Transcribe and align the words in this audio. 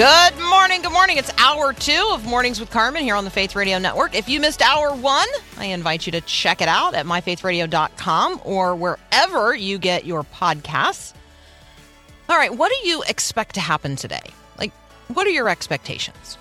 Good 0.00 0.38
morning. 0.38 0.80
Good 0.80 0.94
morning. 0.94 1.18
It's 1.18 1.30
hour 1.36 1.74
two 1.74 2.08
of 2.12 2.24
Mornings 2.24 2.58
with 2.58 2.70
Carmen 2.70 3.02
here 3.02 3.16
on 3.16 3.24
the 3.24 3.30
Faith 3.30 3.54
Radio 3.54 3.78
Network. 3.78 4.14
If 4.14 4.30
you 4.30 4.40
missed 4.40 4.62
hour 4.62 4.94
one, 4.94 5.28
I 5.58 5.66
invite 5.66 6.06
you 6.06 6.12
to 6.12 6.22
check 6.22 6.62
it 6.62 6.68
out 6.68 6.94
at 6.94 7.04
myfaithradio.com 7.04 8.40
or 8.42 8.74
wherever 8.74 9.54
you 9.54 9.76
get 9.76 10.06
your 10.06 10.24
podcasts. 10.24 11.12
All 12.30 12.38
right, 12.38 12.56
what 12.56 12.72
do 12.72 12.88
you 12.88 13.02
expect 13.10 13.56
to 13.56 13.60
happen 13.60 13.94
today? 13.94 14.22
Like, 14.58 14.72
what 15.08 15.26
are 15.26 15.30
your 15.30 15.50
expectations? 15.50 16.38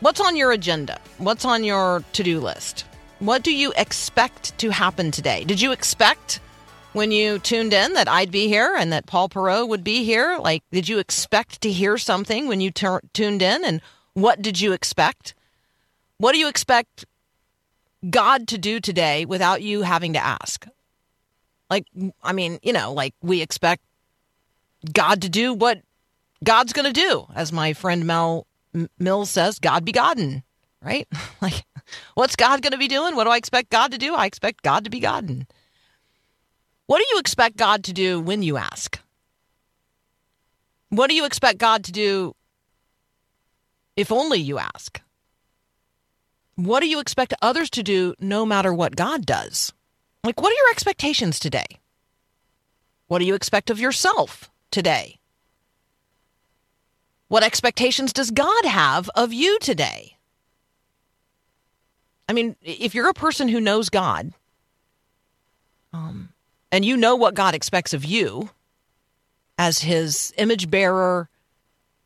What's 0.00 0.20
on 0.20 0.34
your 0.34 0.50
agenda? 0.50 1.00
What's 1.18 1.44
on 1.44 1.62
your 1.62 2.02
to 2.14 2.24
do 2.24 2.40
list? 2.40 2.86
What 3.20 3.44
do 3.44 3.54
you 3.54 3.72
expect 3.76 4.58
to 4.58 4.70
happen 4.70 5.12
today? 5.12 5.44
Did 5.44 5.60
you 5.60 5.70
expect 5.70 6.40
when 6.92 7.12
you 7.12 7.38
tuned 7.38 7.72
in 7.72 7.92
that 7.94 8.08
I'd 8.08 8.30
be 8.30 8.48
here 8.48 8.74
and 8.76 8.92
that 8.92 9.06
Paul 9.06 9.28
Perot 9.28 9.68
would 9.68 9.84
be 9.84 10.04
here? 10.04 10.38
Like, 10.40 10.62
did 10.70 10.88
you 10.88 10.98
expect 10.98 11.60
to 11.62 11.70
hear 11.70 11.98
something 11.98 12.48
when 12.48 12.60
you 12.60 12.70
tuned 12.70 13.42
in? 13.42 13.64
And 13.64 13.80
what 14.14 14.42
did 14.42 14.60
you 14.60 14.72
expect? 14.72 15.34
What 16.18 16.32
do 16.32 16.38
you 16.38 16.48
expect 16.48 17.04
God 18.08 18.48
to 18.48 18.58
do 18.58 18.80
today 18.80 19.24
without 19.24 19.62
you 19.62 19.82
having 19.82 20.14
to 20.14 20.18
ask? 20.24 20.66
Like, 21.70 21.86
I 22.22 22.32
mean, 22.32 22.58
you 22.62 22.72
know, 22.72 22.92
like 22.92 23.14
we 23.22 23.42
expect 23.42 23.82
God 24.92 25.22
to 25.22 25.28
do 25.28 25.52
what 25.52 25.82
God's 26.42 26.72
going 26.72 26.92
to 26.92 27.00
do. 27.00 27.26
As 27.34 27.52
my 27.52 27.72
friend 27.72 28.06
Mel 28.06 28.46
Mills 28.98 29.30
says, 29.30 29.58
God 29.58 29.84
be 29.84 29.92
Godden, 29.92 30.42
right? 30.82 31.08
like, 31.40 31.64
what's 32.14 32.36
God 32.36 32.62
going 32.62 32.72
to 32.72 32.78
be 32.78 32.88
doing? 32.88 33.16
What 33.16 33.24
do 33.24 33.30
I 33.30 33.36
expect 33.36 33.70
God 33.70 33.92
to 33.92 33.98
do? 33.98 34.14
I 34.14 34.26
expect 34.26 34.62
God 34.62 34.84
to 34.84 34.90
be 34.90 35.00
Godden. 35.00 35.46
What 36.88 37.00
do 37.00 37.04
you 37.10 37.20
expect 37.20 37.58
God 37.58 37.84
to 37.84 37.92
do 37.92 38.18
when 38.18 38.42
you 38.42 38.56
ask? 38.56 38.98
What 40.88 41.10
do 41.10 41.14
you 41.14 41.26
expect 41.26 41.58
God 41.58 41.84
to 41.84 41.92
do 41.92 42.34
if 43.94 44.10
only 44.10 44.38
you 44.38 44.58
ask? 44.58 44.98
What 46.54 46.80
do 46.80 46.88
you 46.88 46.98
expect 46.98 47.34
others 47.42 47.68
to 47.70 47.82
do 47.82 48.14
no 48.18 48.46
matter 48.46 48.72
what 48.72 48.96
God 48.96 49.26
does? 49.26 49.70
Like, 50.24 50.40
what 50.40 50.50
are 50.50 50.56
your 50.56 50.70
expectations 50.70 51.38
today? 51.38 51.66
What 53.06 53.18
do 53.18 53.26
you 53.26 53.34
expect 53.34 53.68
of 53.68 53.78
yourself 53.78 54.50
today? 54.70 55.18
What 57.28 57.44
expectations 57.44 58.14
does 58.14 58.30
God 58.30 58.64
have 58.64 59.10
of 59.14 59.30
you 59.30 59.58
today? 59.58 60.16
I 62.30 62.32
mean, 62.32 62.56
if 62.62 62.94
you're 62.94 63.10
a 63.10 63.14
person 63.14 63.48
who 63.48 63.60
knows 63.60 63.90
God, 63.90 64.32
um, 65.92 66.30
and 66.70 66.84
you 66.84 66.96
know 66.96 67.16
what 67.16 67.34
God 67.34 67.54
expects 67.54 67.94
of 67.94 68.04
you 68.04 68.50
as 69.56 69.80
his 69.80 70.32
image 70.38 70.70
bearer, 70.70 71.28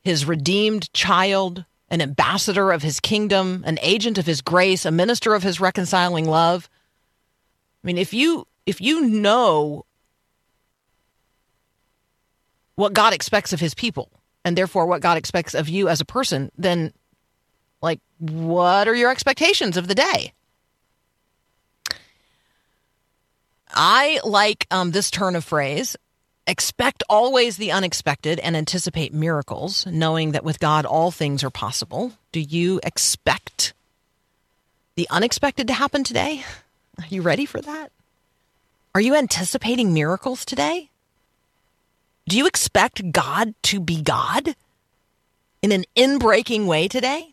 his 0.03 0.25
redeemed 0.25 0.93
child, 0.93 1.65
an 1.89 2.01
ambassador 2.01 2.73
of 2.73 2.83
his 2.83 3.01
kingdom, 3.01 3.63
an 3.67 3.79
agent 3.83 4.19
of 4.19 4.27
his 4.27 4.41
grace, 4.41 4.85
a 4.85 4.91
minister 4.91 5.35
of 5.35 5.43
his 5.43 5.61
reconciling 5.61 6.27
love. 6.27 6.71
I 7.83 7.87
mean, 7.87 7.99
if 7.99 8.15
you 8.15 8.47
if 8.65 8.81
you 8.81 9.03
know 9.03 9.85
what 12.77 12.95
God 12.95 13.13
expects 13.13 13.53
of 13.53 13.61
his 13.61 13.75
people 13.75 14.09
and 14.45 14.57
therefore 14.57 14.87
what 14.87 15.03
God 15.03 15.19
expects 15.19 15.55
of 15.55 15.69
you 15.69 15.89
as 15.89 16.01
a 16.01 16.07
person, 16.07 16.51
then 16.57 16.93
like 17.83 18.01
what 18.19 18.89
are 18.89 18.95
your 18.95 19.11
expectations 19.11 19.77
of 19.77 19.89
the 19.89 19.95
day? 19.95 20.33
I 23.75 24.21
like 24.25 24.67
um, 24.71 24.91
this 24.91 25.11
turn 25.11 25.37
of 25.37 25.45
phrase 25.45 25.97
expect 26.47 27.03
always 27.09 27.57
the 27.57 27.73
unexpected 27.73 28.41
and 28.41 28.57
anticipate 28.57 29.15
miracles, 29.15 29.87
knowing 29.87 30.33
that 30.33 30.45
with 30.45 30.59
God 30.59 30.85
all 30.85 31.11
things 31.11 31.45
are 31.45 31.51
possible. 31.51 32.13
Do 32.33 32.41
you 32.41 32.81
expect 32.83 33.73
the 34.97 35.07
unexpected 35.11 35.69
to 35.69 35.75
happen 35.75 36.05
today? 36.05 36.45
Are 36.99 37.07
you 37.09 37.23
ready 37.23 37.47
for 37.47 37.61
that? 37.61 37.93
Are 38.95 39.01
you 39.01 39.15
anticipating 39.15 39.95
miracles 39.95 40.45
today? 40.45 40.91
Do 42.29 42.37
you 42.37 42.47
expect 42.47 43.11
God 43.11 43.55
to 43.65 43.81
be 43.81 44.03
God 44.03 44.55
in 45.63 45.73
an 45.73 45.85
inbreaking 45.97 46.67
way 46.67 46.89
today? 46.89 47.32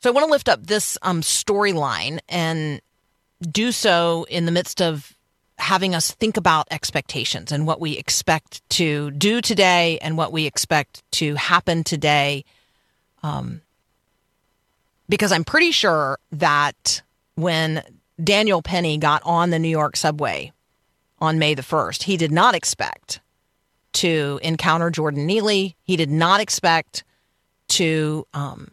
So 0.00 0.08
I 0.08 0.12
want 0.12 0.26
to 0.26 0.30
lift 0.30 0.48
up 0.48 0.66
this 0.66 0.96
um, 1.02 1.20
storyline 1.20 2.20
and 2.28 2.80
do 3.42 3.70
so 3.70 4.26
in 4.30 4.46
the 4.46 4.52
midst 4.52 4.80
of 4.80 5.14
having 5.58 5.94
us 5.94 6.12
think 6.12 6.38
about 6.38 6.66
expectations 6.70 7.52
and 7.52 7.66
what 7.66 7.80
we 7.80 7.98
expect 7.98 8.66
to 8.70 9.10
do 9.10 9.42
today 9.42 9.98
and 10.00 10.16
what 10.16 10.32
we 10.32 10.46
expect 10.46 11.02
to 11.12 11.34
happen 11.34 11.84
today. 11.84 12.46
Um, 13.22 13.60
because 15.06 15.32
I'm 15.32 15.44
pretty 15.44 15.70
sure 15.70 16.18
that 16.32 17.02
when 17.34 17.82
Daniel 18.22 18.62
Penny 18.62 18.96
got 18.96 19.20
on 19.26 19.50
the 19.50 19.58
New 19.58 19.68
York 19.68 19.96
subway 19.96 20.50
on 21.18 21.38
May 21.38 21.52
the 21.52 21.62
1st, 21.62 22.04
he 22.04 22.16
did 22.16 22.32
not 22.32 22.54
expect 22.54 23.20
to 23.92 24.40
encounter 24.42 24.88
Jordan 24.88 25.26
Neely. 25.26 25.76
He 25.82 25.96
did 25.96 26.10
not 26.10 26.40
expect 26.40 27.04
to 27.68 28.26
um, 28.32 28.70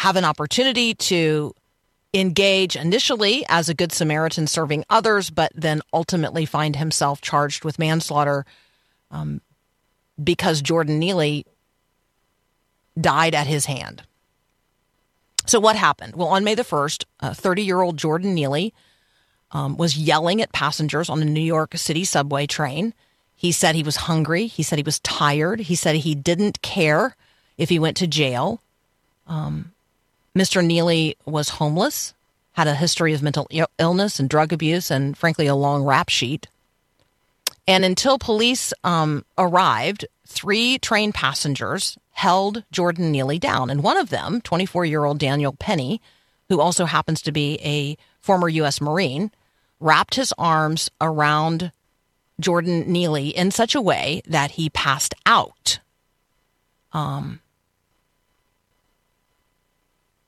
have 0.00 0.16
an 0.16 0.24
opportunity 0.24 0.94
to 0.94 1.54
engage 2.14 2.74
initially 2.74 3.44
as 3.50 3.68
a 3.68 3.74
good 3.74 3.92
Samaritan 3.92 4.46
serving 4.46 4.82
others, 4.88 5.28
but 5.28 5.52
then 5.54 5.82
ultimately 5.92 6.46
find 6.46 6.76
himself 6.76 7.20
charged 7.20 7.66
with 7.66 7.78
manslaughter 7.78 8.46
um, 9.10 9.42
because 10.22 10.62
Jordan 10.62 10.98
Neely 10.98 11.44
died 12.98 13.34
at 13.34 13.46
his 13.46 13.66
hand. 13.66 14.02
So, 15.44 15.60
what 15.60 15.76
happened? 15.76 16.16
Well, 16.16 16.28
on 16.28 16.44
May 16.44 16.54
the 16.54 16.62
1st, 16.64 17.04
30 17.34 17.62
year 17.62 17.82
old 17.82 17.98
Jordan 17.98 18.32
Neely 18.32 18.72
um, 19.50 19.76
was 19.76 19.98
yelling 19.98 20.40
at 20.40 20.50
passengers 20.50 21.10
on 21.10 21.20
a 21.20 21.26
New 21.26 21.40
York 21.42 21.76
City 21.76 22.04
subway 22.06 22.46
train. 22.46 22.94
He 23.36 23.52
said 23.52 23.74
he 23.74 23.82
was 23.82 23.96
hungry. 23.96 24.46
He 24.46 24.62
said 24.62 24.78
he 24.78 24.82
was 24.82 25.00
tired. 25.00 25.60
He 25.60 25.74
said 25.74 25.96
he 25.96 26.14
didn't 26.14 26.62
care 26.62 27.16
if 27.58 27.68
he 27.68 27.78
went 27.78 27.98
to 27.98 28.06
jail. 28.06 28.62
Um, 29.26 29.72
Mr. 30.36 30.64
Neely 30.64 31.16
was 31.26 31.50
homeless, 31.50 32.14
had 32.52 32.68
a 32.68 32.74
history 32.74 33.14
of 33.14 33.22
mental 33.22 33.48
illness 33.78 34.20
and 34.20 34.28
drug 34.28 34.52
abuse, 34.52 34.90
and 34.90 35.16
frankly, 35.16 35.46
a 35.46 35.54
long 35.54 35.82
rap 35.84 36.08
sheet. 36.08 36.46
And 37.66 37.84
until 37.84 38.18
police 38.18 38.72
um, 38.84 39.24
arrived, 39.38 40.06
three 40.26 40.78
train 40.78 41.12
passengers 41.12 41.96
held 42.12 42.64
Jordan 42.70 43.10
Neely 43.10 43.38
down. 43.38 43.70
And 43.70 43.82
one 43.82 43.96
of 43.96 44.10
them, 44.10 44.40
24 44.40 44.84
year 44.84 45.04
old 45.04 45.18
Daniel 45.18 45.52
Penny, 45.52 46.00
who 46.48 46.60
also 46.60 46.84
happens 46.84 47.22
to 47.22 47.32
be 47.32 47.58
a 47.62 47.96
former 48.20 48.48
U.S. 48.48 48.80
Marine, 48.80 49.30
wrapped 49.78 50.16
his 50.16 50.34
arms 50.36 50.90
around 51.00 51.72
Jordan 52.38 52.90
Neely 52.90 53.28
in 53.28 53.50
such 53.50 53.74
a 53.74 53.80
way 53.80 54.22
that 54.26 54.52
he 54.52 54.70
passed 54.70 55.14
out. 55.26 55.78
Um, 56.92 57.40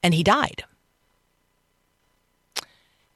and 0.03 0.15
he 0.15 0.23
died. 0.23 0.65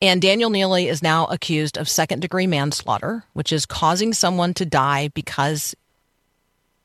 And 0.03 0.21
Daniel 0.21 0.51
Neely 0.51 0.89
is 0.89 1.03
now 1.03 1.25
accused 1.27 1.79
of 1.79 1.89
second 1.89 2.21
degree 2.21 2.47
manslaughter, 2.47 3.25
which 3.33 3.53
is 3.53 3.65
causing 3.65 4.13
someone 4.13 4.53
to 4.55 4.67
die 4.67 5.09
because 5.09 5.75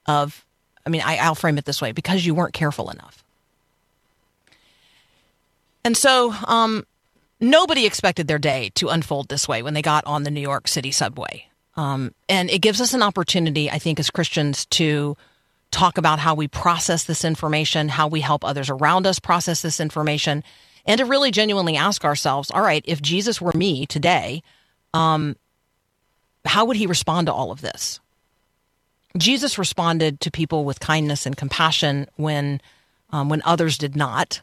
of, 0.06 0.46
I 0.86 0.90
mean, 0.90 1.02
I, 1.02 1.28
will 1.28 1.36
frame 1.36 1.58
it 1.58 1.66
this 1.66 1.82
way 1.82 1.92
because 1.92 2.26
you 2.26 2.34
weren't 2.34 2.54
careful 2.54 2.90
enough. 2.90 3.24
And 5.84 5.98
so 5.98 6.34
um, 6.46 6.86
nobody 7.40 7.86
expected 7.86 8.28
their 8.28 8.40
day 8.40 8.72
to 8.76 8.90
unfold 8.90 9.28
this 9.28 9.48
way 9.48 9.62
when 9.62 9.74
they 9.74 9.82
got 9.82 10.06
on 10.06 10.24
the 10.24 10.32
New 10.32 10.42
York 10.42 10.68
City 10.68 10.92
subway. 10.92 11.48
Um, 11.76 12.14
and 12.30 12.50
it 12.50 12.60
gives 12.60 12.80
us 12.80 12.94
an 12.94 13.02
opportunity, 13.02 13.70
I 13.70 13.80
think, 13.80 14.00
as 14.00 14.10
Christians 14.10 14.66
to 14.68 15.18
talk 15.72 15.98
about 15.98 16.20
how 16.20 16.36
we 16.36 16.48
process 16.48 17.06
this 17.06 17.26
information, 17.26 17.90
how 17.90 18.08
we 18.08 18.22
help 18.22 18.44
others 18.44 18.70
around 18.70 19.08
us 19.08 19.20
process 19.20 19.62
this 19.62 19.80
information, 19.80 20.44
and 20.86 21.00
to 21.00 21.06
really 21.06 21.32
genuinely 21.32 21.78
ask 21.78 22.04
ourselves 22.06 22.52
all 22.52 22.62
right, 22.62 22.84
if 22.88 23.02
Jesus 23.02 23.42
were 23.42 23.54
me 23.54 23.86
today, 23.86 24.44
um, 24.94 25.36
how 26.46 26.66
would 26.66 26.78
he 26.78 26.88
respond 26.88 27.28
to 27.28 27.34
all 27.34 27.52
of 27.52 27.62
this? 27.62 28.00
Jesus 29.18 29.58
responded 29.58 30.20
to 30.22 30.32
people 30.32 30.64
with 30.64 30.80
kindness 30.80 31.26
and 31.26 31.36
compassion 31.36 32.08
when 32.16 32.62
um, 33.12 33.30
when 33.30 33.42
others 33.44 33.78
did 33.78 33.96
not. 33.96 34.42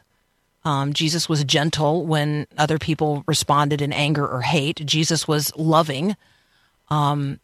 Um, 0.63 0.93
Jesus 0.93 1.27
was 1.27 1.43
gentle 1.43 2.05
when 2.05 2.45
other 2.57 2.77
people 2.77 3.23
responded 3.27 3.81
in 3.81 3.93
anger 3.93 4.27
or 4.27 4.41
hate. 4.41 4.85
Jesus 4.85 5.27
was 5.27 5.55
loving 5.55 6.15
um, 6.89 7.39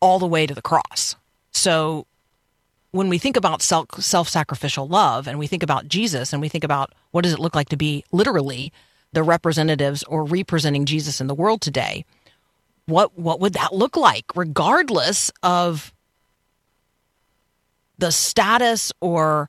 all 0.00 0.18
the 0.18 0.26
way 0.26 0.46
to 0.46 0.54
the 0.54 0.62
cross. 0.62 1.16
So 1.50 2.06
when 2.96 3.08
we 3.08 3.18
think 3.18 3.36
about 3.36 3.62
self 3.62 4.28
sacrificial 4.28 4.88
love 4.88 5.28
and 5.28 5.38
we 5.38 5.46
think 5.46 5.62
about 5.62 5.86
Jesus 5.86 6.32
and 6.32 6.40
we 6.40 6.48
think 6.48 6.64
about 6.64 6.94
what 7.10 7.22
does 7.22 7.32
it 7.32 7.38
look 7.38 7.54
like 7.54 7.68
to 7.68 7.76
be 7.76 8.04
literally 8.10 8.72
the 9.12 9.22
representatives 9.22 10.02
or 10.04 10.24
representing 10.24 10.84
Jesus 10.84 11.20
in 11.20 11.26
the 11.26 11.34
world 11.34 11.60
today, 11.60 12.04
what 12.86 13.18
what 13.18 13.40
would 13.40 13.52
that 13.52 13.74
look 13.74 13.96
like, 13.96 14.24
regardless 14.34 15.30
of 15.42 15.92
the 17.98 18.10
status 18.10 18.92
or 19.00 19.48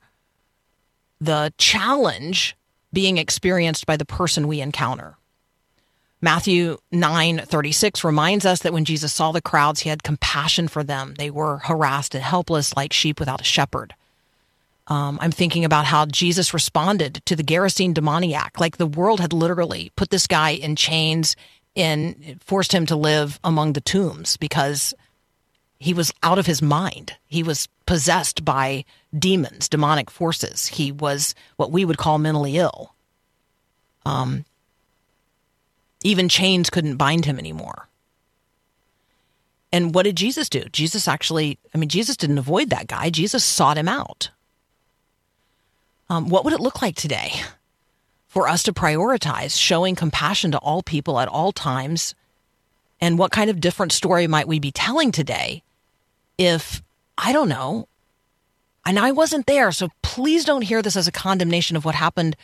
the 1.20 1.54
challenge 1.58 2.56
being 2.94 3.18
experienced 3.18 3.86
by 3.86 3.98
the 3.98 4.06
person 4.06 4.48
we 4.48 4.62
encounter. 4.62 5.17
Matthew 6.22 6.78
9:36 6.92 8.04
reminds 8.04 8.46
us 8.46 8.62
that 8.62 8.74
when 8.74 8.86
Jesus 8.86 9.14
saw 9.14 9.32
the 9.32 9.42
crowds, 9.42 9.82
he 9.82 9.90
had 9.90 10.04
compassion 10.04 10.68
for 10.68 10.84
them. 10.84 11.14
They 11.18 11.30
were 11.30 11.60
harassed 11.60 12.16
and 12.16 12.24
helpless 12.24 12.76
like 12.76 12.92
sheep 12.92 13.20
without 13.20 13.42
a 13.42 13.46
shepherd. 13.46 13.94
Um, 14.88 15.20
I'm 15.22 15.32
thinking 15.32 15.66
about 15.66 15.86
how 15.86 16.06
Jesus 16.06 16.54
responded 16.54 17.22
to 17.26 17.36
the 17.36 17.44
Gerasene 17.44 17.94
demoniac. 17.94 18.60
Like 18.60 18.78
the 18.78 18.88
world 18.88 19.20
had 19.20 19.34
literally 19.34 19.92
put 19.96 20.10
this 20.10 20.28
guy 20.28 20.52
in 20.52 20.76
chains 20.76 21.36
and 21.76 22.42
forced 22.44 22.72
him 22.72 22.86
to 22.88 22.96
live 22.96 23.40
among 23.44 23.74
the 23.74 23.82
tombs 23.82 24.38
because 24.38 24.94
he 25.80 25.94
was 25.94 26.12
out 26.24 26.40
of 26.40 26.48
his 26.48 26.62
mind. 26.62 27.14
He 27.28 27.44
was 27.44 27.68
possessed 27.86 28.44
by 28.44 28.86
demons, 29.18 29.70
demonic 29.70 30.10
forces. 30.10 30.68
He 30.68 30.92
was 30.92 31.36
what 31.58 31.72
we 31.72 31.86
would 31.86 31.98
call 31.98 32.18
mentally 32.18 32.58
ill. 32.58 32.96
Um, 34.06 34.46
even 36.04 36.30
chains 36.30 36.70
couldn't 36.70 36.98
bind 36.98 37.26
him 37.26 37.40
anymore. 37.40 37.88
And 39.72 39.94
what 39.94 40.04
did 40.04 40.16
Jesus 40.16 40.50
do? 40.50 40.64
Jesus 40.72 41.08
actually, 41.08 41.58
I 41.74 41.78
mean, 41.78 41.90
Jesus 41.90 42.16
didn't 42.16 42.38
avoid 42.38 42.70
that 42.70 42.88
guy, 42.88 43.10
Jesus 43.10 43.44
sought 43.44 43.78
him 43.78 43.88
out. 43.88 44.30
Um, 46.10 46.30
what 46.30 46.46
would 46.46 46.54
it 46.54 46.62
look 46.62 46.82
like 46.82 46.96
today 46.96 47.34
for 48.28 48.48
us 48.48 48.64
to 48.64 48.74
prioritize 48.74 49.60
showing 49.60 49.96
compassion 49.96 50.52
to 50.52 50.58
all 50.60 50.82
people 50.82 51.20
at 51.20 51.28
all 51.28 51.52
times? 51.52 52.16
And 53.02 53.18
what 53.18 53.32
kind 53.32 53.50
of 53.50 53.60
different 53.60 53.92
story 53.92 54.26
might 54.26 54.48
we 54.48 54.60
be 54.60 54.72
telling 54.72 55.12
today 55.12 55.64
if, 56.38 56.82
I 57.18 57.34
don't 57.34 57.50
know, 57.50 57.88
and 58.86 58.98
I 58.98 59.12
wasn't 59.12 59.48
there, 59.48 59.72
so 59.74 59.90
please 60.02 60.46
don't 60.46 60.62
hear 60.62 60.82
this 60.82 60.96
as 60.96 61.10
a 61.10 61.12
condemnation 61.12 61.76
of 61.76 61.84
what 61.84 61.96
happened 61.96 62.38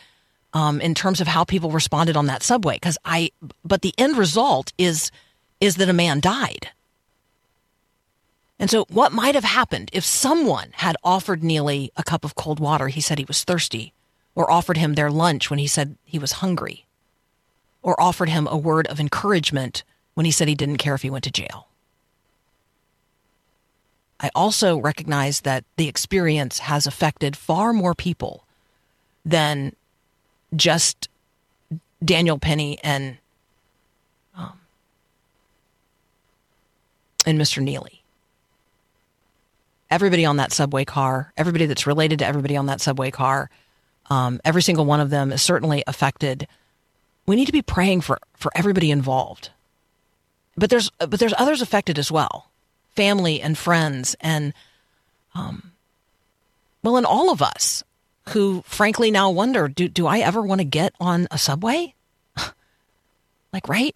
um, 0.54 0.80
in 0.80 0.94
terms 0.96 1.20
of 1.20 1.28
how 1.28 1.44
people 1.44 1.72
responded 1.72 2.16
on 2.16 2.28
that 2.28 2.44
subway. 2.44 2.76
Because 2.76 2.98
I, 3.04 3.32
but 3.66 3.82
the 3.82 3.94
end 3.98 4.18
result 4.18 4.72
is 4.78 5.12
is 5.60 5.78
that 5.78 5.90
a 5.90 5.94
man 5.94 6.20
died. 6.20 6.70
And 8.60 8.70
so, 8.70 8.86
what 8.90 9.12
might 9.12 9.36
have 9.36 9.44
happened 9.44 9.90
if 9.94 10.06
someone 10.06 10.70
had 10.74 10.96
offered 11.04 11.44
Neely 11.44 11.92
a 11.98 12.04
cup 12.04 12.24
of 12.24 12.36
cold 12.36 12.60
water? 12.60 12.88
He 12.88 13.02
said 13.02 13.18
he 13.18 13.26
was 13.26 13.44
thirsty, 13.44 13.94
or 14.36 14.50
offered 14.52 14.78
him 14.78 14.94
their 14.94 15.12
lunch 15.12 15.50
when 15.50 15.60
he 15.60 15.68
said 15.68 15.98
he 16.04 16.20
was 16.20 16.34
hungry, 16.34 16.86
or 17.82 18.00
offered 18.00 18.30
him 18.30 18.48
a 18.48 18.58
word 18.58 18.88
of 18.88 19.00
encouragement 19.00 19.84
when 20.14 20.26
he 20.26 20.32
said 20.32 20.48
he 20.48 20.56
didn't 20.56 20.78
care 20.78 20.96
if 20.96 21.02
he 21.02 21.10
went 21.10 21.24
to 21.24 21.32
jail. 21.32 21.68
I 24.20 24.30
also 24.34 24.78
recognize 24.78 25.42
that 25.42 25.66
the 25.76 25.90
experience 25.90 26.60
has 26.60 26.88
affected 26.88 27.36
far 27.36 27.74
more 27.74 27.94
people 27.94 28.46
than 29.26 29.76
just 30.56 31.10
Daniel 32.04 32.38
Penny 32.38 32.78
and 32.84 33.18
um, 34.36 34.60
and 37.26 37.40
Mr. 37.40 37.62
Neely. 37.62 38.02
Everybody 39.90 40.26
on 40.26 40.38
that 40.38 40.52
subway 40.52 40.86
car, 40.86 41.32
everybody 41.38 41.66
that's 41.66 41.86
related 41.86 42.20
to 42.20 42.26
everybody 42.26 42.58
on 42.58 42.66
that 42.66 42.82
subway 42.82 43.12
car, 43.12 43.50
um, 44.10 44.42
every 44.44 44.62
single 44.62 44.86
one 44.86 45.00
of 45.00 45.10
them 45.10 45.32
is 45.32 45.42
certainly 45.42 45.84
affected. 45.86 46.48
We 47.26 47.36
need 47.36 47.46
to 47.46 47.52
be 47.52 47.62
praying 47.62 48.02
for 48.02 48.20
for 48.34 48.52
everybody 48.56 48.92
involved, 48.92 49.52
but 50.58 50.70
there's 50.70 50.90
but 50.98 51.20
there's 51.20 51.34
others 51.38 51.62
affected 51.62 52.00
as 52.00 52.12
well 52.12 52.50
family 52.96 53.42
and 53.42 53.58
friends 53.58 54.16
and 54.22 54.54
um, 55.36 55.72
well 56.84 56.98
and 56.98 57.06
all 57.06 57.32
of 57.32 57.42
us 57.42 57.84
who 58.30 58.64
frankly 58.66 59.12
now 59.12 59.30
wonder 59.30 59.68
do, 59.68 59.88
do 59.88 60.08
i 60.08 60.20
ever 60.20 60.42
want 60.42 60.60
to 60.60 60.66
get 60.66 60.94
on 61.00 61.28
a 61.32 61.38
subway? 61.38 61.94
Like 63.52 63.70
right? 63.70 63.96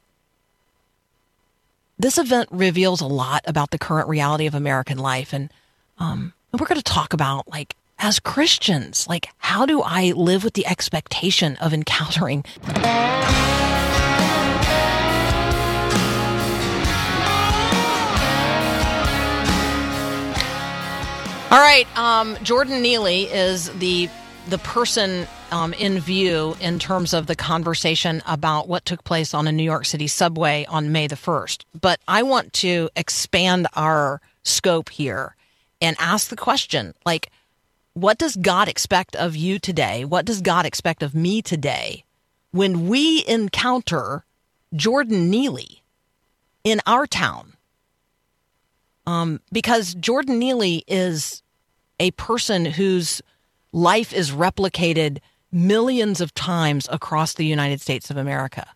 This 1.97 2.19
event 2.19 2.50
reveals 2.51 3.01
a 3.01 3.07
lot 3.07 3.41
about 3.47 3.71
the 3.71 3.79
current 3.79 4.07
reality 4.07 4.45
of 4.45 4.53
american 4.53 4.97
life 4.97 5.33
and 5.33 5.51
um, 6.00 6.33
we're 6.53 6.68
going 6.68 6.79
to 6.79 6.83
talk 6.83 7.13
about 7.13 7.47
like 7.47 7.75
as 8.00 8.19
christians 8.19 9.07
like 9.07 9.29
how 9.39 9.65
do 9.65 9.81
i 9.81 10.12
live 10.12 10.44
with 10.44 10.53
the 10.53 10.68
expectation 10.68 11.56
of 11.57 11.74
encountering 11.74 12.44
All 21.50 21.60
right, 21.60 21.88
um, 21.98 22.38
Jordan 22.44 22.82
Neely 22.82 23.24
is 23.24 23.70
the 23.80 24.10
the 24.50 24.58
person 24.58 25.26
um, 25.52 25.72
in 25.74 25.98
view 26.00 26.58
in 26.60 26.78
terms 26.78 27.14
of 27.14 27.28
the 27.28 27.38
conversation 27.38 28.22
about 28.28 28.68
what 28.68 28.84
took 28.84 29.06
place 29.06 29.34
on 29.34 29.48
a 29.48 29.52
New 29.54 29.64
York 29.64 29.86
City 29.86 30.08
subway 30.08 30.66
on 30.68 30.92
May 30.92 31.08
the 31.08 31.16
first. 31.16 31.66
But 31.80 32.02
I 32.06 32.24
want 32.24 32.52
to 32.54 32.90
expand 32.98 33.68
our 33.76 34.20
scope 34.44 34.90
here 34.90 35.38
and 35.82 35.96
ask 36.00 36.28
the 36.28 36.36
question, 36.36 36.94
like, 37.06 37.32
what 37.94 38.18
does 38.18 38.36
God 38.36 38.68
expect 38.68 39.16
of 39.16 39.38
you 39.38 39.58
today? 39.58 40.04
What 40.04 40.25
does 40.25 40.42
God 40.42 40.66
expect 40.66 41.01
of 41.01 41.16
me 41.16 41.42
today 41.42 42.04
when 42.51 42.89
we 42.89 43.24
encounter 43.25 44.25
Jordan 44.75 45.30
Neely 45.30 45.82
in 46.66 46.82
our 46.86 47.08
town? 47.08 47.47
Um, 49.08 49.40
because 49.54 49.96
Jordan 49.96 50.38
Neely 50.38 50.84
is 50.86 51.42
a 51.98 52.12
person 52.12 52.66
whose 52.66 53.22
life 53.72 54.14
is 54.14 54.32
replicated 54.32 55.20
millions 55.52 56.20
of 56.20 56.34
times 56.34 56.88
across 56.92 57.34
the 57.34 57.46
United 57.46 57.80
States 57.80 58.12
of 58.12 58.18
America. 58.18 58.68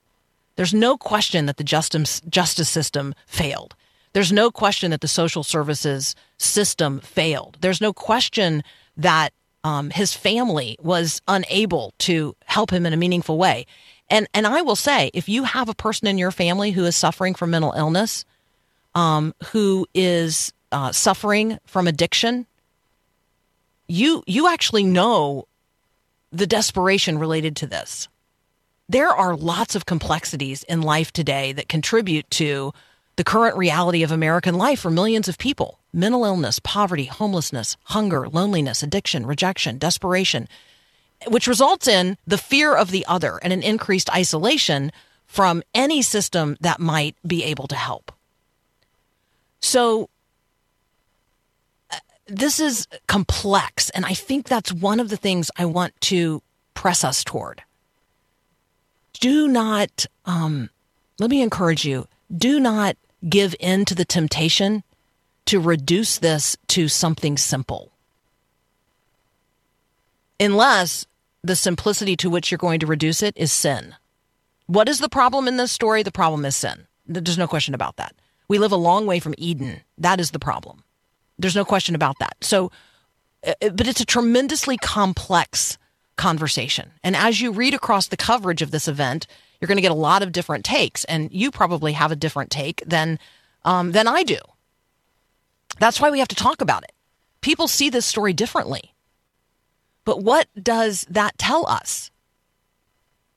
There's 0.56 0.74
no 0.74 0.98
question 0.98 1.48
that 1.48 1.58
the 1.58 1.66
justice, 1.66 2.22
justice 2.30 2.70
system 2.70 3.14
failed. 3.26 3.76
There's 4.14 4.32
no 4.32 4.52
question 4.52 4.92
that 4.92 5.02
the 5.02 5.08
social 5.08 5.44
services 5.44 6.16
system 6.38 7.02
failed. 7.02 7.58
There's 7.60 7.82
no 7.82 7.92
question 7.92 8.64
that 8.96 9.34
um, 9.66 9.90
his 9.90 10.14
family 10.14 10.78
was 10.82 11.22
unable 11.28 11.94
to 12.00 12.36
help 12.46 12.72
him 12.72 12.86
in 12.86 12.94
a 12.94 12.98
meaningful 12.98 13.38
way. 13.38 13.66
And 14.10 14.28
and 14.34 14.48
I 14.48 14.62
will 14.62 14.76
say, 14.76 15.12
if 15.14 15.30
you 15.30 15.44
have 15.44 15.70
a 15.70 15.76
person 15.76 16.08
in 16.08 16.18
your 16.18 16.32
family 16.32 16.72
who 16.72 16.86
is 16.86 16.96
suffering 16.96 17.36
from 17.36 17.52
mental 17.52 17.74
illness, 17.74 18.26
um, 18.96 19.34
who 19.52 19.88
is 19.94 20.54
uh, 20.72 20.92
suffering 20.92 21.60
from 21.66 21.88
addiction, 21.88 22.46
you 23.88 24.24
you 24.26 24.48
actually 24.48 24.84
know 24.84 25.48
the 26.32 26.48
desperation 26.48 27.18
related 27.18 27.56
to 27.58 27.68
this. 27.68 28.08
There 28.88 29.10
are 29.10 29.36
lots 29.36 29.76
of 29.76 29.86
complexities 29.86 30.64
in 30.64 30.82
life 30.82 31.12
today 31.12 31.52
that 31.54 31.70
contribute 31.70 32.30
to 32.32 32.74
the 33.16 33.24
current 33.24 33.58
reality 33.58 34.04
of 34.04 34.12
American 34.12 34.56
life 34.56 34.80
for 34.80 34.90
millions 34.90 35.28
of 35.28 35.38
people. 35.38 35.80
Mental 35.94 36.24
illness, 36.24 36.60
poverty, 36.60 37.06
homelessness, 37.06 37.76
hunger, 37.86 38.28
loneliness, 38.28 38.82
addiction, 38.82 39.26
rejection, 39.26 39.78
desperation, 39.78 40.48
which 41.28 41.48
results 41.48 41.88
in 41.88 42.18
the 42.26 42.38
fear 42.38 42.74
of 42.76 42.92
the 42.92 43.06
other 43.08 43.40
and 43.44 43.52
an 43.52 43.62
increased 43.62 44.10
isolation 44.14 44.92
from 45.28 45.64
any 45.76 46.02
system 46.02 46.58
that 46.62 46.80
might 46.80 47.16
be 47.26 47.44
able 47.44 47.68
to 47.68 47.76
help. 47.76 48.12
So, 49.62 50.10
uh, 51.92 51.98
this 52.28 52.60
is 52.60 52.88
complex. 53.08 53.90
And 53.92 54.06
I 54.06 54.14
think 54.14 54.48
that's 54.48 54.74
one 54.74 55.00
of 55.00 55.10
the 55.10 55.18
things 55.18 55.52
I 55.58 55.66
want 55.66 56.00
to 56.02 56.42
press 56.74 57.04
us 57.04 57.24
toward. 57.24 57.64
Do 59.20 59.48
not, 59.48 60.06
um, 60.26 60.70
let 61.20 61.30
me 61.30 61.42
encourage 61.42 61.86
you, 61.86 62.08
do 62.36 62.60
not 62.60 62.98
give 63.28 63.56
in 63.60 63.86
to 63.86 63.96
the 63.96 64.06
temptation 64.06 64.84
to 65.46 65.60
reduce 65.60 66.18
this 66.18 66.58
to 66.70 66.88
something 66.88 67.38
simple. 67.38 67.92
Unless 70.40 71.06
the 71.44 71.56
simplicity 71.56 72.16
to 72.18 72.30
which 72.30 72.52
you're 72.52 72.58
going 72.58 72.80
to 72.80 72.88
reduce 72.88 73.22
it 73.22 73.36
is 73.38 73.52
sin. 73.52 73.96
What 74.68 74.88
is 74.88 75.00
the 75.00 75.10
problem 75.10 75.48
in 75.48 75.58
this 75.58 75.72
story? 75.72 76.04
The 76.04 76.12
problem 76.12 76.46
is 76.46 76.56
sin. 76.56 76.88
There's 77.06 77.38
no 77.38 77.48
question 77.48 77.74
about 77.74 77.98
that. 77.98 78.16
We 78.52 78.60
live 78.60 78.74
a 78.74 78.76
long 78.76 79.06
way 79.06 79.22
from 79.22 79.34
Eden. 79.38 79.80
That 79.98 80.20
is 80.20 80.32
the 80.32 80.38
problem. 80.38 80.84
There's 81.40 81.56
no 81.56 81.64
question 81.64 81.96
about 81.96 82.20
that. 82.20 82.36
So, 82.42 82.70
uh, 83.48 83.54
but 83.62 83.88
it's 83.88 84.02
a 84.02 84.06
tremendously 84.06 84.76
complex 84.76 85.78
conversation. 86.18 86.92
And 87.02 87.16
as 87.16 87.40
you 87.40 87.54
read 87.54 87.74
across 87.74 88.08
the 88.08 88.18
coverage 88.18 88.62
of 88.62 88.72
this 88.72 88.90
event, 88.90 89.26
you're 89.58 89.70
going 89.70 89.78
to 89.78 89.82
get 89.82 89.94
a 89.94 89.96
lot 90.10 90.22
of 90.22 90.34
different 90.34 90.66
takes, 90.66 91.06
and 91.06 91.32
you 91.32 91.50
probably 91.50 91.94
have 91.94 92.12
a 92.12 92.16
different 92.18 92.52
take 92.52 92.84
than 92.86 93.20
um, 93.64 93.94
than 93.94 94.06
I 94.06 94.24
do. 94.24 94.40
That's 95.80 96.02
why 96.02 96.12
we 96.12 96.20
have 96.20 96.28
to 96.28 96.36
talk 96.36 96.60
about 96.60 96.84
it. 96.84 96.92
People 97.40 97.70
see 97.70 97.90
this 97.90 98.06
story 98.06 98.34
differently. 98.34 98.94
But 100.04 100.24
what 100.24 100.50
does 100.62 101.06
that 101.10 101.38
tell 101.38 101.66
us? 101.70 102.12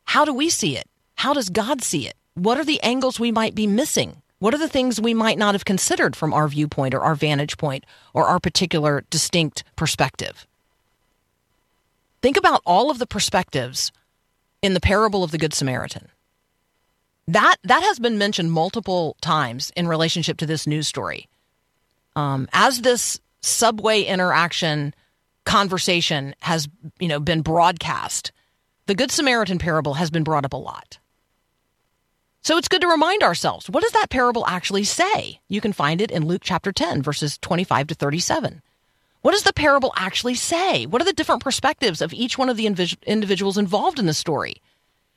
How 0.07 0.25
do 0.25 0.35
we 0.35 0.51
see 0.51 0.77
it? 0.77 0.89
How 1.15 1.33
does 1.33 1.51
God 1.51 1.85
see 1.85 2.09
it? 2.09 2.17
What 2.35 2.59
are 2.59 2.65
the 2.65 2.83
angles 2.83 3.21
we 3.21 3.31
might 3.31 3.55
be 3.55 3.69
missing? 3.69 4.21
What 4.45 4.53
are 4.53 4.59
the 4.59 4.69
things 4.69 5.01
we 5.01 5.15
might 5.15 5.39
not 5.39 5.55
have 5.55 5.65
considered 5.65 6.15
from 6.15 6.35
our 6.35 6.49
viewpoint 6.49 6.93
or 6.93 7.01
our 7.01 7.15
vantage 7.15 7.57
point 7.57 7.87
or 8.13 8.27
our 8.27 8.39
particular 8.39 9.03
distinct 9.09 9.65
perspective? 9.75 10.47
Think 12.21 12.37
about 12.37 12.61
all 12.67 12.91
of 12.91 12.99
the 12.99 13.07
perspectives 13.07 13.91
in 14.61 14.75
the 14.75 14.83
parable 14.83 15.25
of 15.25 15.31
the 15.31 15.39
Good 15.39 15.55
Samaritan. 15.55 16.11
That 17.27 17.57
that 17.65 17.83
has 17.85 17.99
been 17.99 18.19
mentioned 18.19 18.53
multiple 18.53 19.17
times 19.23 19.73
in 19.77 19.89
relationship 19.89 20.37
to 20.37 20.47
this 20.47 20.67
news 20.67 20.87
story. 20.87 21.27
Um, 22.15 22.47
as 22.53 22.83
this 22.83 23.19
subway 23.41 24.03
interaction 24.03 24.95
conversation 25.47 26.35
has 26.41 26.69
you 26.99 27.09
know 27.09 27.19
been 27.19 27.41
broadcast, 27.41 28.31
the 28.89 28.95
Good 28.95 29.11
Samaritan 29.11 29.59
parable 29.59 29.95
has 29.95 30.11
been 30.11 30.23
brought 30.23 30.45
up 30.45 30.53
a 30.53 30.59
lot. 30.59 30.99
So 32.45 32.59
it's 32.59 32.69
good 32.69 32.83
to 32.83 32.89
remind 32.89 33.23
ourselves 33.23 33.71
what 33.71 33.83
does 33.83 33.93
that 33.93 34.11
parable 34.11 34.47
actually 34.47 34.85
say? 34.85 35.41
You 35.49 35.63
can 35.63 35.73
find 35.73 36.03
it 36.03 36.11
in 36.11 36.27
Luke 36.27 36.43
chapter 36.45 36.73
10, 36.73 37.03
verses 37.03 37.39
25 37.39 37.87
to 37.87 37.95
37. 37.95 38.61
What 39.23 39.33
does 39.33 39.45
the 39.45 39.55
parable 39.55 39.95
actually 39.97 40.35
say? 40.35 40.85
What 40.85 41.01
are 41.01 41.07
the 41.07 41.15
different 41.15 41.43
perspectives 41.43 42.03
of 42.03 42.13
each 42.13 42.37
one 42.37 42.51
of 42.51 42.59
the 42.59 42.67
individuals 42.67 43.57
involved 43.57 43.99
in 43.99 44.05
the 44.05 44.13
story? 44.13 44.57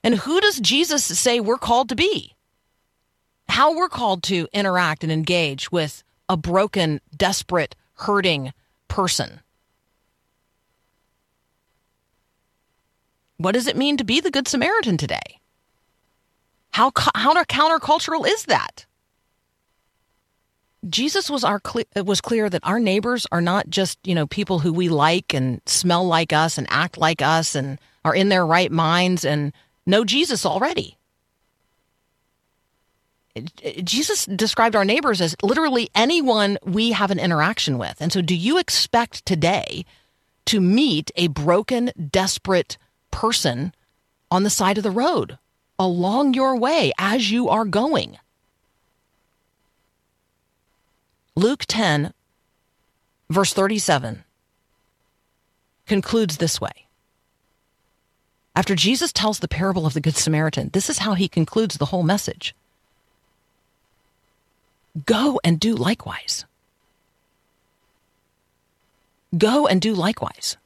And 0.05 0.15
who 0.15 0.39
does 0.39 0.61
Jesus 0.61 1.03
say 1.03 1.41
we're 1.41 1.57
called 1.57 1.89
to 1.89 1.95
be? 1.95 2.33
How 3.49 3.75
we're 3.75 3.89
called 3.89 4.23
to 4.23 4.47
interact 4.53 5.03
and 5.03 5.11
engage 5.11 5.69
with 5.69 6.03
a 6.29 6.37
broken, 6.37 7.01
desperate, 7.15 7.75
hurting 7.95 8.53
person. 8.87 9.41
What 13.35 13.51
does 13.51 13.67
it 13.67 13.75
mean 13.75 13.97
to 13.97 14.05
be 14.05 14.21
the 14.21 14.31
Good 14.31 14.47
Samaritan 14.47 14.95
today? 14.95 15.41
How, 16.77 16.91
how 17.15 17.33
countercultural 17.33 18.27
is 18.27 18.43
that? 18.43 18.85
Jesus 20.87 21.27
was 21.27 21.43
our 21.43 21.59
was 21.95 22.21
clear 22.21 22.51
that 22.51 22.61
our 22.63 22.79
neighbors 22.79 23.25
are 23.31 23.41
not 23.41 23.67
just 23.67 23.97
you 24.03 24.13
know 24.13 24.27
people 24.27 24.59
who 24.59 24.71
we 24.71 24.87
like 24.87 25.33
and 25.33 25.59
smell 25.65 26.05
like 26.05 26.31
us 26.31 26.55
and 26.59 26.67
act 26.69 26.99
like 26.99 27.23
us 27.23 27.55
and 27.55 27.79
are 28.05 28.13
in 28.13 28.29
their 28.29 28.45
right 28.45 28.71
minds 28.71 29.25
and 29.25 29.53
know 29.87 30.05
Jesus 30.05 30.45
already. 30.45 30.99
Jesus 33.83 34.27
described 34.27 34.75
our 34.75 34.85
neighbors 34.85 35.19
as 35.19 35.35
literally 35.41 35.89
anyone 35.95 36.59
we 36.63 36.91
have 36.91 37.09
an 37.09 37.17
interaction 37.17 37.79
with. 37.79 37.97
And 37.99 38.13
so, 38.13 38.21
do 38.21 38.35
you 38.35 38.59
expect 38.59 39.25
today 39.25 39.83
to 40.45 40.61
meet 40.61 41.09
a 41.15 41.25
broken, 41.25 41.91
desperate 42.11 42.77
person 43.09 43.73
on 44.29 44.43
the 44.43 44.51
side 44.51 44.77
of 44.77 44.83
the 44.83 44.91
road 44.91 45.39
along 45.79 46.33
your 46.33 46.55
way 46.55 46.91
as 46.97 47.31
you 47.31 47.49
are 47.49 47.65
going? 47.65 48.17
Luke 51.35 51.65
10, 51.67 52.13
verse 53.29 53.53
37, 53.53 54.23
concludes 55.85 56.37
this 56.37 56.59
way 56.59 56.87
after 58.57 58.73
Jesus 58.73 59.13
tells 59.13 59.37
the 59.37 59.47
parable 59.47 59.85
of 59.85 59.93
the 59.93 60.01
Good 60.01 60.15
Samaritan, 60.15 60.71
this 60.73 60.89
is 60.89 60.97
how 60.97 61.13
he 61.13 61.27
concludes 61.27 61.77
the 61.77 61.85
whole 61.85 62.01
message 62.01 62.55
Go 65.05 65.39
and 65.43 65.59
do 65.59 65.75
likewise. 65.75 66.43
Go 69.37 69.67
and 69.67 69.79
do 69.79 69.93
likewise. 69.93 70.57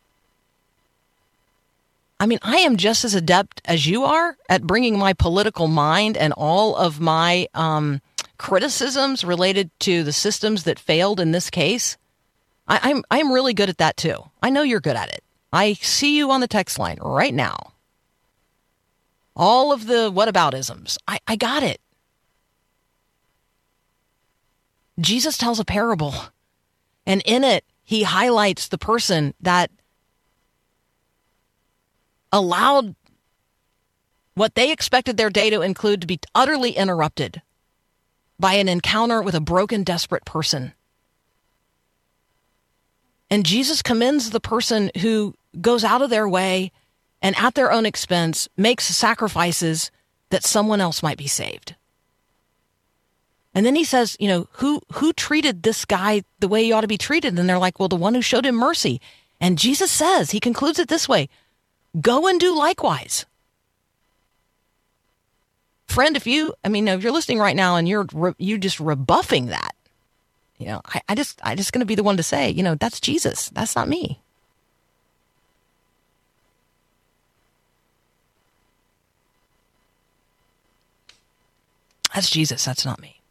I 2.22 2.28
mean, 2.28 2.40
I 2.44 2.58
am 2.58 2.78
just 2.78 3.04
as 3.04 3.16
adept 3.16 3.62
as 3.66 3.88
you 3.88 4.04
are 4.04 4.38
at 4.48 4.68
bringing 4.68 4.98
my 4.98 5.14
political 5.14 5.68
mind 5.68 6.16
and 6.16 6.32
all 6.38 6.76
of 6.76 7.00
my 7.00 7.48
um, 7.56 8.00
criticisms 8.38 9.24
related 9.24 9.72
to 9.82 10.04
the 10.04 10.14
systems 10.14 10.64
that 10.64 10.78
failed 10.80 11.20
in 11.20 11.32
this 11.32 11.50
case. 11.50 11.98
I, 12.68 12.80
I'm 12.84 13.04
I'm 13.10 13.32
really 13.32 13.56
good 13.56 13.70
at 13.70 13.80
that 13.80 13.98
too. 13.98 14.18
I 14.42 14.52
know 14.52 14.62
you're 14.62 14.80
good 14.80 14.96
at 14.96 15.10
it. 15.10 15.24
I 15.52 15.74
see 15.74 16.16
you 16.16 16.30
on 16.30 16.42
the 16.42 16.48
text 16.48 16.78
line 16.78 17.00
right 17.02 17.34
now 17.34 17.72
all 19.36 19.72
of 19.72 19.88
the 19.88 20.12
whataboutisms. 20.12 20.98
I, 21.08 21.20
I 21.28 21.36
got 21.36 21.64
it. 21.64 21.82
Jesus 25.00 25.38
tells 25.38 25.60
a 25.60 25.66
parable, 25.66 26.14
and 27.08 27.24
in 27.26 27.44
it, 27.44 27.64
he 27.84 28.04
highlights 28.04 28.68
the 28.68 28.78
person 28.78 29.34
that 29.42 29.72
allowed 32.32 32.96
what 34.34 34.56
they 34.56 34.72
expected 34.72 35.18
their 35.18 35.30
day 35.30 35.50
to 35.50 35.62
include 35.62 36.02
to 36.02 36.08
be 36.08 36.20
utterly 36.34 36.72
interrupted 36.72 37.42
by 38.40 38.54
an 38.54 38.70
encounter 38.70 39.22
with 39.22 39.36
a 39.36 39.42
broken, 39.42 39.84
desperate 39.84 40.26
person. 40.26 40.74
And 43.30 43.46
Jesus 43.46 43.82
commends 43.82 44.30
the 44.30 44.40
person 44.40 44.92
who 45.02 45.36
goes 45.60 45.84
out 45.84 46.02
of 46.02 46.10
their 46.10 46.28
way 46.28 46.72
and 47.22 47.36
at 47.38 47.56
their 47.56 47.72
own 47.72 47.86
expense 47.86 48.50
makes 48.58 48.86
sacrifices 48.86 49.92
that 50.30 50.44
someone 50.44 50.82
else 50.82 51.04
might 51.04 51.18
be 51.18 51.28
saved. 51.28 51.76
And 53.54 53.66
then 53.66 53.76
he 53.76 53.84
says, 53.84 54.16
you 54.20 54.28
know, 54.28 54.48
who 54.54 54.82
who 54.94 55.12
treated 55.12 55.64
this 55.64 55.84
guy 55.86 56.24
the 56.40 56.48
way 56.48 56.64
he 56.64 56.72
ought 56.72 56.82
to 56.82 56.88
be 56.88 56.98
treated? 56.98 57.38
And 57.38 57.50
they're 57.50 57.60
like, 57.60 57.80
well, 57.80 57.90
the 57.90 57.96
one 57.98 58.14
who 58.14 58.22
showed 58.22 58.46
him 58.46 58.56
mercy. 58.56 59.02
And 59.40 59.58
Jesus 59.58 59.92
says, 59.92 60.32
he 60.32 60.40
concludes 60.40 60.80
it 60.80 60.88
this 60.88 61.10
way: 61.10 61.28
go 62.00 62.28
and 62.28 62.40
do 62.40 62.56
likewise. 62.56 63.26
Friend, 65.88 66.16
if 66.16 66.26
you, 66.26 66.54
I 66.64 66.70
mean, 66.70 66.88
if 66.88 67.04
you're 67.04 67.12
listening 67.12 67.40
right 67.40 67.56
now 67.56 67.76
and 67.76 67.88
you're 67.88 68.08
you're 68.38 68.58
just 68.58 68.80
rebuffing 68.80 69.48
that, 69.48 69.76
you 70.58 70.68
know, 70.68 70.82
I, 70.86 71.02
I 71.10 71.16
just 71.16 71.40
I 71.44 71.56
just 71.56 71.74
going 71.74 71.82
to 71.82 71.86
be 71.86 71.96
the 71.96 72.04
one 72.04 72.18
to 72.18 72.24
say, 72.24 72.50
you 72.50 72.64
know, 72.64 72.76
that's 72.76 73.02
Jesus. 73.02 73.50
That's 73.50 73.76
not 73.76 73.90
me. 73.90 74.22
That's 82.14 82.30
Jesus. 82.30 82.64
That's 82.64 82.86
not 82.86 83.02
me. 83.02 83.22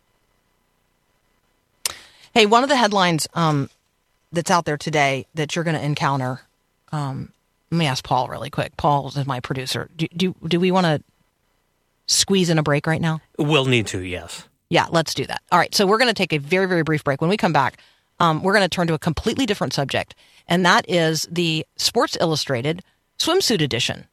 Hey, 2.35 2.47
one 2.47 2.63
of 2.63 2.69
the 2.69 2.77
headlines 2.77 3.27
um, 3.35 3.71
that's 4.33 4.51
out 4.51 4.65
there 4.65 4.77
today 4.77 5.27
that 5.35 5.55
you're 5.55 5.65
going 5.65 5.77
to 5.77 5.85
encounter. 5.85 6.43
Um, 6.93 7.33
let 7.71 7.79
me 7.79 7.87
ask 7.87 8.05
Paul 8.05 8.29
really 8.29 8.51
quick. 8.51 8.77
Paul 8.77 9.09
is 9.09 9.27
my 9.27 9.41
producer. 9.41 9.89
Do 9.97 10.07
do, 10.17 10.35
do 10.47 10.61
we 10.61 10.71
want 10.71 10.87
to 10.87 11.03
squeeze 12.07 12.51
in 12.51 12.59
a 12.59 12.63
break 12.63 12.87
right 12.87 13.01
now? 13.01 13.21
We'll 13.39 13.67
need 13.67 13.87
to. 13.89 14.01
Yes. 14.01 14.49
Yeah, 14.69 14.87
let's 14.91 15.15
do 15.15 15.27
that. 15.27 15.43
All 15.51 15.59
right. 15.59 15.75
So 15.75 15.87
we're 15.87 15.99
going 15.99 16.09
to 16.09 16.15
take 16.15 16.33
a 16.33 16.39
very 16.39 16.67
very 16.67 16.83
brief 16.83 17.05
break. 17.05 17.21
When 17.21 17.31
we 17.31 17.37
come 17.37 17.53
back, 17.53 17.79
um, 18.19 18.43
we're 18.43 18.53
going 18.55 18.65
to 18.65 18.69
turn 18.69 18.87
to 18.89 18.95
a 18.95 18.99
completely 18.99 19.47
different 19.47 19.73
subject, 19.73 20.15
and 20.49 20.65
that 20.67 20.89
is 20.89 21.27
the 21.31 21.67
Sports 21.77 22.17
Illustrated 22.21 22.83
swimsuit 23.19 23.63
edition. 23.63 24.07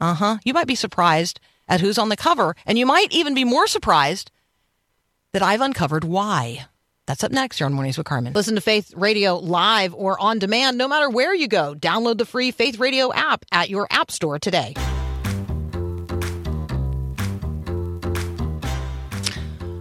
Uh 0.00 0.14
huh. 0.14 0.38
You 0.44 0.54
might 0.54 0.66
be 0.66 0.74
surprised 0.74 1.40
at 1.68 1.80
who's 1.80 1.98
on 1.98 2.08
the 2.08 2.16
cover, 2.16 2.56
and 2.66 2.78
you 2.78 2.86
might 2.86 3.12
even 3.12 3.34
be 3.34 3.44
more 3.44 3.66
surprised 3.66 4.30
that 5.32 5.42
I've 5.42 5.60
uncovered 5.60 6.04
why. 6.04 6.66
That's 7.10 7.24
up 7.24 7.32
next 7.32 7.58
You're 7.58 7.66
on 7.66 7.72
Mornings 7.72 7.98
with 7.98 8.06
Carmen. 8.06 8.34
Listen 8.34 8.54
to 8.54 8.60
Faith 8.60 8.94
Radio 8.94 9.34
live 9.34 9.92
or 9.94 10.16
on 10.20 10.38
demand 10.38 10.78
no 10.78 10.86
matter 10.86 11.10
where 11.10 11.34
you 11.34 11.48
go. 11.48 11.74
Download 11.74 12.16
the 12.16 12.24
free 12.24 12.52
Faith 12.52 12.78
Radio 12.78 13.12
app 13.12 13.44
at 13.50 13.68
your 13.68 13.88
app 13.90 14.12
store 14.12 14.38
today. 14.38 14.74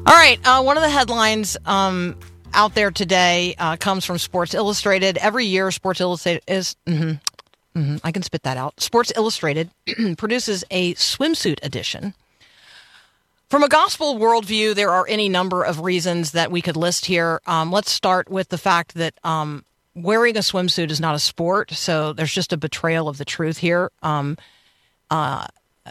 All 0.07 0.15
right, 0.15 0.39
uh, 0.43 0.63
one 0.63 0.75
of 0.75 0.81
the 0.81 0.89
headlines 0.89 1.55
um, 1.67 2.17
out 2.51 2.73
there 2.73 2.89
today 2.89 3.53
uh, 3.59 3.75
comes 3.75 4.05
from 4.05 4.17
Sports 4.17 4.55
Illustrated. 4.55 5.19
Every 5.19 5.45
year, 5.45 5.69
Sports 5.69 6.01
Illustrated 6.01 6.41
is 6.47 6.77
mm-hmm, 6.87 7.11
Mm-hmm. 7.75 7.97
I 8.03 8.11
can 8.11 8.23
spit 8.23 8.43
that 8.43 8.57
out. 8.57 8.79
Sports 8.81 9.13
Illustrated 9.15 9.69
produces 10.17 10.63
a 10.71 10.95
swimsuit 10.95 11.59
edition 11.63 12.15
From 13.49 13.63
a 13.63 13.67
gospel 13.67 14.19
worldview, 14.19 14.75
there 14.75 14.91
are 14.91 15.07
any 15.07 15.27
number 15.27 15.63
of 15.63 15.79
reasons 15.79 16.33
that 16.33 16.51
we 16.51 16.61
could 16.61 16.77
list 16.77 17.07
here. 17.07 17.41
Um, 17.47 17.71
let's 17.71 17.89
start 17.89 18.29
with 18.29 18.49
the 18.49 18.59
fact 18.59 18.93
that 18.93 19.15
um, 19.23 19.65
wearing 19.95 20.37
a 20.37 20.41
swimsuit 20.41 20.91
is 20.91 20.99
not 20.99 21.15
a 21.15 21.19
sport, 21.19 21.71
so 21.71 22.13
there's 22.13 22.31
just 22.31 22.53
a 22.53 22.57
betrayal 22.57 23.09
of 23.09 23.17
the 23.17 23.25
truth 23.25 23.57
here. 23.57 23.91
Um, 24.03 24.37
uh, 25.09 25.47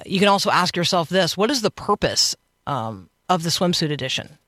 you 0.06 0.20
can 0.20 0.28
also 0.28 0.50
ask 0.50 0.76
yourself 0.76 1.08
this 1.08 1.36
what 1.36 1.50
is 1.50 1.62
the 1.62 1.70
purpose 1.72 2.36
um, 2.68 3.10
of 3.28 3.42
the 3.42 3.50
swimsuit 3.50 3.90
edition? 3.90 4.38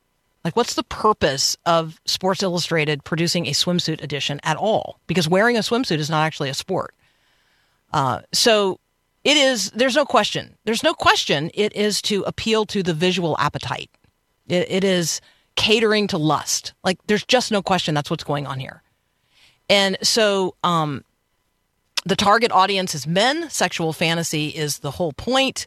Like, 0.44 0.54
what's 0.54 0.74
the 0.74 0.84
purpose 0.84 1.56
of 1.66 2.00
Sports 2.06 2.44
Illustrated 2.44 3.02
producing 3.02 3.46
a 3.46 3.50
swimsuit 3.50 4.02
edition 4.04 4.38
at 4.44 4.56
all? 4.56 5.00
Because 5.08 5.28
wearing 5.28 5.56
a 5.56 5.60
swimsuit 5.60 5.98
is 5.98 6.10
not 6.10 6.24
actually 6.24 6.48
a 6.48 6.54
sport. 6.54 6.94
Uh, 7.92 8.20
so 8.32 8.78
it 9.24 9.36
is, 9.36 9.70
there's 9.72 9.96
no 9.96 10.04
question. 10.04 10.56
There's 10.64 10.82
no 10.82 10.94
question 10.94 11.50
it 11.54 11.74
is 11.74 12.00
to 12.02 12.22
appeal 12.22 12.64
to 12.66 12.82
the 12.82 12.94
visual 12.94 13.36
appetite. 13.38 13.90
it, 14.48 14.70
it 14.70 14.84
is 14.84 15.20
catering 15.56 16.06
to 16.08 16.18
lust. 16.18 16.72
Like, 16.84 16.98
there's 17.06 17.24
just 17.24 17.52
no 17.52 17.62
question 17.62 17.94
that's 17.94 18.10
what's 18.10 18.24
going 18.24 18.46
on 18.46 18.58
here. 18.58 18.82
And 19.68 19.98
so, 20.02 20.56
um, 20.64 21.04
the 22.04 22.16
target 22.16 22.50
audience 22.50 22.94
is 22.94 23.06
men. 23.06 23.50
Sexual 23.50 23.92
fantasy 23.92 24.48
is 24.48 24.78
the 24.78 24.92
whole 24.92 25.12
point. 25.12 25.66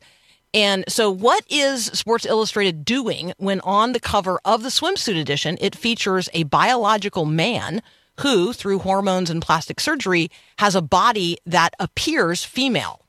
And 0.53 0.83
so, 0.87 1.11
what 1.11 1.45
is 1.49 1.85
Sports 1.85 2.25
Illustrated 2.25 2.85
doing 2.85 3.33
when 3.37 3.59
on 3.61 3.93
the 3.93 3.99
cover 3.99 4.39
of 4.45 4.63
the 4.63 4.69
swimsuit 4.69 5.19
edition, 5.19 5.57
it 5.61 5.75
features 5.75 6.29
a 6.33 6.43
biological 6.43 7.25
man 7.25 7.81
who, 8.19 8.53
through 8.53 8.79
hormones 8.79 9.29
and 9.29 9.41
plastic 9.41 9.79
surgery, 9.79 10.29
has 10.59 10.75
a 10.75 10.81
body 10.81 11.37
that 11.45 11.73
appears 11.79 12.43
female? 12.43 13.02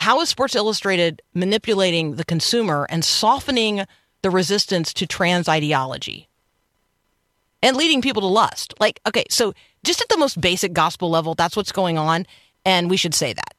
How 0.00 0.20
is 0.20 0.28
Sports 0.28 0.54
Illustrated 0.54 1.22
manipulating 1.34 2.14
the 2.14 2.24
consumer 2.24 2.86
and 2.88 3.04
softening 3.04 3.84
the 4.22 4.30
resistance 4.30 4.92
to 4.94 5.06
trans 5.06 5.48
ideology 5.48 6.28
and 7.62 7.76
leading 7.76 8.00
people 8.00 8.22
to 8.22 8.28
lust? 8.28 8.74
Like, 8.80 9.00
okay, 9.06 9.24
so 9.28 9.52
just 9.84 10.00
at 10.00 10.08
the 10.08 10.16
most 10.16 10.40
basic 10.40 10.72
gospel 10.72 11.10
level, 11.10 11.34
that's 11.34 11.56
what's 11.56 11.72
going 11.72 11.98
on, 11.98 12.26
and 12.64 12.88
we 12.88 12.96
should 12.96 13.14
say 13.14 13.32
that. 13.32 13.54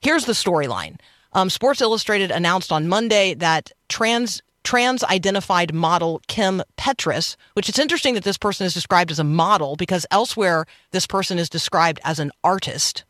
Here's 0.00 0.24
the 0.24 0.32
storyline. 0.32 0.98
Um, 1.32 1.50
Sports 1.50 1.80
Illustrated 1.80 2.30
announced 2.30 2.72
on 2.72 2.88
Monday 2.88 3.34
that 3.34 3.70
trans 3.88 4.42
trans 4.62 5.02
identified 5.04 5.72
model 5.72 6.20
Kim 6.28 6.62
Petras, 6.76 7.36
which 7.54 7.68
it's 7.68 7.78
interesting 7.78 8.14
that 8.14 8.24
this 8.24 8.36
person 8.36 8.66
is 8.66 8.74
described 8.74 9.10
as 9.10 9.18
a 9.18 9.24
model 9.24 9.74
because 9.76 10.06
elsewhere 10.10 10.66
this 10.90 11.06
person 11.06 11.38
is 11.38 11.48
described 11.48 11.98
as 12.04 12.18
an 12.18 12.30
artist, 12.44 13.04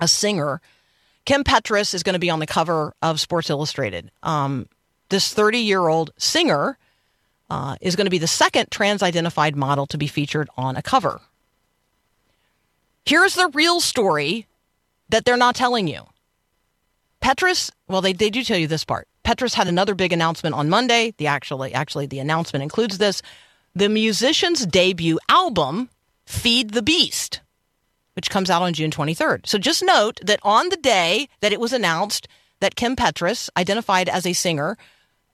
a 0.00 0.08
singer. 0.08 0.60
Kim 1.26 1.42
Petras 1.42 1.92
is 1.92 2.02
going 2.04 2.14
to 2.14 2.20
be 2.20 2.30
on 2.30 2.38
the 2.38 2.46
cover 2.46 2.94
of 3.02 3.20
Sports 3.20 3.50
Illustrated. 3.50 4.10
Um, 4.22 4.68
this 5.10 5.34
30 5.34 5.58
year 5.58 5.88
old 5.88 6.12
singer 6.16 6.78
uh, 7.50 7.76
is 7.80 7.96
going 7.96 8.06
to 8.06 8.10
be 8.10 8.18
the 8.18 8.26
second 8.26 8.70
trans 8.70 9.02
identified 9.02 9.56
model 9.56 9.86
to 9.88 9.98
be 9.98 10.06
featured 10.06 10.48
on 10.56 10.76
a 10.76 10.82
cover. 10.82 11.20
Here's 13.04 13.34
the 13.34 13.50
real 13.54 13.80
story 13.80 14.46
that 15.10 15.24
they're 15.24 15.36
not 15.36 15.54
telling 15.54 15.88
you. 15.88 16.02
Petras, 17.20 17.70
well, 17.88 18.00
they, 18.00 18.12
they 18.12 18.30
do 18.30 18.42
tell 18.44 18.58
you 18.58 18.66
this 18.66 18.84
part. 18.84 19.08
Petras 19.24 19.54
had 19.54 19.66
another 19.66 19.94
big 19.96 20.12
announcement 20.12 20.54
on 20.54 20.68
Monday. 20.68 21.12
The 21.18 21.26
actually, 21.26 21.74
actually, 21.74 22.06
the 22.06 22.20
announcement 22.20 22.62
includes 22.62 22.98
this: 22.98 23.22
the 23.74 23.88
musician's 23.88 24.64
debut 24.64 25.18
album, 25.28 25.88
"Feed 26.24 26.70
the 26.70 26.82
Beast," 26.82 27.40
which 28.16 28.30
comes 28.30 28.50
out 28.50 28.62
on 28.62 28.72
June 28.72 28.90
23rd. 28.90 29.46
So 29.46 29.58
just 29.58 29.82
note 29.84 30.18
that 30.24 30.40
on 30.42 30.70
the 30.70 30.76
day 30.76 31.28
that 31.40 31.52
it 31.52 31.60
was 31.60 31.72
announced 31.72 32.26
that 32.60 32.74
Kim 32.74 32.96
Petras, 32.96 33.50
identified 33.56 34.08
as 34.08 34.26
a 34.26 34.32
singer, 34.32 34.78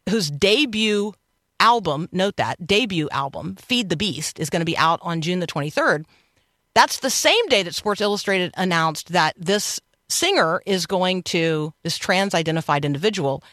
whose 0.08 0.30
debut 0.30 1.14
album, 1.60 2.08
note 2.10 2.36
that 2.36 2.66
debut 2.66 3.08
album, 3.10 3.54
"Feed 3.56 3.88
the 3.88 3.96
Beast," 3.96 4.40
is 4.40 4.50
going 4.50 4.60
to 4.60 4.66
be 4.66 4.76
out 4.76 4.98
on 5.02 5.20
June 5.20 5.38
the 5.38 5.46
23rd. 5.46 6.04
That's 6.74 6.98
the 6.98 7.10
same 7.10 7.46
day 7.48 7.62
that 7.62 7.74
Sports 7.74 8.00
Illustrated 8.00 8.52
announced 8.56 9.12
that 9.12 9.34
this 9.38 9.78
singer 10.08 10.62
is 10.66 10.86
going 10.86 11.22
to, 11.24 11.72
this 11.84 11.98
trans 11.98 12.34
identified 12.34 12.84
individual, 12.84 13.44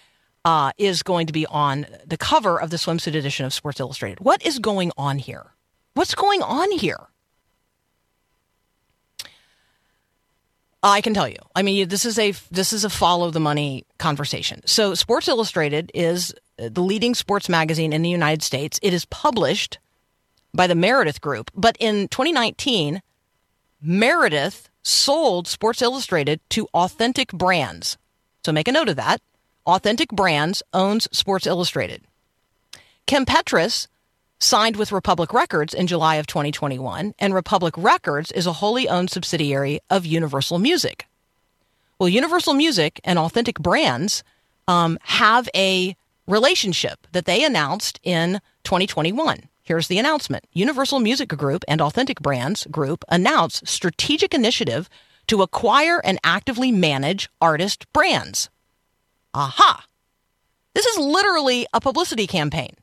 uh, 0.45 0.71
is 0.77 1.03
going 1.03 1.27
to 1.27 1.33
be 1.33 1.45
on 1.45 1.85
the 2.05 2.17
cover 2.17 2.59
of 2.59 2.69
the 2.69 2.77
swimsuit 2.77 3.15
edition 3.15 3.45
of 3.45 3.53
Sports 3.53 3.79
Illustrated. 3.79 4.19
What 4.19 4.43
is 4.43 4.57
going 4.57 4.91
on 4.97 5.19
here? 5.19 5.51
What's 5.93 6.15
going 6.15 6.41
on 6.41 6.71
here? 6.71 7.07
I 10.81 11.01
can 11.01 11.13
tell 11.13 11.27
you. 11.27 11.37
I 11.55 11.61
mean, 11.61 11.89
this 11.89 12.05
is 12.05 12.17
a 12.17 12.31
this 12.51 12.71
is 12.71 12.85
a 12.85 12.89
follow 12.89 13.31
the 13.31 13.39
money 13.39 13.85
conversation. 13.97 14.61
So, 14.65 14.93
Sports 14.95 15.27
Illustrated 15.27 15.91
is 15.93 16.33
uh, 16.57 16.69
the 16.71 16.81
leading 16.81 17.15
sports 17.15 17.49
magazine 17.49 17.91
in 17.91 18.01
the 18.01 18.09
United 18.09 18.43
States. 18.43 18.79
It 18.81 18.93
is 18.93 19.05
published 19.05 19.77
by 20.53 20.67
the 20.67 20.75
Meredith 20.75 21.21
Group, 21.21 21.51
but 21.53 21.75
in 21.79 22.07
2019, 22.07 23.01
Meredith 23.81 24.69
sold 24.81 25.47
Sports 25.47 25.81
Illustrated 25.81 26.39
to 26.49 26.67
Authentic 26.73 27.31
Brands. 27.31 27.97
So 28.45 28.51
make 28.51 28.67
a 28.67 28.71
note 28.71 28.89
of 28.89 28.95
that. 28.95 29.21
Authentic 29.65 30.09
Brands 30.09 30.63
owns 30.73 31.07
Sports 31.11 31.45
Illustrated. 31.45 32.03
Kim 33.05 33.25
Petras 33.25 33.87
signed 34.39 34.77
with 34.77 34.91
Republic 34.91 35.33
Records 35.33 35.73
in 35.73 35.87
July 35.87 36.15
of 36.15 36.27
2021, 36.27 37.13
and 37.19 37.33
Republic 37.33 37.73
Records 37.77 38.31
is 38.31 38.45
a 38.45 38.53
wholly 38.53 38.87
owned 38.87 39.09
subsidiary 39.09 39.79
of 39.89 40.05
Universal 40.05 40.59
Music. 40.59 41.07
Well, 41.99 42.09
Universal 42.09 42.53
Music 42.53 43.01
and 43.03 43.19
Authentic 43.19 43.59
Brands 43.59 44.23
um, 44.67 44.97
have 45.03 45.49
a 45.53 45.95
relationship 46.27 47.07
that 47.11 47.25
they 47.25 47.43
announced 47.43 47.99
in 48.03 48.39
2021. 48.63 49.49
Here's 49.63 49.87
the 49.87 49.99
announcement 49.99 50.45
Universal 50.53 50.99
Music 50.99 51.29
Group 51.29 51.63
and 51.67 51.81
Authentic 51.81 52.21
Brands 52.21 52.65
Group 52.71 53.03
announce 53.09 53.61
strategic 53.65 54.33
initiative 54.33 54.89
to 55.27 55.41
acquire 55.41 55.99
and 56.03 56.17
actively 56.23 56.71
manage 56.71 57.29
artist 57.41 57.91
brands. 57.93 58.49
Aha! 59.33 59.85
This 60.73 60.85
is 60.85 60.97
literally 60.97 61.67
a 61.73 61.81
publicity 61.81 62.25
campaign. 62.25 62.75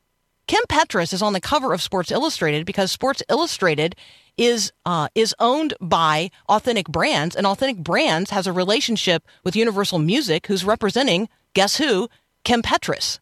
Kim 0.46 0.62
Petras 0.68 1.12
is 1.12 1.22
on 1.22 1.32
the 1.32 1.40
cover 1.40 1.72
of 1.72 1.82
Sports 1.82 2.12
Illustrated 2.12 2.64
because 2.64 2.92
Sports 2.92 3.22
Illustrated 3.28 3.96
is 4.36 4.72
uh, 4.84 5.08
is 5.14 5.34
owned 5.40 5.74
by 5.80 6.30
Authentic 6.48 6.88
Brands, 6.88 7.34
and 7.34 7.46
Authentic 7.46 7.82
Brands 7.82 8.30
has 8.30 8.46
a 8.46 8.52
relationship 8.52 9.26
with 9.42 9.56
Universal 9.56 9.98
Music, 9.98 10.46
who's 10.46 10.64
representing 10.64 11.28
guess 11.54 11.76
who? 11.78 12.08
Kim 12.44 12.62
Petras. 12.62 13.18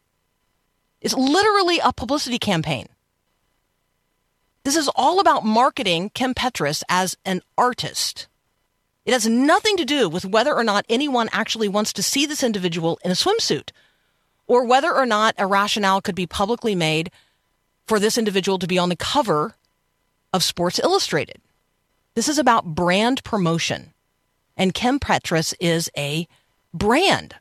It's 1.01 1.15
literally 1.15 1.79
a 1.83 1.93
publicity 1.93 2.39
campaign. 2.39 2.89
This 4.65 4.77
is 4.77 4.91
all 4.95 5.21
about 5.21 5.45
marketing 5.45 6.11
Kim 6.15 6.35
Petras 6.35 6.83
as 6.89 7.17
an 7.25 7.43
artist. 7.57 8.27
It 9.05 9.13
has 9.13 9.27
nothing 9.27 9.77
to 9.77 9.85
do 9.85 10.09
with 10.09 10.25
whether 10.25 10.55
or 10.55 10.65
not 10.65 10.87
anyone 10.89 11.29
actually 11.33 11.69
wants 11.69 11.93
to 11.95 12.03
see 12.03 12.27
this 12.27 12.43
individual 12.43 12.99
in 13.05 13.11
a 13.11 13.15
swimsuit 13.15 13.71
or 14.47 14.65
whether 14.65 14.93
or 14.93 15.07
not 15.07 15.35
a 15.39 15.47
rationale 15.47 16.01
could 16.01 16.15
be 16.15 16.27
publicly 16.27 16.75
made 16.75 17.11
for 17.87 17.99
this 17.99 18.19
individual 18.19 18.59
to 18.59 18.67
be 18.67 18.79
on 18.79 18.89
the 18.89 18.97
cover 18.97 19.55
of 20.33 20.43
Sports 20.43 20.79
Illustrated. 20.79 21.41
This 22.15 22.29
is 22.29 22.39
about 22.39 22.75
brand 22.75 23.23
promotion. 23.25 23.93
And 24.57 24.73
Kim 24.73 25.01
Petras 25.01 25.55
is 25.59 25.91
a 25.97 26.29
brand. 26.73 27.35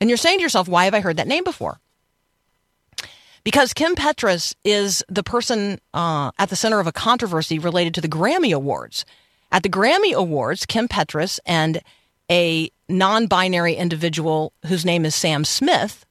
And 0.00 0.10
you're 0.10 0.16
saying 0.16 0.38
to 0.38 0.42
yourself, 0.42 0.68
why 0.68 0.84
have 0.84 0.94
I 0.94 1.00
heard 1.00 1.16
that 1.16 1.28
name 1.28 1.44
before? 1.44 1.80
because 3.44 3.72
Kim 3.72 3.94
Petras 3.94 4.54
is 4.64 5.02
the 5.08 5.22
person 5.22 5.80
uh, 5.94 6.30
at 6.38 6.50
the 6.50 6.56
center 6.56 6.80
of 6.80 6.86
a 6.86 6.92
controversy 6.92 7.58
related 7.58 7.94
to 7.94 8.00
the 8.00 8.08
Grammy 8.08 8.54
Awards. 8.54 9.04
At 9.50 9.62
the 9.62 9.68
Grammy 9.68 10.14
Awards, 10.14 10.64
Kim 10.66 10.88
Petras 10.88 11.38
and 11.44 11.80
a 12.30 12.70
non 12.88 13.26
binary 13.26 13.74
individual 13.74 14.52
whose 14.66 14.84
name 14.84 15.04
is 15.04 15.14
Sam 15.14 15.44
Smith, 15.44 16.06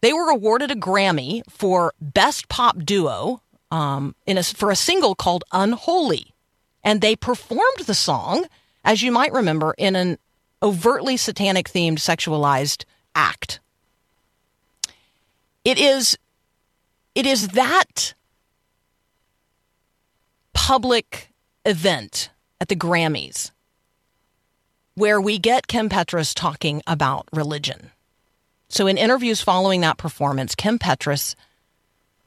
they 0.00 0.12
were 0.12 0.30
awarded 0.30 0.70
a 0.70 0.76
Grammy 0.76 1.42
for 1.48 1.92
Best 2.00 2.48
Pop 2.48 2.78
Duo 2.84 3.42
um, 3.70 4.14
in 4.26 4.38
a, 4.38 4.42
for 4.42 4.70
a 4.70 4.76
single 4.76 5.14
called 5.14 5.44
Unholy. 5.52 6.34
And 6.82 7.00
they 7.00 7.14
performed 7.14 7.80
the 7.86 7.94
song, 7.94 8.46
as 8.84 9.02
you 9.02 9.12
might 9.12 9.32
remember, 9.32 9.74
in 9.76 9.96
an 9.96 10.18
overtly 10.62 11.16
satanic 11.16 11.68
themed 11.68 11.98
sexualized 11.98 12.84
act. 13.14 13.60
It 15.64 15.78
is 15.78 16.16
it 17.14 17.26
is 17.26 17.48
that 17.48 18.14
public 20.54 21.32
event 21.64 22.30
at 22.60 22.68
the 22.68 22.76
Grammys 22.76 23.50
where 24.94 25.20
we 25.20 25.38
get 25.38 25.66
Kim 25.66 25.88
Petras 25.88 26.34
talking 26.34 26.82
about 26.86 27.26
religion. 27.32 27.90
So, 28.70 28.86
in 28.86 28.96
interviews 28.96 29.42
following 29.42 29.80
that 29.80 29.98
performance, 29.98 30.54
Kim 30.54 30.78
Petras 30.78 31.34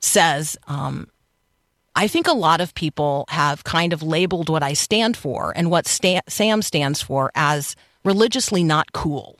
says, 0.01 0.57
um, 0.67 1.07
I 1.95 2.07
think 2.07 2.27
a 2.27 2.33
lot 2.33 2.59
of 2.59 2.75
people 2.75 3.23
have 3.29 3.63
kind 3.63 3.93
of 3.93 4.03
labeled 4.03 4.49
what 4.49 4.61
I 4.61 4.73
stand 4.73 5.15
for 5.15 5.53
and 5.55 5.71
what 5.71 5.87
Sam 5.87 6.61
stands 6.61 7.01
for 7.01 7.31
as 7.33 7.77
religiously 8.03 8.61
not 8.61 8.91
cool. 8.91 9.39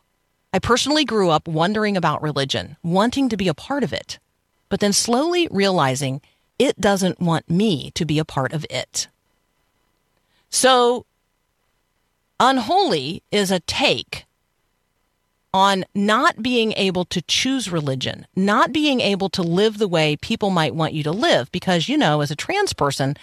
I 0.53 0.59
personally 0.59 1.03
grew 1.03 1.29
up 1.29 1.45
wondering 1.45 1.97
about 1.97 2.21
religion, 2.21 2.77
wanting 2.83 3.27
to 3.29 3.37
be 3.37 3.49
a 3.49 3.53
part 3.53 3.83
of 3.83 3.91
it, 3.91 4.19
but 4.69 4.79
then 4.79 4.93
slowly 4.93 5.49
realizing 5.51 6.21
it 6.57 6.79
doesn't 6.79 7.19
want 7.19 7.49
me 7.49 7.91
to 7.95 8.05
be 8.05 8.17
a 8.17 8.25
part 8.25 8.53
of 8.53 8.65
it. 8.69 9.09
So, 10.49 11.05
unholy 12.39 13.23
is 13.29 13.51
a 13.51 13.59
take 13.59 14.25
on 15.53 15.85
not 15.93 16.41
being 16.41 16.73
able 16.73 17.05
to 17.05 17.21
choose 17.23 17.71
religion, 17.71 18.25
not 18.35 18.73
being 18.73 19.01
able 19.01 19.29
to 19.29 19.43
live 19.43 19.77
the 19.77 19.87
way 19.87 20.15
people 20.15 20.49
might 20.49 20.73
want 20.73 20.93
you 20.93 21.03
to 21.03 21.11
live. 21.11 21.51
Because, 21.51 21.87
you 21.87 21.97
know, 21.97 22.21
as 22.21 22.31
a 22.31 22.35
trans 22.35 22.73
person, 22.73 23.15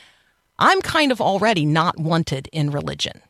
I'm 0.58 0.80
kind 0.80 1.10
of 1.10 1.20
already 1.20 1.66
not 1.66 1.98
wanted 1.98 2.48
in 2.52 2.70
religion. 2.70 3.20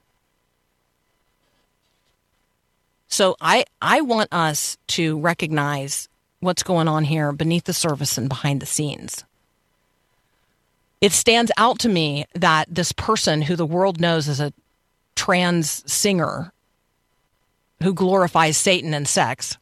So 3.09 3.37
I, 3.41 3.65
I 3.81 4.03
want 4.03 4.33
us 4.33 4.77
to 4.89 5.19
recognize 5.19 6.09
what's 6.41 6.63
going 6.63 6.89
on 6.89 7.05
here 7.05 7.33
beneath 7.33 7.65
the 7.65 7.73
surface 7.73 8.17
and 8.19 8.29
behind 8.29 8.61
the 8.61 8.67
scenes. 8.67 9.25
It 11.01 11.13
stands 11.13 11.51
out 11.57 11.79
to 11.81 11.89
me 11.89 12.27
that 12.35 12.73
this 12.73 12.93
person 12.93 13.43
who 13.43 13.57
the 13.57 13.67
world 13.67 14.01
knows 14.01 14.29
as 14.29 14.39
a 14.39 14.53
trans 15.17 15.91
singer 15.91 16.53
who 17.83 17.95
glorifies 17.95 18.57
Satan 18.57 18.95
and 18.95 19.09
sex, 19.09 19.57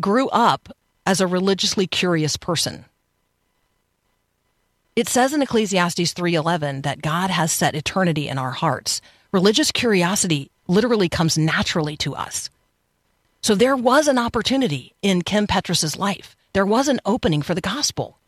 grew 0.00 0.28
up 0.28 0.68
as 1.06 1.20
a 1.20 1.26
religiously 1.26 1.86
curious 1.86 2.36
person. 2.36 2.84
It 4.94 5.08
says 5.08 5.32
in 5.32 5.42
Ecclesiastes 5.42 6.12
3:11 6.12 6.82
that 6.82 7.00
God 7.00 7.30
has 7.30 7.50
set 7.50 7.74
eternity 7.74 8.28
in 8.28 8.38
our 8.38 8.50
hearts. 8.50 9.00
Religious 9.32 9.72
curiosity 9.72 10.50
literally 10.68 11.08
comes 11.08 11.38
naturally 11.38 11.96
to 11.98 12.14
us. 12.14 12.50
So 13.40 13.54
there 13.54 13.76
was 13.76 14.06
an 14.06 14.18
opportunity 14.18 14.94
in 15.02 15.22
Kim 15.22 15.46
Petras's 15.46 15.96
life. 15.96 16.36
There 16.52 16.66
was 16.66 16.88
an 16.88 17.00
opening 17.04 17.42
for 17.42 17.54
the 17.54 17.60
gospel. 17.60 18.18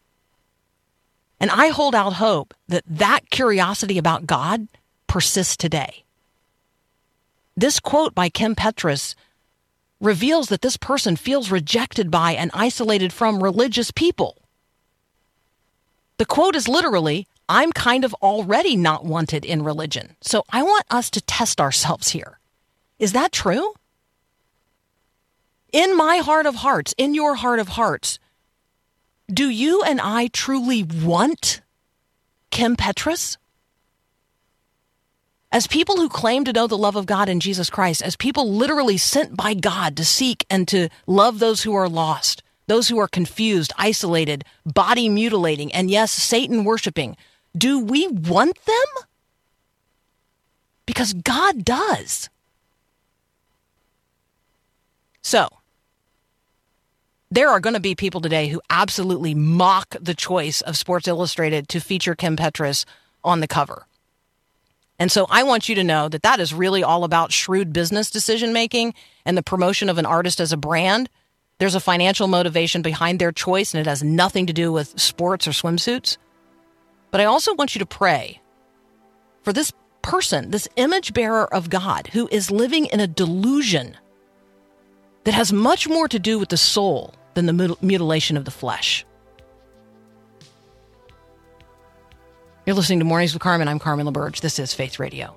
And 1.38 1.50
I 1.50 1.68
hold 1.68 1.94
out 1.94 2.14
hope 2.14 2.54
that 2.68 2.84
that 2.86 3.28
curiosity 3.30 3.98
about 3.98 4.26
God 4.26 4.66
persists 5.06 5.56
today. 5.56 6.03
This 7.56 7.78
quote 7.80 8.14
by 8.14 8.28
Kim 8.28 8.54
Petras 8.54 9.14
reveals 10.00 10.48
that 10.48 10.62
this 10.62 10.76
person 10.76 11.16
feels 11.16 11.50
rejected 11.50 12.10
by 12.10 12.32
and 12.32 12.50
isolated 12.52 13.12
from 13.12 13.42
religious 13.42 13.90
people. 13.90 14.42
The 16.18 16.26
quote 16.26 16.56
is 16.56 16.68
literally, 16.68 17.26
I'm 17.48 17.72
kind 17.72 18.04
of 18.04 18.14
already 18.14 18.76
not 18.76 19.04
wanted 19.04 19.44
in 19.44 19.62
religion. 19.62 20.16
So 20.20 20.44
I 20.50 20.62
want 20.62 20.84
us 20.90 21.10
to 21.10 21.20
test 21.20 21.60
ourselves 21.60 22.10
here. 22.10 22.38
Is 22.98 23.12
that 23.12 23.32
true? 23.32 23.74
In 25.72 25.96
my 25.96 26.18
heart 26.18 26.46
of 26.46 26.56
hearts, 26.56 26.94
in 26.96 27.14
your 27.14 27.34
heart 27.34 27.58
of 27.58 27.68
hearts, 27.68 28.18
do 29.32 29.48
you 29.48 29.82
and 29.82 30.00
I 30.00 30.28
truly 30.28 30.84
want 30.84 31.62
Kim 32.50 32.76
Petras? 32.76 33.36
As 35.54 35.68
people 35.68 35.94
who 35.94 36.08
claim 36.08 36.44
to 36.44 36.52
know 36.52 36.66
the 36.66 36.76
love 36.76 36.96
of 36.96 37.06
God 37.06 37.28
in 37.28 37.38
Jesus 37.38 37.70
Christ, 37.70 38.02
as 38.02 38.16
people 38.16 38.50
literally 38.50 38.96
sent 38.96 39.36
by 39.36 39.54
God 39.54 39.96
to 39.96 40.04
seek 40.04 40.44
and 40.50 40.66
to 40.66 40.88
love 41.06 41.38
those 41.38 41.62
who 41.62 41.72
are 41.74 41.88
lost, 41.88 42.42
those 42.66 42.88
who 42.88 42.98
are 42.98 43.06
confused, 43.06 43.72
isolated, 43.78 44.44
body 44.66 45.08
mutilating, 45.08 45.72
and 45.72 45.92
yes, 45.92 46.10
Satan 46.10 46.64
worshiping, 46.64 47.16
do 47.56 47.78
we 47.78 48.08
want 48.08 48.58
them? 48.64 49.04
Because 50.86 51.12
God 51.12 51.64
does. 51.64 52.28
So, 55.22 55.48
there 57.30 57.48
are 57.48 57.60
going 57.60 57.74
to 57.74 57.80
be 57.80 57.94
people 57.94 58.20
today 58.20 58.48
who 58.48 58.60
absolutely 58.70 59.36
mock 59.36 59.94
the 60.00 60.14
choice 60.14 60.62
of 60.62 60.76
Sports 60.76 61.06
Illustrated 61.06 61.68
to 61.68 61.78
feature 61.78 62.16
Kim 62.16 62.36
Petras 62.36 62.84
on 63.22 63.38
the 63.38 63.46
cover. 63.46 63.86
And 64.98 65.10
so 65.10 65.26
I 65.28 65.42
want 65.42 65.68
you 65.68 65.74
to 65.74 65.84
know 65.84 66.08
that 66.08 66.22
that 66.22 66.40
is 66.40 66.54
really 66.54 66.82
all 66.82 67.04
about 67.04 67.32
shrewd 67.32 67.72
business 67.72 68.10
decision 68.10 68.52
making 68.52 68.94
and 69.24 69.36
the 69.36 69.42
promotion 69.42 69.88
of 69.88 69.98
an 69.98 70.06
artist 70.06 70.40
as 70.40 70.52
a 70.52 70.56
brand. 70.56 71.08
There's 71.58 71.74
a 71.74 71.80
financial 71.80 72.28
motivation 72.28 72.82
behind 72.82 73.18
their 73.18 73.32
choice, 73.32 73.74
and 73.74 73.80
it 73.80 73.88
has 73.88 74.02
nothing 74.02 74.46
to 74.46 74.52
do 74.52 74.72
with 74.72 74.98
sports 75.00 75.46
or 75.48 75.50
swimsuits. 75.50 76.16
But 77.10 77.20
I 77.20 77.24
also 77.24 77.54
want 77.54 77.74
you 77.74 77.78
to 77.80 77.86
pray 77.86 78.40
for 79.42 79.52
this 79.52 79.72
person, 80.02 80.50
this 80.50 80.68
image 80.76 81.12
bearer 81.14 81.52
of 81.52 81.70
God, 81.70 82.08
who 82.08 82.28
is 82.30 82.50
living 82.50 82.86
in 82.86 83.00
a 83.00 83.06
delusion 83.06 83.96
that 85.24 85.34
has 85.34 85.52
much 85.52 85.88
more 85.88 86.08
to 86.08 86.18
do 86.18 86.38
with 86.38 86.50
the 86.50 86.56
soul 86.56 87.14
than 87.34 87.46
the 87.46 87.76
mutilation 87.80 88.36
of 88.36 88.44
the 88.44 88.50
flesh. 88.50 89.04
You're 92.66 92.76
listening 92.76 93.00
to 93.00 93.04
Mornings 93.04 93.34
with 93.34 93.42
Carmen. 93.42 93.68
I'm 93.68 93.78
Carmen 93.78 94.06
LaBerge. 94.06 94.40
This 94.40 94.58
is 94.58 94.72
Faith 94.72 94.98
Radio. 94.98 95.36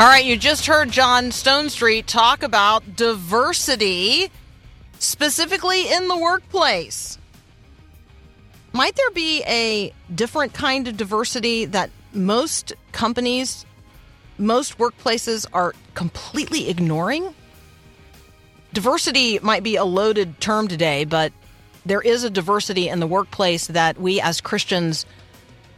All 0.00 0.06
right, 0.06 0.24
you 0.24 0.36
just 0.36 0.66
heard 0.66 0.90
John 0.90 1.26
Stonestreet 1.26 2.06
talk 2.06 2.42
about 2.42 2.96
diversity, 2.96 4.32
specifically 4.98 5.88
in 5.88 6.08
the 6.08 6.18
workplace. 6.18 7.18
Might 8.72 8.96
there 8.96 9.10
be 9.10 9.44
a 9.44 9.92
different 10.12 10.54
kind 10.54 10.88
of 10.88 10.96
diversity 10.96 11.66
that 11.66 11.90
most 12.12 12.72
companies, 12.90 13.64
most 14.38 14.76
workplaces 14.78 15.46
are 15.52 15.72
completely 15.94 16.68
ignoring? 16.68 17.32
Diversity 18.78 19.40
might 19.40 19.64
be 19.64 19.74
a 19.74 19.84
loaded 19.84 20.40
term 20.40 20.68
today, 20.68 21.04
but 21.04 21.32
there 21.84 22.00
is 22.00 22.22
a 22.22 22.30
diversity 22.30 22.88
in 22.88 23.00
the 23.00 23.08
workplace 23.08 23.66
that 23.66 23.98
we 23.98 24.20
as 24.20 24.40
Christians 24.40 25.04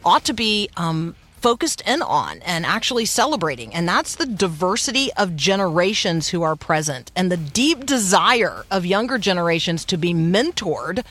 ought 0.05 0.23
to 0.25 0.35
be 0.35 0.69
um, 0.77 1.15
focused 1.37 1.81
in 1.87 2.03
on 2.03 2.43
and 2.43 2.63
actually 2.63 3.05
celebrating. 3.05 3.73
And 3.73 3.89
that's 3.89 4.17
the 4.17 4.27
diversity 4.27 5.11
of 5.13 5.35
generations 5.35 6.27
who 6.27 6.43
are 6.43 6.55
present 6.55 7.11
and 7.15 7.31
the 7.31 7.37
deep 7.37 7.87
desire 7.87 8.65
of 8.69 8.85
younger 8.85 9.17
generations 9.17 9.83
to 9.85 9.97
be 9.97 10.13
mentored 10.13 11.03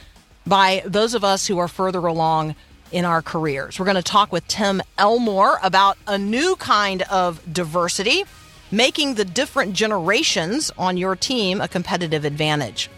by 0.46 0.84
those 0.86 1.14
of 1.14 1.24
us 1.24 1.48
who 1.48 1.58
are 1.58 1.66
further 1.66 2.06
along 2.06 2.54
in 2.92 3.04
our 3.04 3.20
careers. 3.20 3.80
We're 3.80 3.86
going 3.86 3.96
to 3.96 4.02
talk 4.02 4.30
with 4.30 4.46
Tim 4.46 4.80
Elmore 4.96 5.58
about 5.60 5.98
a 6.06 6.16
new 6.16 6.54
kind 6.54 7.02
of 7.02 7.52
diversity 7.52 8.26
making 8.70 9.14
the 9.14 9.24
different 9.24 9.72
generations 9.74 10.70
on 10.78 10.96
your 10.96 11.16
team 11.16 11.60
a 11.60 11.68
competitive 11.68 12.24
advantage. 12.24 12.90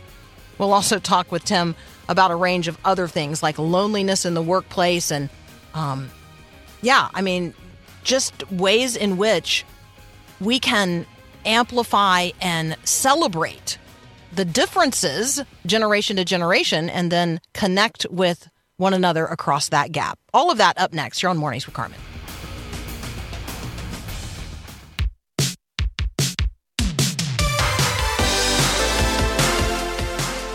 We'll 0.58 0.72
also 0.72 0.98
talk 0.98 1.32
with 1.32 1.44
Tim 1.44 1.74
about 2.08 2.30
a 2.30 2.36
range 2.36 2.68
of 2.68 2.78
other 2.84 3.08
things 3.08 3.42
like 3.42 3.58
loneliness 3.58 4.24
in 4.24 4.34
the 4.34 4.42
workplace 4.42 5.10
and, 5.10 5.30
um, 5.74 6.10
yeah, 6.82 7.08
I 7.14 7.22
mean, 7.22 7.54
just 8.02 8.50
ways 8.50 8.96
in 8.96 9.16
which 9.16 9.64
we 10.40 10.58
can 10.58 11.06
amplify 11.44 12.30
and 12.40 12.76
celebrate 12.84 13.78
the 14.32 14.44
differences 14.44 15.40
generation 15.66 16.16
to 16.16 16.24
generation 16.24 16.88
and 16.88 17.10
then 17.12 17.40
connect 17.52 18.06
with 18.10 18.48
one 18.76 18.94
another 18.94 19.26
across 19.26 19.68
that 19.68 19.92
gap. 19.92 20.18
All 20.34 20.50
of 20.50 20.58
that 20.58 20.78
up 20.78 20.92
next. 20.92 21.22
You're 21.22 21.30
on 21.30 21.36
Mornings 21.36 21.66
with 21.66 21.74
Carmen. 21.74 21.98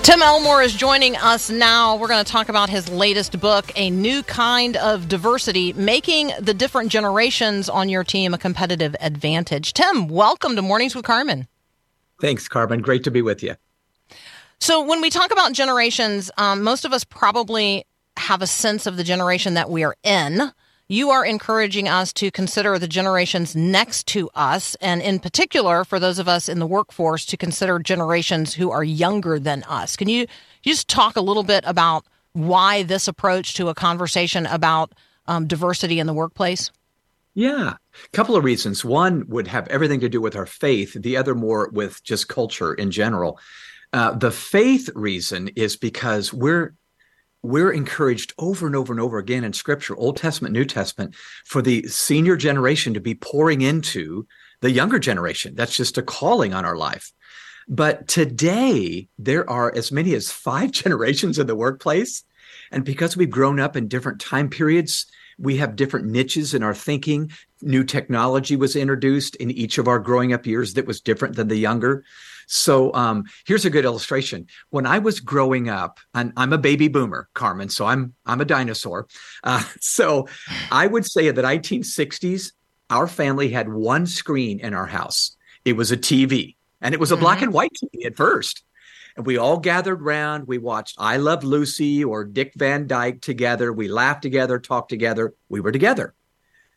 Tim 0.07 0.21
Elmore 0.21 0.61
is 0.61 0.73
joining 0.73 1.17
us 1.17 1.49
now. 1.49 1.97
We're 1.97 2.07
going 2.07 2.23
to 2.23 2.31
talk 2.31 2.47
about 2.47 2.69
his 2.69 2.87
latest 2.87 3.37
book, 3.41 3.69
A 3.75 3.89
New 3.89 4.23
Kind 4.23 4.77
of 4.77 5.09
Diversity 5.09 5.73
Making 5.73 6.31
the 6.39 6.53
Different 6.53 6.89
Generations 6.93 7.67
on 7.67 7.89
Your 7.89 8.05
Team 8.05 8.33
a 8.33 8.37
Competitive 8.37 8.95
Advantage. 9.01 9.73
Tim, 9.73 10.07
welcome 10.07 10.55
to 10.55 10.61
Mornings 10.61 10.95
with 10.95 11.03
Carmen. 11.03 11.45
Thanks, 12.21 12.47
Carmen. 12.47 12.79
Great 12.79 13.03
to 13.03 13.11
be 13.11 13.21
with 13.21 13.43
you. 13.43 13.55
So, 14.61 14.81
when 14.81 15.01
we 15.01 15.09
talk 15.09 15.33
about 15.33 15.51
generations, 15.51 16.31
um, 16.37 16.63
most 16.63 16.85
of 16.85 16.93
us 16.93 17.03
probably 17.03 17.85
have 18.15 18.41
a 18.41 18.47
sense 18.47 18.85
of 18.85 18.95
the 18.95 19.03
generation 19.03 19.55
that 19.55 19.69
we 19.69 19.83
are 19.83 19.97
in 20.05 20.53
you 20.89 21.09
are 21.09 21.25
encouraging 21.25 21.87
us 21.87 22.13
to 22.13 22.31
consider 22.31 22.79
the 22.79 22.87
generations 22.87 23.55
next 23.55 24.07
to 24.07 24.29
us, 24.35 24.75
and 24.75 25.01
in 25.01 25.19
particular, 25.19 25.83
for 25.83 25.99
those 25.99 26.19
of 26.19 26.27
us 26.27 26.47
in 26.47 26.59
the 26.59 26.67
workforce, 26.67 27.25
to 27.25 27.37
consider 27.37 27.79
generations 27.79 28.53
who 28.53 28.71
are 28.71 28.83
younger 28.83 29.37
than 29.37 29.63
us. 29.63 29.95
Can 29.95 30.07
you 30.07 30.27
just 30.61 30.87
talk 30.87 31.15
a 31.15 31.21
little 31.21 31.43
bit 31.43 31.63
about 31.67 32.05
why 32.33 32.83
this 32.83 33.07
approach 33.07 33.53
to 33.55 33.67
a 33.67 33.75
conversation 33.75 34.45
about 34.45 34.93
um, 35.27 35.47
diversity 35.47 35.99
in 35.99 36.07
the 36.07 36.13
workplace? 36.13 36.71
Yeah, 37.33 37.73
a 37.73 38.09
couple 38.13 38.35
of 38.35 38.43
reasons. 38.43 38.83
One 38.83 39.25
would 39.27 39.47
have 39.47 39.67
everything 39.67 39.99
to 39.99 40.09
do 40.09 40.21
with 40.21 40.35
our 40.35 40.45
faith, 40.45 40.93
the 40.93 41.17
other 41.17 41.35
more 41.35 41.69
with 41.71 42.03
just 42.03 42.27
culture 42.27 42.73
in 42.73 42.91
general. 42.91 43.39
Uh, 43.93 44.15
the 44.15 44.31
faith 44.31 44.89
reason 44.95 45.49
is 45.49 45.75
because 45.75 46.33
we're 46.33 46.73
we're 47.43 47.71
encouraged 47.71 48.33
over 48.37 48.67
and 48.67 48.75
over 48.75 48.91
and 48.91 48.99
over 48.99 49.17
again 49.17 49.43
in 49.43 49.53
scripture, 49.53 49.95
Old 49.95 50.17
Testament, 50.17 50.53
New 50.53 50.65
Testament, 50.65 51.15
for 51.45 51.61
the 51.61 51.83
senior 51.87 52.35
generation 52.35 52.93
to 52.93 52.99
be 52.99 53.15
pouring 53.15 53.61
into 53.61 54.27
the 54.61 54.71
younger 54.71 54.99
generation. 54.99 55.55
That's 55.55 55.75
just 55.75 55.97
a 55.97 56.03
calling 56.03 56.53
on 56.53 56.65
our 56.65 56.75
life. 56.75 57.11
But 57.67 58.07
today, 58.07 59.07
there 59.17 59.49
are 59.49 59.73
as 59.75 59.91
many 59.91 60.13
as 60.15 60.31
five 60.31 60.71
generations 60.83 61.37
in 61.37 61.47
the 61.47 61.55
workplace. 61.55 62.23
And 62.71 62.83
because 62.83 63.15
we've 63.15 63.29
grown 63.29 63.59
up 63.59 63.75
in 63.75 63.87
different 63.87 64.19
time 64.19 64.49
periods, 64.49 65.05
we 65.37 65.57
have 65.57 65.75
different 65.75 66.07
niches 66.07 66.53
in 66.53 66.63
our 66.63 66.73
thinking. 66.73 67.31
New 67.61 67.83
technology 67.83 68.55
was 68.55 68.75
introduced 68.75 69.35
in 69.35 69.51
each 69.51 69.77
of 69.77 69.87
our 69.87 69.99
growing 69.99 70.33
up 70.33 70.45
years 70.45 70.73
that 70.73 70.87
was 70.87 71.01
different 71.01 71.35
than 71.35 71.47
the 71.47 71.57
younger. 71.57 72.03
So 72.47 72.93
um, 72.93 73.25
here's 73.45 73.65
a 73.65 73.69
good 73.69 73.85
illustration. 73.85 74.47
When 74.69 74.85
I 74.85 74.99
was 74.99 75.19
growing 75.19 75.69
up, 75.69 75.99
and 76.13 76.33
I'm 76.35 76.53
a 76.53 76.57
baby 76.57 76.87
boomer, 76.87 77.29
Carmen, 77.33 77.69
so 77.69 77.85
I'm 77.85 78.13
I'm 78.25 78.41
a 78.41 78.45
dinosaur. 78.45 79.07
Uh, 79.43 79.63
so 79.79 80.27
I 80.71 80.87
would 80.87 81.05
say 81.05 81.27
in 81.27 81.35
the 81.35 81.43
1960s, 81.43 82.53
our 82.89 83.07
family 83.07 83.49
had 83.49 83.69
one 83.69 84.07
screen 84.07 84.59
in 84.59 84.73
our 84.73 84.85
house. 84.85 85.35
It 85.65 85.73
was 85.73 85.91
a 85.91 85.97
TV, 85.97 86.55
and 86.81 86.93
it 86.93 86.99
was 86.99 87.11
a 87.11 87.15
mm-hmm. 87.15 87.23
black 87.23 87.41
and 87.41 87.53
white 87.53 87.71
TV 87.73 88.05
at 88.05 88.15
first. 88.15 88.63
And 89.17 89.25
we 89.25 89.37
all 89.37 89.57
gathered 89.57 90.01
round. 90.01 90.47
We 90.47 90.59
watched 90.59 90.95
I 90.99 91.17
Love 91.17 91.43
Lucy 91.43 92.03
or 92.03 92.23
Dick 92.23 92.53
Van 92.55 92.87
Dyke 92.87 93.19
together. 93.19 93.73
We 93.73 93.87
laughed 93.87 94.21
together, 94.21 94.59
talked 94.59 94.89
together. 94.89 95.33
We 95.49 95.59
were 95.59 95.71
together. 95.71 96.13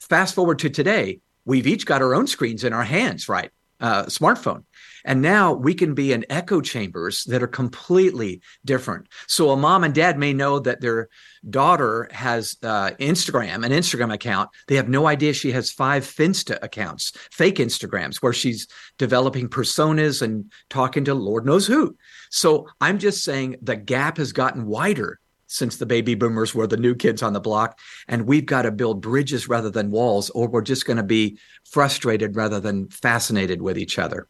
Fast 0.00 0.34
forward 0.34 0.58
to 0.60 0.70
today, 0.70 1.20
we've 1.44 1.66
each 1.66 1.84
got 1.84 2.00
our 2.00 2.14
own 2.14 2.26
screens 2.26 2.64
in 2.64 2.72
our 2.72 2.82
hands, 2.82 3.28
right? 3.28 3.50
Uh, 3.78 4.04
smartphone. 4.04 4.64
And 5.04 5.22
now 5.22 5.52
we 5.52 5.74
can 5.74 5.94
be 5.94 6.12
in 6.12 6.24
echo 6.30 6.60
chambers 6.60 7.24
that 7.24 7.42
are 7.42 7.48
completely 7.48 8.40
different. 8.64 9.06
So 9.26 9.50
a 9.50 9.56
mom 9.56 9.84
and 9.84 9.94
dad 9.94 10.18
may 10.18 10.32
know 10.32 10.58
that 10.60 10.80
their 10.80 11.08
daughter 11.48 12.08
has 12.12 12.56
uh, 12.62 12.90
Instagram, 13.00 13.64
an 13.64 13.72
Instagram 13.72 14.12
account. 14.12 14.50
They 14.68 14.76
have 14.76 14.88
no 14.88 15.06
idea 15.06 15.32
she 15.32 15.52
has 15.52 15.70
five 15.70 16.04
Finsta 16.04 16.58
accounts, 16.62 17.12
fake 17.30 17.56
Instagrams, 17.56 18.16
where 18.16 18.32
she's 18.32 18.66
developing 18.98 19.48
personas 19.48 20.22
and 20.22 20.52
talking 20.68 21.04
to 21.06 21.14
Lord 21.14 21.46
knows 21.46 21.66
who. 21.66 21.96
So 22.30 22.68
I'm 22.80 22.98
just 22.98 23.24
saying 23.24 23.56
the 23.62 23.76
gap 23.76 24.18
has 24.18 24.32
gotten 24.32 24.66
wider 24.66 25.18
since 25.50 25.76
the 25.76 25.86
baby 25.86 26.14
boomers 26.14 26.54
were 26.54 26.66
the 26.66 26.76
new 26.76 26.94
kids 26.94 27.22
on 27.22 27.32
the 27.32 27.40
block. 27.40 27.78
And 28.06 28.26
we've 28.26 28.46
got 28.46 28.62
to 28.62 28.70
build 28.70 29.00
bridges 29.00 29.48
rather 29.48 29.70
than 29.70 29.90
walls, 29.90 30.30
or 30.30 30.48
we're 30.48 30.62
just 30.62 30.86
going 30.86 30.96
to 30.96 31.02
be 31.02 31.38
frustrated 31.68 32.36
rather 32.36 32.60
than 32.60 32.88
fascinated 32.88 33.60
with 33.60 33.76
each 33.76 33.98
other. 33.98 34.28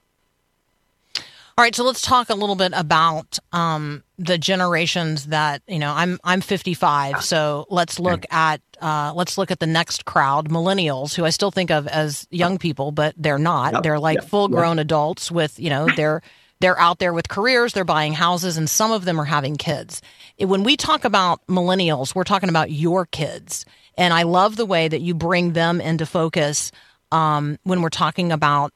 All 1.60 1.64
right, 1.64 1.74
so 1.74 1.84
let's 1.84 2.00
talk 2.00 2.30
a 2.30 2.34
little 2.34 2.56
bit 2.56 2.72
about 2.74 3.38
um, 3.52 4.02
the 4.16 4.38
generations 4.38 5.26
that 5.26 5.60
you 5.68 5.78
know. 5.78 5.92
I'm 5.92 6.18
I'm 6.24 6.40
55, 6.40 7.22
so 7.22 7.66
let's 7.68 8.00
look 8.00 8.24
at 8.30 8.62
uh, 8.80 9.12
let's 9.14 9.36
look 9.36 9.50
at 9.50 9.60
the 9.60 9.66
next 9.66 10.06
crowd, 10.06 10.48
millennials, 10.48 11.14
who 11.14 11.26
I 11.26 11.28
still 11.28 11.50
think 11.50 11.70
of 11.70 11.86
as 11.86 12.26
young 12.30 12.56
people, 12.56 12.92
but 12.92 13.14
they're 13.18 13.38
not. 13.38 13.74
Yep, 13.74 13.82
they're 13.82 13.98
like 13.98 14.20
yep, 14.20 14.24
full 14.24 14.48
grown 14.48 14.78
yep. 14.78 14.86
adults 14.86 15.30
with 15.30 15.60
you 15.60 15.68
know 15.68 15.86
they're 15.96 16.22
they're 16.60 16.80
out 16.80 16.98
there 16.98 17.12
with 17.12 17.28
careers, 17.28 17.74
they're 17.74 17.84
buying 17.84 18.14
houses, 18.14 18.56
and 18.56 18.70
some 18.70 18.90
of 18.90 19.04
them 19.04 19.20
are 19.20 19.26
having 19.26 19.56
kids. 19.56 20.00
When 20.38 20.62
we 20.62 20.78
talk 20.78 21.04
about 21.04 21.46
millennials, 21.46 22.14
we're 22.14 22.24
talking 22.24 22.48
about 22.48 22.70
your 22.70 23.04
kids. 23.04 23.66
And 23.98 24.14
I 24.14 24.22
love 24.22 24.56
the 24.56 24.64
way 24.64 24.88
that 24.88 25.02
you 25.02 25.12
bring 25.12 25.52
them 25.52 25.82
into 25.82 26.06
focus 26.06 26.72
um, 27.12 27.58
when 27.64 27.82
we're 27.82 27.90
talking 27.90 28.32
about, 28.32 28.72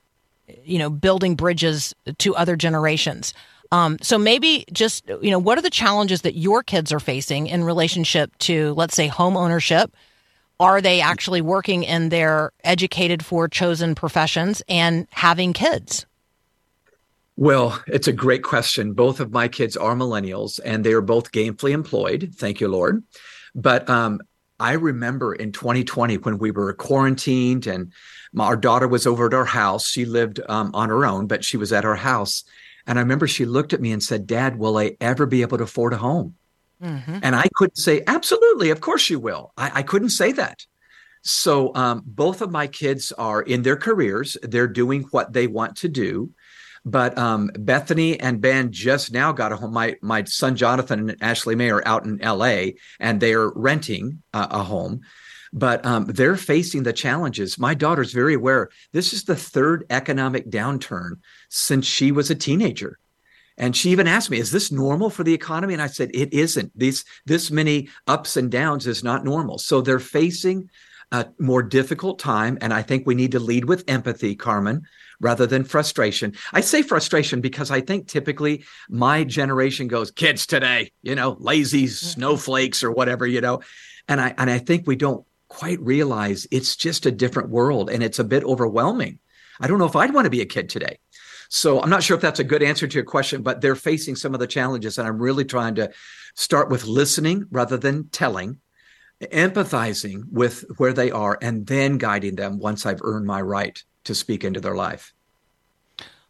you 0.65 0.79
know, 0.79 0.91
building 0.91 1.35
bridges 1.35 1.95
to 2.19 2.37
other 2.37 2.57
generations. 2.57 3.35
Um, 3.73 3.99
so 4.03 4.19
maybe 4.19 4.65
just, 4.73 5.09
you 5.21 5.31
know, 5.31 5.39
what 5.39 5.59
are 5.59 5.63
the 5.63 5.71
challenges 5.71 6.23
that 6.23 6.37
your 6.37 6.63
kids 6.63 6.93
are 6.93 7.01
facing 7.01 7.47
in 7.47 7.65
relationship 7.65 8.37
to, 8.39 8.73
let's 8.75 8.95
say, 8.95 9.07
home 9.07 9.37
ownership? 9.37 9.95
Are 10.61 10.81
they 10.81 11.01
actually 11.01 11.41
working 11.41 11.83
in 11.83 12.11
their 12.11 12.53
educated 12.63 13.25
for 13.25 13.49
chosen 13.49 13.95
professions 13.95 14.63
and 14.69 15.09
having 15.11 15.53
kids? 15.53 16.07
Well, 17.37 17.83
it's 17.89 18.07
a 18.07 18.13
great 18.13 18.45
question. 18.45 18.93
Both 18.93 19.19
of 19.19 19.33
my 19.33 19.49
kids 19.49 19.77
are 19.77 19.97
millennials 19.97 20.61
and 20.65 20.85
they 20.85 20.93
are 20.93 21.01
both 21.01 21.33
gainfully 21.33 21.73
employed. 21.73 22.33
Thank 22.37 22.61
you, 22.61 22.69
Lord. 22.69 23.03
But 23.57 23.89
um, 23.91 24.21
I 24.61 24.73
remember 24.73 25.35
in 25.35 25.53
2020 25.53 26.19
when 26.19 26.39
we 26.39 26.51
were 26.51 26.73
quarantined 26.75 27.67
and 27.67 27.93
my, 28.33 28.45
our 28.47 28.57
daughter 28.57 28.87
was 28.87 29.07
over 29.07 29.27
at 29.27 29.35
our 29.35 29.45
house. 29.45 29.89
She 29.89 30.05
lived 30.05 30.41
um, 30.49 30.71
on 30.75 30.89
her 30.89 31.05
own, 31.05 31.27
but 31.27 31.45
she 31.45 31.57
was 31.57 31.73
at 31.73 31.85
our 31.85 31.97
house. 31.97 32.45
And 32.87 32.99
I 32.99 33.03
remember 33.03 33.27
she 33.27 33.47
looked 33.47 33.73
at 33.73 33.81
me 33.81 33.93
and 33.93 34.03
said, 34.03 34.27
Dad, 34.27 34.59
will 34.59 34.79
I 34.79 34.97
ever 35.01 35.27
be 35.27 35.43
able 35.43 35.59
to 35.59 35.65
afford 35.65 35.93
a 35.93 35.99
home? 35.99 36.37
Mm-hmm. 36.83 37.19
And 37.23 37.35
I 37.35 37.49
couldn't 37.55 37.79
say, 37.79 38.03
Absolutely, 38.07 38.71
of 38.71 38.81
course 38.81 39.09
you 39.09 39.19
will. 39.19 39.53
I, 39.57 39.71
I 39.77 39.83
couldn't 39.83 40.11
say 40.11 40.33
that. 40.33 40.67
So 41.23 41.75
um, 41.75 42.03
both 42.05 42.43
of 42.43 42.51
my 42.51 42.67
kids 42.67 43.11
are 43.13 43.41
in 43.41 43.63
their 43.63 43.77
careers, 43.77 44.37
they're 44.43 44.69
doing 44.69 45.05
what 45.05 45.33
they 45.33 45.47
want 45.47 45.77
to 45.79 45.89
do. 45.89 46.31
But 46.85 47.17
um, 47.17 47.51
Bethany 47.59 48.21
and 48.21 48.41
Ben 48.41 48.71
just 48.71 49.13
now 49.13 49.33
got 49.33 49.53
a 49.53 49.57
home. 49.57 49.73
My 49.73 49.97
my 50.03 50.25
son 50.25 50.55
Jonathan 50.55 51.11
and 51.11 51.23
Ashley 51.23 51.55
May 51.55 51.71
are 51.71 51.87
out 51.87 52.05
in 52.05 52.21
L.A. 52.21 52.77
and 53.01 53.21
they 53.21 53.33
are 53.33 53.51
renting 53.55 54.23
a 54.35 54.63
home. 54.63 55.01
But 55.53 55.87
um, 55.87 56.07
they're 56.07 56.37
facing 56.37 56.83
the 56.83 56.93
challenges. 56.93 57.59
My 57.59 57.75
daughter's 57.75 58.13
very 58.13 58.35
aware. 58.35 58.71
This 58.93 59.13
is 59.13 59.25
the 59.25 59.37
third 59.37 59.87
economic 59.89 60.51
downturn 60.51 61.21
since 61.49 61.87
she 61.87 62.11
was 62.11 62.29
a 62.29 62.35
teenager. 62.35 62.99
And 63.57 63.77
she 63.77 63.91
even 63.91 64.09
asked 64.09 64.31
me, 64.31 64.39
"Is 64.39 64.51
this 64.51 64.73
normal 64.73 65.11
for 65.11 65.23
the 65.23 65.33
economy?" 65.33 65.73
And 65.73 65.83
I 65.83 65.87
said, 65.87 66.11
"It 66.13 66.35
isn't. 66.35 66.73
These 66.77 67.05
this 67.25 67.51
many 67.51 67.89
ups 68.07 68.37
and 68.37 68.51
downs 68.51 68.87
is 68.87 69.05
not 69.05 69.25
normal." 69.25 69.59
So 69.59 69.81
they're 69.81 70.01
facing 70.01 70.69
a 71.13 71.27
more 71.39 71.63
difficult 71.63 72.19
time, 72.19 72.59
and 72.61 72.75
I 72.75 72.83
think 72.83 73.07
we 73.07 73.15
need 73.15 73.33
to 73.33 73.39
lead 73.41 73.65
with 73.67 73.85
empathy, 73.87 74.35
Carmen, 74.35 74.83
rather 75.25 75.47
than 75.47 75.65
frustration. 75.65 76.35
I 76.53 76.61
say 76.61 76.83
frustration 76.83 77.41
because 77.41 77.71
I 77.71 77.81
think 77.81 78.07
typically 78.07 78.65
my 78.91 79.25
generation 79.25 79.89
goes, 79.89 80.11
kids 80.11 80.47
today, 80.47 80.93
you 81.03 81.15
know, 81.15 81.37
lazy 81.41 81.85
mm-hmm. 81.85 82.07
snowflakes 82.07 82.85
or 82.85 82.93
whatever, 82.93 83.27
you 83.27 83.41
know. 83.41 83.63
And 84.07 84.21
I 84.21 84.35
and 84.37 84.51
I 84.51 84.59
think 84.59 84.87
we 84.87 84.97
don't 84.97 85.27
quite 85.49 85.81
realize 85.81 86.47
it's 86.51 86.77
just 86.77 87.07
a 87.07 87.11
different 87.11 87.49
world 87.49 87.89
and 87.89 88.03
it's 88.03 88.19
a 88.19 88.25
bit 88.25 88.45
overwhelming. 88.45 89.19
I 89.59 89.67
don't 89.67 89.79
know 89.79 89.87
if 89.87 89.97
I'd 89.97 90.13
want 90.13 90.27
to 90.27 90.31
be 90.31 90.43
a 90.43 90.47
kid 90.47 90.69
today. 90.69 90.99
So 91.49 91.81
I'm 91.81 91.91
not 91.91 92.03
sure 92.03 92.17
if 92.17 92.21
that's 92.21 92.41
a 92.41 92.45
good 92.45 92.63
answer 92.63 92.87
to 92.87 92.95
your 92.95 93.05
question, 93.05 93.43
but 93.43 93.61
they're 93.61 93.77
facing 93.77 94.17
some 94.17 94.35
of 94.35 94.41
the 94.41 94.47
challenges. 94.47 94.99
And 94.99 95.09
I'm 95.09 95.19
really 95.19 95.45
trying 95.45 95.77
to 95.77 95.91
start 96.35 96.69
with 96.69 96.85
listening 96.85 97.47
rather 97.51 97.77
than 97.77 98.09
telling, 98.09 98.59
empathizing 99.23 100.25
with 100.31 100.65
where 100.77 100.93
they 100.93 101.11
are, 101.11 101.39
and 101.41 101.67
then 101.67 101.97
guiding 101.97 102.35
them 102.35 102.59
once 102.59 102.85
I've 102.85 103.01
earned 103.03 103.27
my 103.27 103.41
right 103.41 103.81
to 104.05 104.15
speak 104.15 104.45
into 104.45 104.61
their 104.61 104.75
life. 104.75 105.14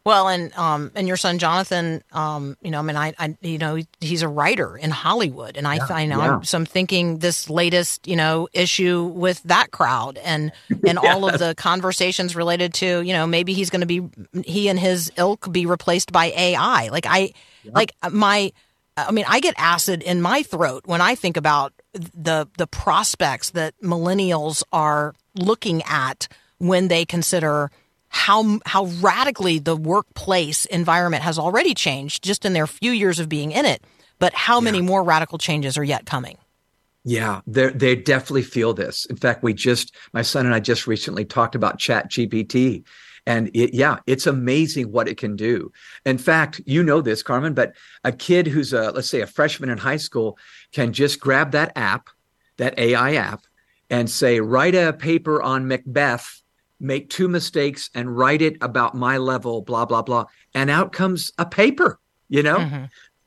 Well, 0.05 0.27
and 0.27 0.53
um, 0.53 0.91
and 0.93 1.07
your 1.07 1.17
son 1.17 1.39
Jonathan, 1.39 2.03
um, 2.11 2.57
you 2.61 2.69
know, 2.69 2.77
I 2.77 2.81
mean, 2.83 2.95
I, 2.95 3.15
I, 3.17 3.35
you 3.41 3.57
know, 3.57 3.79
he's 3.99 4.21
a 4.21 4.27
writer 4.27 4.77
in 4.77 4.91
Hollywood, 4.91 5.57
and 5.57 5.67
I, 5.67 5.75
yeah, 5.77 5.87
I 5.89 6.05
know, 6.05 6.19
yeah. 6.19 6.41
so 6.41 6.59
I'm 6.59 6.65
thinking 6.65 7.17
this 7.17 7.49
latest, 7.49 8.07
you 8.07 8.15
know, 8.15 8.47
issue 8.53 9.05
with 9.05 9.41
that 9.43 9.71
crowd, 9.71 10.19
and 10.19 10.51
and 10.69 10.99
yes. 11.01 11.03
all 11.03 11.27
of 11.27 11.39
the 11.39 11.55
conversations 11.55 12.35
related 12.35 12.75
to, 12.75 13.01
you 13.01 13.13
know, 13.13 13.25
maybe 13.25 13.53
he's 13.53 13.71
going 13.71 13.81
to 13.81 13.87
be, 13.87 14.07
he 14.45 14.69
and 14.69 14.79
his 14.79 15.11
ilk 15.17 15.51
be 15.51 15.65
replaced 15.65 16.11
by 16.11 16.25
AI. 16.37 16.89
Like 16.89 17.07
I, 17.07 17.33
yeah. 17.63 17.71
like 17.73 17.91
my, 18.11 18.53
I 18.95 19.09
mean, 19.09 19.25
I 19.27 19.39
get 19.39 19.55
acid 19.57 20.03
in 20.03 20.21
my 20.21 20.43
throat 20.43 20.83
when 20.85 21.01
I 21.01 21.15
think 21.15 21.35
about 21.35 21.73
the 21.93 22.47
the 22.59 22.67
prospects 22.67 23.49
that 23.51 23.73
millennials 23.81 24.61
are 24.71 25.15
looking 25.33 25.81
at 25.87 26.27
when 26.59 26.89
they 26.89 27.05
consider 27.05 27.71
how 28.15 28.59
how 28.65 28.85
radically 29.01 29.59
the 29.59 29.75
workplace 29.75 30.63
environment 30.65 31.21
has 31.21 31.37
already 31.37 31.73
changed 31.73 32.23
just 32.23 32.45
in 32.45 32.53
their 32.53 32.65
few 32.65 32.91
years 32.91 33.19
of 33.19 33.27
being 33.27 33.51
in 33.51 33.65
it, 33.65 33.83
but 34.19 34.33
how 34.33 34.55
yeah. 34.55 34.63
many 34.63 34.81
more 34.81 35.03
radical 35.03 35.37
changes 35.37 35.77
are 35.77 35.83
yet 35.83 36.05
coming? 36.05 36.37
Yeah, 37.03 37.41
they 37.45 37.71
they 37.71 37.95
definitely 37.95 38.43
feel 38.43 38.73
this. 38.73 39.05
In 39.05 39.17
fact, 39.17 39.43
we 39.43 39.53
just 39.53 39.93
my 40.13 40.21
son 40.21 40.45
and 40.45 40.55
I 40.55 40.61
just 40.61 40.87
recently 40.87 41.25
talked 41.25 41.55
about 41.55 41.77
Chat 41.77 42.09
GPT. 42.09 42.85
And 43.27 43.49
it, 43.53 43.73
yeah, 43.73 43.97
it's 44.07 44.27
amazing 44.27 44.91
what 44.91 45.09
it 45.09 45.17
can 45.17 45.35
do. 45.35 45.71
In 46.05 46.17
fact, 46.17 46.61
you 46.65 46.83
know 46.83 47.01
this, 47.01 47.21
Carmen, 47.23 47.53
but 47.53 47.73
a 48.03 48.11
kid 48.11 48.45
who's 48.45 48.71
a, 48.71 48.91
let's 48.91 49.09
say 49.09 49.21
a 49.21 49.27
freshman 49.27 49.71
in 49.71 49.79
high 49.79 49.97
school 49.97 50.37
can 50.71 50.93
just 50.93 51.19
grab 51.19 51.51
that 51.51 51.71
app, 51.75 52.09
that 52.57 52.77
AI 52.77 53.15
app, 53.15 53.41
and 53.89 54.07
say, 54.07 54.39
write 54.39 54.75
a 54.75 54.93
paper 54.93 55.41
on 55.41 55.67
Macbeth 55.67 56.43
make 56.79 57.09
two 57.09 57.27
mistakes 57.27 57.89
and 57.95 58.15
write 58.15 58.41
it 58.41 58.57
about 58.61 58.95
my 58.95 59.17
level 59.17 59.61
blah 59.61 59.85
blah 59.85 60.01
blah 60.01 60.25
and 60.53 60.69
out 60.69 60.91
comes 60.91 61.31
a 61.37 61.45
paper 61.45 61.99
you 62.27 62.43
know? 62.43 62.57
Mm-hmm. 62.57 62.85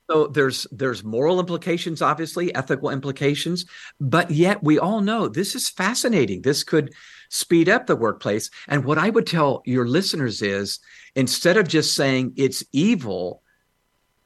so 0.09 0.27
there's 0.27 0.67
there's 0.71 1.03
moral 1.03 1.39
implications 1.39 2.01
obviously 2.01 2.53
ethical 2.55 2.89
implications 2.89 3.65
but 3.99 4.29
yet 4.31 4.63
we 4.63 4.77
all 4.79 5.01
know 5.01 5.27
this 5.27 5.55
is 5.55 5.69
fascinating. 5.69 6.41
This 6.41 6.63
could 6.63 6.93
speed 7.29 7.69
up 7.69 7.85
the 7.85 7.95
workplace. 7.95 8.49
And 8.67 8.83
what 8.85 8.97
i 8.97 9.09
would 9.09 9.27
tell 9.27 9.61
your 9.65 9.87
listeners 9.87 10.41
is 10.41 10.79
instead 11.15 11.57
of 11.57 11.67
just 11.67 11.95
saying 11.95 12.33
it's 12.35 12.63
evil 12.71 13.41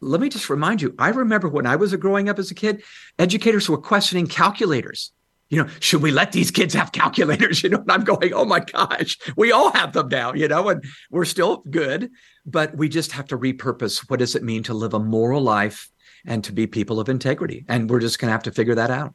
let 0.01 0.19
me 0.19 0.29
just 0.29 0.49
remind 0.49 0.81
you 0.81 0.93
i 0.99 1.09
remember 1.09 1.47
when 1.47 1.65
i 1.65 1.75
was 1.75 1.95
growing 1.95 2.29
up 2.29 2.39
as 2.39 2.51
a 2.51 2.55
kid 2.55 2.83
educators 3.19 3.69
were 3.69 3.77
questioning 3.77 4.27
calculators 4.27 5.11
you 5.53 5.63
know 5.63 5.69
should 5.79 6.01
we 6.01 6.11
let 6.11 6.31
these 6.31 6.51
kids 6.51 6.73
have 6.73 6.91
calculators 6.91 7.63
you 7.63 7.69
know 7.69 7.77
and 7.77 7.91
i'm 7.91 8.03
going 8.03 8.33
oh 8.33 8.45
my 8.45 8.59
gosh 8.59 9.17
we 9.37 9.51
all 9.51 9.71
have 9.71 9.93
them 9.93 10.07
now 10.09 10.33
you 10.33 10.47
know 10.47 10.69
and 10.69 10.83
we're 11.11 11.25
still 11.25 11.63
good 11.69 12.09
but 12.45 12.75
we 12.75 12.89
just 12.89 13.11
have 13.11 13.25
to 13.25 13.37
repurpose 13.37 14.09
what 14.09 14.19
does 14.19 14.35
it 14.35 14.43
mean 14.43 14.63
to 14.63 14.73
live 14.73 14.93
a 14.93 14.99
moral 14.99 15.41
life 15.41 15.89
and 16.25 16.43
to 16.43 16.51
be 16.51 16.65
people 16.65 16.99
of 16.99 17.09
integrity 17.09 17.65
and 17.67 17.89
we're 17.89 17.99
just 17.99 18.19
going 18.19 18.27
to 18.27 18.31
have 18.31 18.43
to 18.43 18.51
figure 18.51 18.75
that 18.75 18.89
out 18.89 19.13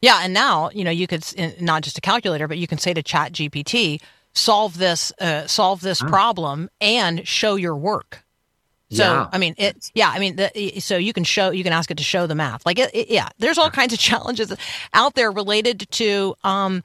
yeah, 0.00 0.20
and 0.22 0.32
now 0.32 0.70
you 0.72 0.84
know 0.84 0.90
you 0.90 1.06
could 1.06 1.24
not 1.60 1.82
just 1.82 1.98
a 1.98 2.00
calculator, 2.00 2.46
but 2.46 2.58
you 2.58 2.66
can 2.66 2.78
say 2.78 2.94
to 2.94 3.02
Chat 3.02 3.32
GPT, 3.32 4.00
solve 4.32 4.78
this, 4.78 5.12
uh, 5.20 5.46
solve 5.46 5.80
this 5.80 6.02
oh. 6.02 6.06
problem, 6.06 6.68
and 6.80 7.26
show 7.26 7.56
your 7.56 7.76
work. 7.76 8.23
So 8.94 9.04
yeah. 9.04 9.28
I 9.32 9.38
mean, 9.38 9.54
it. 9.58 9.90
Yeah, 9.94 10.10
I 10.10 10.18
mean, 10.18 10.36
the, 10.36 10.80
so 10.80 10.96
you 10.96 11.12
can 11.12 11.24
show, 11.24 11.50
you 11.50 11.64
can 11.64 11.72
ask 11.72 11.90
it 11.90 11.98
to 11.98 12.04
show 12.04 12.26
the 12.26 12.34
math. 12.34 12.64
Like, 12.64 12.78
it, 12.78 12.90
it, 12.94 13.10
yeah, 13.10 13.28
there's 13.38 13.58
all 13.58 13.70
kinds 13.70 13.92
of 13.92 13.98
challenges 14.10 14.54
out 14.92 15.14
there 15.14 15.30
related 15.30 15.88
to 15.92 16.34
um, 16.44 16.82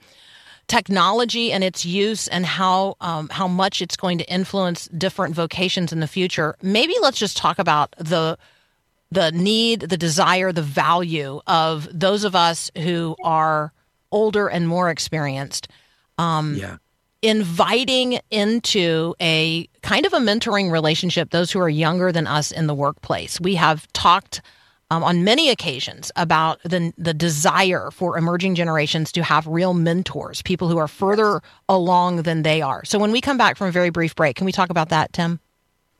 technology 0.67 1.51
and 1.51 1.63
its 1.63 1.85
use 1.85 2.27
and 2.27 2.45
how 2.45 2.95
um, 3.01 3.27
how 3.29 3.47
much 3.47 3.81
it's 3.81 3.97
going 3.97 4.17
to 4.19 4.31
influence 4.31 4.87
different 4.87 5.35
vocations 5.35 5.91
in 5.91 5.99
the 5.99 6.07
future. 6.07 6.55
Maybe 6.61 6.93
let's 7.01 7.17
just 7.17 7.37
talk 7.37 7.59
about 7.59 7.95
the 7.97 8.37
the 9.11 9.31
need, 9.31 9.81
the 9.81 9.97
desire, 9.97 10.51
the 10.51 10.61
value 10.61 11.41
of 11.47 11.87
those 11.91 12.23
of 12.23 12.35
us 12.35 12.69
who 12.77 13.15
are 13.23 13.73
older 14.11 14.47
and 14.47 14.67
more 14.67 14.89
experienced. 14.89 15.67
Um, 16.17 16.55
yeah. 16.55 16.77
Inviting 17.21 18.19
into 18.31 19.13
a 19.21 19.67
kind 19.81 20.05
of 20.05 20.13
a 20.13 20.19
mentoring 20.19 20.71
relationship 20.71 21.31
those 21.31 21.51
who 21.51 21.59
are 21.59 21.69
younger 21.69 22.11
than 22.11 22.27
us 22.27 22.51
in 22.51 22.67
the 22.67 22.73
workplace. 22.73 23.41
We 23.41 23.55
have 23.55 23.91
talked 23.93 24.41
um, 24.91 25.03
on 25.03 25.23
many 25.23 25.49
occasions 25.49 26.11
about 26.15 26.59
the 26.63 26.93
the 26.97 27.13
desire 27.13 27.91
for 27.91 28.17
emerging 28.17 28.55
generations 28.55 29.11
to 29.11 29.23
have 29.23 29.45
real 29.47 29.73
mentors, 29.73 30.41
people 30.41 30.67
who 30.67 30.77
are 30.77 30.87
further 30.87 31.41
along 31.67 32.23
than 32.23 32.43
they 32.43 32.61
are. 32.61 32.83
So 32.85 32.97
when 32.97 33.11
we 33.11 33.21
come 33.21 33.37
back 33.37 33.57
from 33.57 33.67
a 33.67 33.71
very 33.71 33.89
brief 33.89 34.15
break, 34.15 34.35
can 34.35 34.45
we 34.45 34.51
talk 34.51 34.69
about 34.69 34.89
that, 34.89 35.13
Tim? 35.13 35.39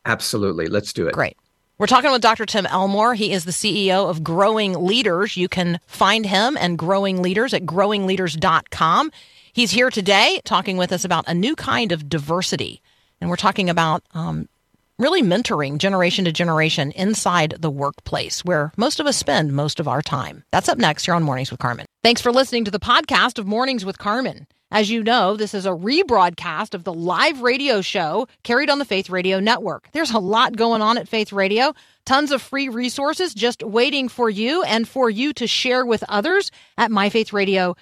Absolutely. 0.06 0.66
Let's 0.66 0.92
do 0.92 1.06
it. 1.06 1.14
Great. 1.14 1.36
We're 1.78 1.86
talking 1.86 2.12
with 2.12 2.20
Dr. 2.20 2.44
Tim 2.44 2.66
Elmore. 2.66 3.14
He 3.14 3.32
is 3.32 3.44
the 3.44 3.52
CEO 3.52 4.10
of 4.10 4.22
Growing 4.22 4.84
Leaders. 4.84 5.36
You 5.36 5.48
can 5.48 5.80
find 5.86 6.26
him 6.26 6.58
and 6.60 6.76
Growing 6.76 7.22
Leaders 7.22 7.54
at 7.54 7.62
growingleaders.com. 7.62 9.10
He's 9.52 9.72
here 9.72 9.90
today 9.90 10.40
talking 10.44 10.76
with 10.76 10.92
us 10.92 11.04
about 11.04 11.28
a 11.28 11.34
new 11.34 11.56
kind 11.56 11.92
of 11.92 12.08
diversity. 12.08 12.82
And 13.20 13.28
we're 13.28 13.36
talking 13.36 13.68
about 13.68 14.02
um, 14.14 14.48
really 14.98 15.22
mentoring 15.22 15.78
generation 15.78 16.24
to 16.24 16.32
generation 16.32 16.92
inside 16.92 17.56
the 17.58 17.70
workplace 17.70 18.44
where 18.44 18.72
most 18.76 19.00
of 19.00 19.06
us 19.06 19.16
spend 19.16 19.52
most 19.52 19.80
of 19.80 19.88
our 19.88 20.02
time. 20.02 20.44
That's 20.52 20.68
up 20.68 20.78
next 20.78 21.04
here 21.04 21.14
on 21.14 21.22
Mornings 21.22 21.50
with 21.50 21.58
Carmen. 21.60 21.86
Thanks 22.02 22.20
for 22.20 22.32
listening 22.32 22.64
to 22.66 22.70
the 22.70 22.78
podcast 22.78 23.38
of 23.38 23.46
Mornings 23.46 23.84
with 23.84 23.98
Carmen. 23.98 24.46
As 24.72 24.88
you 24.88 25.02
know, 25.02 25.36
this 25.36 25.52
is 25.52 25.66
a 25.66 25.70
rebroadcast 25.70 26.74
of 26.74 26.84
the 26.84 26.92
live 26.92 27.42
radio 27.42 27.80
show 27.80 28.28
carried 28.44 28.70
on 28.70 28.78
the 28.78 28.84
Faith 28.84 29.10
Radio 29.10 29.40
Network. 29.40 29.88
There's 29.90 30.12
a 30.12 30.20
lot 30.20 30.56
going 30.56 30.80
on 30.80 30.96
at 30.96 31.08
Faith 31.08 31.32
Radio, 31.32 31.74
tons 32.04 32.30
of 32.30 32.40
free 32.40 32.68
resources 32.68 33.34
just 33.34 33.64
waiting 33.64 34.08
for 34.08 34.30
you 34.30 34.62
and 34.62 34.86
for 34.86 35.10
you 35.10 35.32
to 35.32 35.48
share 35.48 35.84
with 35.84 36.04
others 36.08 36.52
at 36.78 36.92
myfaithradio.com. 36.92 37.74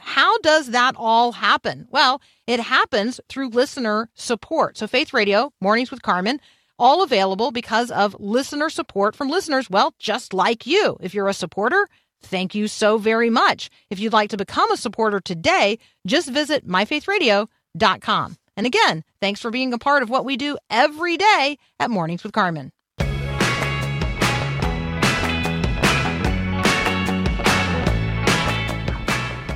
How 0.00 0.38
does 0.38 0.70
that 0.70 0.94
all 0.96 1.32
happen? 1.32 1.86
Well, 1.90 2.20
it 2.46 2.60
happens 2.60 3.20
through 3.28 3.48
listener 3.48 4.08
support. 4.14 4.78
So, 4.78 4.86
Faith 4.86 5.12
Radio, 5.12 5.52
Mornings 5.60 5.90
with 5.90 6.02
Carmen, 6.02 6.40
all 6.78 7.02
available 7.02 7.50
because 7.50 7.90
of 7.90 8.16
listener 8.18 8.70
support 8.70 9.16
from 9.16 9.28
listeners, 9.28 9.68
well, 9.70 9.94
just 9.98 10.32
like 10.32 10.66
you. 10.66 10.96
If 11.00 11.14
you're 11.14 11.28
a 11.28 11.34
supporter, 11.34 11.88
Thank 12.24 12.54
you 12.54 12.68
so 12.68 12.96
very 12.96 13.30
much. 13.30 13.70
If 13.90 14.00
you'd 14.00 14.12
like 14.12 14.30
to 14.30 14.36
become 14.36 14.72
a 14.72 14.76
supporter 14.76 15.20
today, 15.20 15.78
just 16.06 16.30
visit 16.30 16.66
myfaithradio.com. 16.66 18.36
And 18.56 18.66
again, 18.66 19.04
thanks 19.20 19.40
for 19.40 19.50
being 19.50 19.72
a 19.72 19.78
part 19.78 20.02
of 20.02 20.10
what 20.10 20.24
we 20.24 20.36
do 20.36 20.56
every 20.70 21.16
day 21.16 21.58
at 21.78 21.90
Mornings 21.90 22.22
with 22.22 22.32
Carmen. 22.32 22.72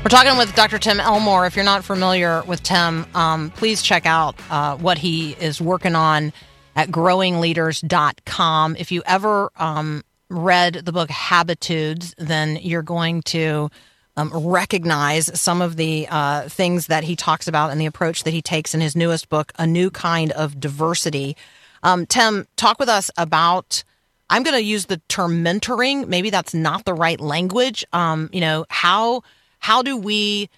We're 0.05 0.11
talking 0.11 0.39
with 0.39 0.55
Dr. 0.55 0.79
Tim 0.79 1.01
Elmore. 1.01 1.45
If 1.45 1.57
you're 1.57 1.65
not 1.65 1.85
familiar 1.85 2.43
with 2.45 2.63
Tim, 2.63 3.05
um, 3.15 3.51
please 3.51 3.83
check 3.83 4.07
out 4.07 4.37
uh, 4.49 4.77
what 4.77 4.97
he 4.97 5.33
is 5.33 5.61
working 5.61 5.97
on 5.97 6.33
at 6.77 6.89
growingleaders.com. 6.89 8.77
If 8.77 8.93
you 8.93 9.03
ever 9.05 9.51
um, 9.57 10.05
read 10.31 10.75
the 10.75 10.93
book 10.93 11.11
Habitudes, 11.11 12.15
then 12.17 12.59
you're 12.63 12.83
going 12.83 13.23
to 13.23 13.71
um, 14.17 14.31
recognize 14.33 15.39
some 15.39 15.61
of 15.61 15.77
the 15.77 16.07
uh, 16.09 16.49
things 16.49 16.87
that 16.87 17.05
he 17.05 17.17
talks 17.17 17.49
about 17.49 17.71
and 17.71 17.81
the 17.81 17.87
approach 17.87 18.23
that 18.23 18.33
he 18.33 18.41
takes 18.41 18.75
in 18.75 18.81
his 18.81 18.95
newest 18.95 19.29
book, 19.29 19.53
A 19.59 19.67
New 19.67 19.91
Kind 19.91 20.31
of 20.33 20.61
Diversity. 20.61 21.37
Um, 21.83 22.07
Tim, 22.07 22.47
talk 22.57 22.79
with 22.79 22.89
us 22.89 23.11
about. 23.19 23.83
I'm 24.31 24.43
going 24.43 24.57
to 24.57 24.63
use 24.63 24.87
the 24.87 24.99
term 25.09 25.43
mentoring. 25.43 26.07
Maybe 26.07 26.31
that's 26.31 26.53
not 26.55 26.85
the 26.85 26.95
right 26.95 27.19
language. 27.19 27.85
Um, 27.93 28.29
you 28.33 28.41
know 28.41 28.67
how 28.69 29.23
how 29.59 29.83
do 29.83 29.97
we 29.97 30.51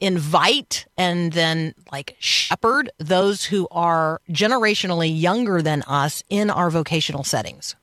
invite 0.00 0.86
and 0.98 1.32
then 1.32 1.74
like 1.90 2.16
shepherd 2.18 2.90
those 2.98 3.44
who 3.44 3.66
are 3.70 4.20
generationally 4.30 5.10
younger 5.18 5.62
than 5.62 5.82
us 5.82 6.22
in 6.28 6.50
our 6.50 6.70
vocational 6.70 7.24
settings? 7.24 7.76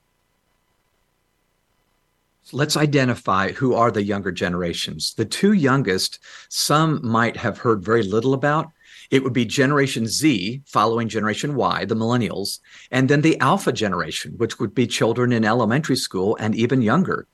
let's 2.52 2.76
identify 2.76 3.50
who 3.52 3.74
are 3.74 3.90
the 3.90 4.02
younger 4.02 4.30
generations. 4.30 5.14
The 5.14 5.24
two 5.24 5.52
youngest, 5.52 6.18
some 6.48 7.00
might 7.02 7.36
have 7.36 7.58
heard 7.58 7.82
very 7.82 8.02
little 8.02 8.34
about. 8.34 8.70
It 9.10 9.24
would 9.24 9.32
be 9.32 9.44
Generation 9.44 10.06
Z 10.06 10.62
following 10.66 11.08
Generation 11.08 11.54
Y, 11.54 11.84
the 11.84 11.96
millennials, 11.96 12.60
and 12.90 13.08
then 13.08 13.22
the 13.22 13.38
Alpha 13.40 13.72
generation, 13.72 14.34
which 14.36 14.58
would 14.58 14.74
be 14.74 14.86
children 14.86 15.32
in 15.32 15.44
elementary 15.44 15.96
school 15.96 16.36
and 16.40 16.54
even 16.54 16.82
younger. 16.82 17.26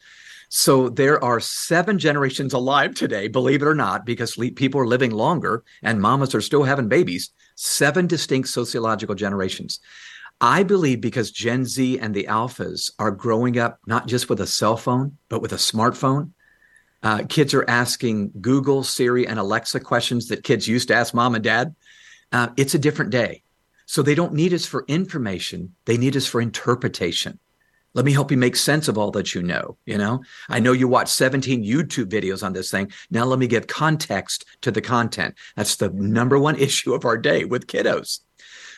So 0.49 0.89
there 0.89 1.23
are 1.23 1.41
seven 1.41 1.99
generations 1.99 2.55
alive 2.55 2.95
today, 2.95 3.29
believe 3.29 3.61
it 3.61 3.69
or 3.69 3.75
not, 3.75 4.07
because 4.07 4.37
people 4.57 4.81
are 4.81 4.87
living 4.87 5.11
longer 5.11 5.63
and 5.83 6.01
mamas 6.01 6.35
are 6.35 6.41
still 6.41 6.65
having 6.65 6.89
babies. 6.89 7.31
Seven 7.55 8.07
distinct 8.07 8.49
sociological 8.49 9.15
generations. 9.15 9.81
I 10.41 10.63
believe 10.63 11.01
because 11.01 11.33
Gen 11.33 11.65
Z 11.65 11.99
and 11.99 12.15
the 12.15 12.25
alphas 12.25 12.93
are 12.99 13.11
growing 13.11 13.59
up 13.59 13.81
not 13.87 14.07
just 14.07 14.29
with 14.29 14.41
a 14.41 14.47
cell 14.47 14.77
phone, 14.77 15.19
but 15.29 15.43
with 15.43 15.53
a 15.53 15.57
smartphone. 15.57 16.31
Uh, 17.03 17.25
kids 17.29 17.55
are 17.55 17.69
asking 17.69 18.33
Google, 18.41 18.83
Siri, 18.85 19.27
and 19.27 19.39
Alexa 19.39 19.81
questions 19.81 20.29
that 20.29 20.45
kids 20.45 20.67
used 20.67 20.89
to 20.89 20.95
ask 20.95 21.13
mom 21.13 21.35
and 21.35 21.45
dad. 21.45 21.75
Uh, 22.33 22.49
it's 22.57 22.75
a 22.75 22.79
different 22.79 23.11
day. 23.11 23.43
So 23.87 24.03
they 24.03 24.15
don't 24.15 24.35
need 24.35 24.53
us 24.53 24.67
for 24.67 24.85
information, 24.87 25.75
they 25.85 25.97
need 25.97 26.17
us 26.17 26.27
for 26.27 26.41
interpretation. 26.41 27.39
Let 27.95 28.05
me 28.05 28.13
help 28.13 28.31
you 28.31 28.37
make 28.37 28.57
sense 28.57 28.87
of 28.89 28.99
all 28.99 29.11
that 29.13 29.35
you 29.35 29.43
know. 29.43 29.77
You 29.87 29.99
know, 29.99 30.23
I 30.49 30.61
know 30.61 30.73
you 30.73 30.89
watch 30.89 31.09
17 31.09 31.65
YouTube 31.65 32.07
videos 32.07 32.43
on 32.43 32.53
this 32.53 32.71
thing. 32.71 32.93
Now 33.11 33.25
let 33.25 33.39
me 33.39 33.47
give 33.47 33.67
context 33.67 34.45
to 34.63 34.71
the 34.71 34.81
content. 34.81 35.35
That's 35.57 35.77
the 35.77 35.91
number 35.91 36.39
one 36.39 36.57
issue 36.59 36.95
of 36.95 37.05
our 37.05 37.17
day 37.17 37.45
with 37.45 37.67
kiddos. 37.67 38.21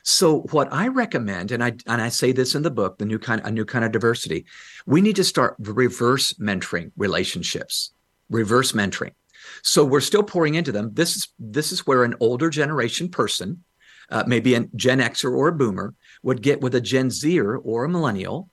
So 0.02 0.40
what 0.50 0.72
I 0.72 0.88
recommend, 0.88 1.52
and 1.52 1.62
I 1.62 1.72
and 1.86 2.00
I 2.00 2.08
say 2.08 2.32
this 2.32 2.54
in 2.54 2.62
the 2.62 2.70
book, 2.70 2.98
the 2.98 3.04
new 3.04 3.18
kind, 3.18 3.40
a 3.44 3.50
new 3.50 3.64
kind 3.64 3.84
of 3.84 3.92
diversity, 3.92 4.46
we 4.86 5.00
need 5.00 5.16
to 5.16 5.24
start 5.24 5.56
reverse 5.58 6.32
mentoring 6.34 6.92
relationships, 6.96 7.92
reverse 8.30 8.72
mentoring. 8.72 9.12
So 9.62 9.84
we're 9.84 10.00
still 10.00 10.22
pouring 10.22 10.54
into 10.54 10.72
them. 10.72 10.90
This 10.94 11.16
is 11.16 11.28
this 11.38 11.72
is 11.72 11.86
where 11.86 12.04
an 12.04 12.14
older 12.20 12.50
generation 12.50 13.08
person, 13.08 13.64
uh, 14.10 14.24
maybe 14.26 14.54
a 14.54 14.66
Gen 14.74 15.00
Xer 15.00 15.36
or 15.36 15.48
a 15.48 15.52
Boomer, 15.52 15.94
would 16.22 16.42
get 16.42 16.60
with 16.60 16.74
a 16.74 16.80
Gen 16.80 17.10
Zer 17.10 17.56
or 17.56 17.84
a 17.84 17.88
Millennial, 17.88 18.49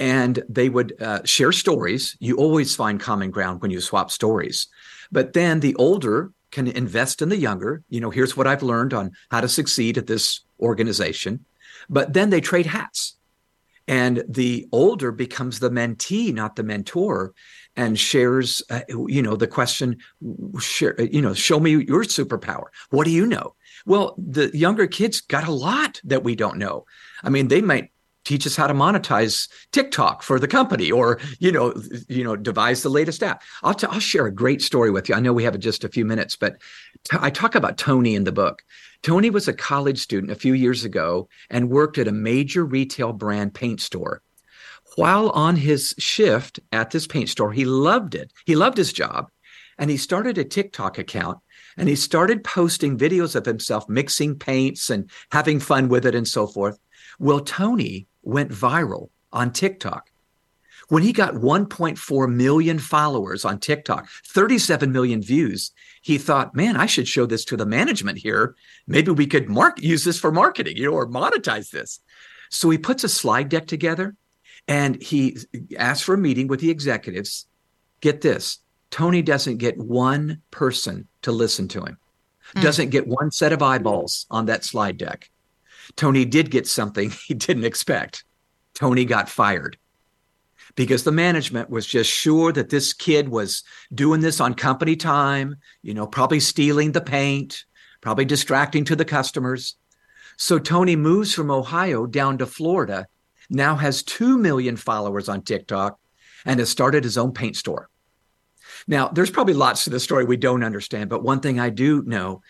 and 0.00 0.42
they 0.48 0.70
would 0.70 1.00
uh, 1.00 1.20
share 1.24 1.52
stories. 1.52 2.16
You 2.18 2.38
always 2.38 2.74
find 2.74 2.98
common 2.98 3.30
ground 3.30 3.60
when 3.60 3.70
you 3.70 3.80
swap 3.80 4.10
stories. 4.10 4.66
But 5.12 5.34
then 5.34 5.60
the 5.60 5.76
older 5.76 6.32
can 6.50 6.66
invest 6.66 7.20
in 7.20 7.28
the 7.28 7.36
younger. 7.36 7.84
You 7.90 8.00
know, 8.00 8.10
here's 8.10 8.36
what 8.36 8.46
I've 8.46 8.62
learned 8.62 8.94
on 8.94 9.12
how 9.30 9.42
to 9.42 9.48
succeed 9.48 9.98
at 9.98 10.06
this 10.06 10.40
organization. 10.58 11.44
But 11.88 12.14
then 12.14 12.30
they 12.30 12.40
trade 12.40 12.66
hats. 12.66 13.16
And 13.86 14.24
the 14.28 14.66
older 14.72 15.12
becomes 15.12 15.58
the 15.58 15.70
mentee, 15.70 16.32
not 16.32 16.56
the 16.56 16.62
mentor, 16.62 17.34
and 17.76 17.98
shares, 17.98 18.62
uh, 18.70 18.82
you 18.88 19.20
know, 19.20 19.36
the 19.36 19.48
question, 19.48 19.98
share, 20.60 21.00
you 21.00 21.20
know, 21.20 21.34
show 21.34 21.58
me 21.60 21.72
your 21.72 22.04
superpower. 22.04 22.66
What 22.90 23.04
do 23.04 23.10
you 23.10 23.26
know? 23.26 23.54
Well, 23.86 24.14
the 24.16 24.56
younger 24.56 24.86
kids 24.86 25.20
got 25.20 25.48
a 25.48 25.52
lot 25.52 26.00
that 26.04 26.22
we 26.22 26.36
don't 26.36 26.58
know. 26.58 26.86
I 27.24 27.30
mean, 27.30 27.48
they 27.48 27.60
might 27.60 27.90
teach 28.30 28.46
us 28.46 28.54
how 28.54 28.68
to 28.68 28.74
monetize 28.74 29.48
TikTok 29.72 30.22
for 30.22 30.38
the 30.38 30.46
company 30.46 30.88
or 30.92 31.18
you 31.40 31.50
know 31.50 31.74
you 32.08 32.22
know 32.22 32.36
devise 32.36 32.82
the 32.82 32.88
latest 32.88 33.24
app. 33.24 33.42
I'll 33.64 33.74
t- 33.74 33.88
I'll 33.90 33.98
share 33.98 34.26
a 34.26 34.32
great 34.32 34.62
story 34.62 34.90
with 34.92 35.08
you. 35.08 35.16
I 35.16 35.20
know 35.20 35.32
we 35.32 35.42
have 35.42 35.58
just 35.58 35.82
a 35.82 35.88
few 35.88 36.04
minutes, 36.04 36.36
but 36.36 36.60
t- 37.04 37.18
I 37.20 37.30
talk 37.30 37.56
about 37.56 37.76
Tony 37.76 38.14
in 38.14 38.22
the 38.22 38.32
book. 38.32 38.62
Tony 39.02 39.30
was 39.30 39.48
a 39.48 39.52
college 39.52 39.98
student 39.98 40.30
a 40.30 40.36
few 40.36 40.54
years 40.54 40.84
ago 40.84 41.28
and 41.48 41.70
worked 41.70 41.98
at 41.98 42.06
a 42.06 42.12
major 42.12 42.64
retail 42.64 43.12
brand 43.12 43.52
paint 43.52 43.80
store. 43.80 44.22
while 44.96 45.30
on 45.30 45.56
his 45.56 45.94
shift 45.98 46.60
at 46.72 46.90
this 46.90 47.06
paint 47.06 47.28
store, 47.28 47.52
he 47.52 47.64
loved 47.64 48.14
it. 48.14 48.32
He 48.44 48.56
loved 48.56 48.76
his 48.76 48.92
job. 48.92 49.28
And 49.78 49.90
he 49.90 49.96
started 49.96 50.36
a 50.36 50.44
TikTok 50.44 50.98
account 50.98 51.38
and 51.76 51.88
he 51.88 51.96
started 51.96 52.44
posting 52.44 52.98
videos 52.98 53.34
of 53.34 53.46
himself 53.46 53.88
mixing 53.88 54.38
paints 54.38 54.90
and 54.90 55.08
having 55.32 55.60
fun 55.60 55.88
with 55.88 56.04
it 56.06 56.14
and 56.14 56.28
so 56.28 56.46
forth. 56.46 56.78
Well, 57.18 57.40
Tony 57.40 58.06
went 58.22 58.50
viral 58.50 59.10
on 59.32 59.52
TikTok. 59.52 60.10
When 60.88 61.02
he 61.04 61.12
got 61.12 61.34
1.4 61.34 62.32
million 62.32 62.78
followers 62.80 63.44
on 63.44 63.60
TikTok, 63.60 64.08
37 64.26 64.90
million 64.90 65.22
views, 65.22 65.70
he 66.02 66.18
thought, 66.18 66.56
man, 66.56 66.76
I 66.76 66.86
should 66.86 67.06
show 67.06 67.26
this 67.26 67.44
to 67.46 67.56
the 67.56 67.66
management 67.66 68.18
here. 68.18 68.56
Maybe 68.88 69.12
we 69.12 69.26
could 69.26 69.48
mark 69.48 69.80
use 69.80 70.04
this 70.04 70.18
for 70.18 70.32
marketing, 70.32 70.76
you 70.76 70.86
know, 70.86 70.92
or 70.92 71.06
monetize 71.06 71.70
this. 71.70 72.00
So 72.48 72.68
he 72.70 72.78
puts 72.78 73.04
a 73.04 73.08
slide 73.08 73.48
deck 73.48 73.68
together 73.68 74.16
and 74.66 75.00
he 75.00 75.36
asks 75.78 76.02
for 76.02 76.14
a 76.14 76.18
meeting 76.18 76.48
with 76.48 76.60
the 76.60 76.70
executives. 76.70 77.46
Get 78.00 78.20
this 78.20 78.58
Tony 78.90 79.22
doesn't 79.22 79.58
get 79.58 79.78
one 79.78 80.42
person 80.50 81.06
to 81.22 81.32
listen 81.32 81.68
to 81.68 81.82
him, 81.82 81.98
mm. 82.54 82.62
doesn't 82.62 82.90
get 82.90 83.06
one 83.06 83.30
set 83.30 83.52
of 83.52 83.62
eyeballs 83.62 84.26
on 84.30 84.46
that 84.46 84.64
slide 84.64 84.96
deck. 84.96 85.30
Tony 85.96 86.24
did 86.24 86.50
get 86.50 86.66
something 86.66 87.10
he 87.26 87.34
didn't 87.34 87.64
expect. 87.64 88.24
Tony 88.74 89.04
got 89.04 89.28
fired 89.28 89.76
because 90.76 91.04
the 91.04 91.12
management 91.12 91.70
was 91.70 91.86
just 91.86 92.10
sure 92.10 92.52
that 92.52 92.70
this 92.70 92.92
kid 92.92 93.28
was 93.28 93.62
doing 93.92 94.20
this 94.20 94.40
on 94.40 94.54
company 94.54 94.96
time, 94.96 95.56
you 95.82 95.94
know, 95.94 96.06
probably 96.06 96.40
stealing 96.40 96.92
the 96.92 97.00
paint, 97.00 97.64
probably 98.00 98.24
distracting 98.24 98.84
to 98.84 98.96
the 98.96 99.04
customers. 99.04 99.76
So 100.36 100.58
Tony 100.58 100.96
moves 100.96 101.34
from 101.34 101.50
Ohio 101.50 102.06
down 102.06 102.38
to 102.38 102.46
Florida, 102.46 103.06
now 103.50 103.76
has 103.76 104.02
2 104.02 104.38
million 104.38 104.76
followers 104.76 105.28
on 105.28 105.42
TikTok, 105.42 105.98
and 106.46 106.60
has 106.60 106.70
started 106.70 107.04
his 107.04 107.18
own 107.18 107.32
paint 107.32 107.56
store. 107.56 107.90
Now, 108.86 109.08
there's 109.08 109.30
probably 109.30 109.54
lots 109.54 109.84
to 109.84 109.90
the 109.90 110.00
story 110.00 110.24
we 110.24 110.36
don't 110.36 110.64
understand, 110.64 111.10
but 111.10 111.22
one 111.22 111.40
thing 111.40 111.60
I 111.60 111.70
do 111.70 112.02
know 112.02 112.42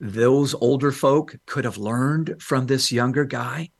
those 0.00 0.54
older 0.54 0.92
folk 0.92 1.36
could 1.46 1.64
have 1.64 1.78
learned 1.78 2.36
from 2.40 2.66
this 2.66 2.92
younger 2.92 3.24
guy 3.24 3.70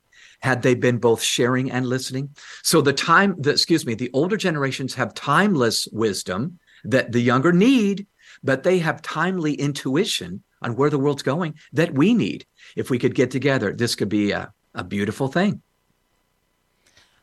had 0.41 0.63
they 0.63 0.75
been 0.75 0.99
both 0.99 1.23
sharing 1.23 1.71
and 1.71 1.87
listening. 1.87 2.31
So 2.63 2.81
the 2.81 2.93
time, 2.93 3.35
the, 3.39 3.51
excuse 3.51 3.85
me, 3.85 3.95
the 3.95 4.11
older 4.13 4.37
generations 4.37 4.95
have 4.95 5.15
timeless 5.15 5.89
wisdom 5.93 6.59
that 6.85 7.13
the 7.13 7.21
younger 7.21 7.53
need, 7.53 8.07
but 8.43 8.63
they 8.63 8.79
have 8.79 9.03
timely 9.03 9.55
intuition 9.55 10.43
on 10.63 10.77
where 10.77 10.91
the 10.91 10.99
world's 10.99 11.23
going 11.23 11.55
that 11.73 11.95
we 11.95 12.15
need. 12.15 12.47
If 12.77 12.91
we 12.91 12.99
could 12.99 13.15
get 13.15 13.31
together, 13.31 13.73
this 13.73 13.95
could 13.95 14.09
be 14.09 14.31
a, 14.31 14.53
a 14.75 14.85
beautiful 14.85 15.29
thing. 15.29 15.63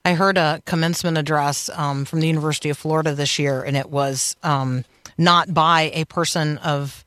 I 0.03 0.13
heard 0.13 0.37
a 0.37 0.61
commencement 0.65 1.17
address 1.17 1.69
um, 1.69 2.05
from 2.05 2.19
the 2.19 2.27
University 2.27 2.69
of 2.69 2.77
Florida 2.77 3.15
this 3.15 3.39
year, 3.39 3.63
and 3.63 3.75
it 3.75 3.89
was 3.89 4.35
um, 4.43 4.85
not 5.17 5.53
by 5.53 5.89
a 5.93 6.05
person 6.05 6.57
of, 6.59 7.04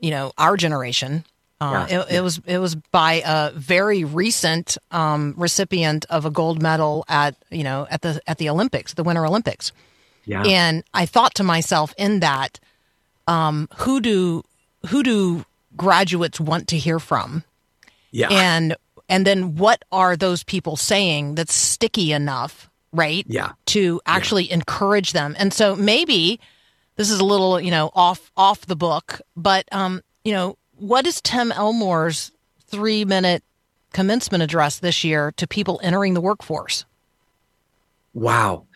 you 0.00 0.10
know, 0.10 0.32
our 0.38 0.56
generation. 0.56 1.24
Uh, 1.60 1.86
yeah. 1.88 2.00
it, 2.00 2.12
it, 2.16 2.20
was 2.20 2.40
it 2.46 2.58
was 2.58 2.76
by 2.76 3.20
a 3.26 3.50
very 3.52 4.04
recent 4.04 4.78
um, 4.92 5.34
recipient 5.36 6.06
of 6.08 6.24
a 6.24 6.30
gold 6.30 6.62
medal 6.62 7.04
at 7.08 7.34
you 7.50 7.64
know 7.64 7.86
at 7.90 8.02
the 8.02 8.20
at 8.28 8.38
the 8.38 8.48
Olympics, 8.48 8.94
the 8.94 9.02
Winter 9.02 9.26
Olympics. 9.26 9.72
Yeah. 10.24 10.42
And 10.44 10.84
I 10.94 11.06
thought 11.06 11.34
to 11.36 11.42
myself 11.42 11.94
in 11.96 12.20
that, 12.20 12.60
um, 13.26 13.68
who 13.78 14.00
do 14.00 14.44
who 14.88 15.02
do 15.02 15.44
graduates 15.76 16.38
want 16.38 16.68
to 16.68 16.78
hear 16.78 16.98
from? 16.98 17.42
Yeah. 18.10 18.28
And 18.30 18.76
and 19.08 19.26
then 19.26 19.56
what 19.56 19.84
are 19.90 20.16
those 20.16 20.44
people 20.44 20.76
saying 20.76 21.34
that's 21.34 21.54
sticky 21.54 22.12
enough, 22.12 22.70
right? 22.92 23.24
Yeah. 23.26 23.52
To 23.66 24.00
actually 24.06 24.44
yeah. 24.44 24.54
encourage 24.54 25.12
them. 25.12 25.34
And 25.38 25.52
so 25.52 25.74
maybe 25.74 26.40
this 26.98 27.10
is 27.10 27.20
a 27.20 27.24
little, 27.24 27.60
you 27.60 27.70
know, 27.70 27.90
off 27.94 28.30
off 28.36 28.66
the 28.66 28.76
book, 28.76 29.20
but 29.36 29.64
um, 29.72 30.02
you 30.24 30.32
know, 30.32 30.58
what 30.76 31.06
is 31.06 31.20
Tim 31.22 31.52
Elmore's 31.52 32.32
three 32.66 33.04
minute 33.04 33.42
commencement 33.92 34.42
address 34.42 34.80
this 34.80 35.04
year 35.04 35.32
to 35.36 35.46
people 35.46 35.80
entering 35.82 36.14
the 36.14 36.20
workforce? 36.20 36.84
Wow. 38.14 38.66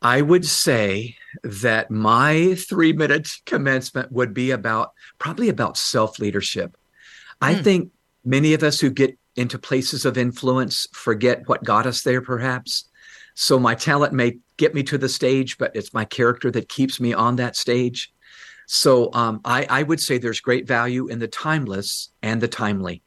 I 0.00 0.22
would 0.22 0.46
say 0.46 1.16
that 1.44 1.90
my 1.90 2.54
three 2.54 2.94
minute 2.94 3.28
commencement 3.44 4.10
would 4.12 4.32
be 4.32 4.50
about 4.50 4.92
probably 5.18 5.50
about 5.50 5.76
self 5.76 6.18
leadership. 6.18 6.74
I 7.42 7.54
mm. 7.54 7.62
think 7.62 7.90
many 8.24 8.54
of 8.54 8.62
us 8.62 8.80
who 8.80 8.88
get 8.88 9.18
into 9.36 9.58
places 9.58 10.06
of 10.06 10.16
influence 10.16 10.86
forget 10.92 11.46
what 11.48 11.64
got 11.64 11.86
us 11.86 12.02
there, 12.02 12.22
perhaps. 12.22 12.84
So 13.38 13.58
my 13.58 13.74
talent 13.74 14.14
may 14.14 14.38
get 14.56 14.74
me 14.74 14.82
to 14.84 14.96
the 14.96 15.10
stage, 15.10 15.58
but 15.58 15.76
it's 15.76 15.92
my 15.92 16.06
character 16.06 16.50
that 16.50 16.70
keeps 16.70 16.98
me 16.98 17.12
on 17.12 17.36
that 17.36 17.54
stage. 17.54 18.10
So 18.66 19.12
um, 19.12 19.42
I, 19.44 19.66
I 19.68 19.82
would 19.82 20.00
say 20.00 20.16
there's 20.16 20.40
great 20.40 20.66
value 20.66 21.06
in 21.08 21.18
the 21.18 21.28
timeless 21.28 22.10
and 22.22 22.40
the 22.40 22.48
timely. 22.48 23.02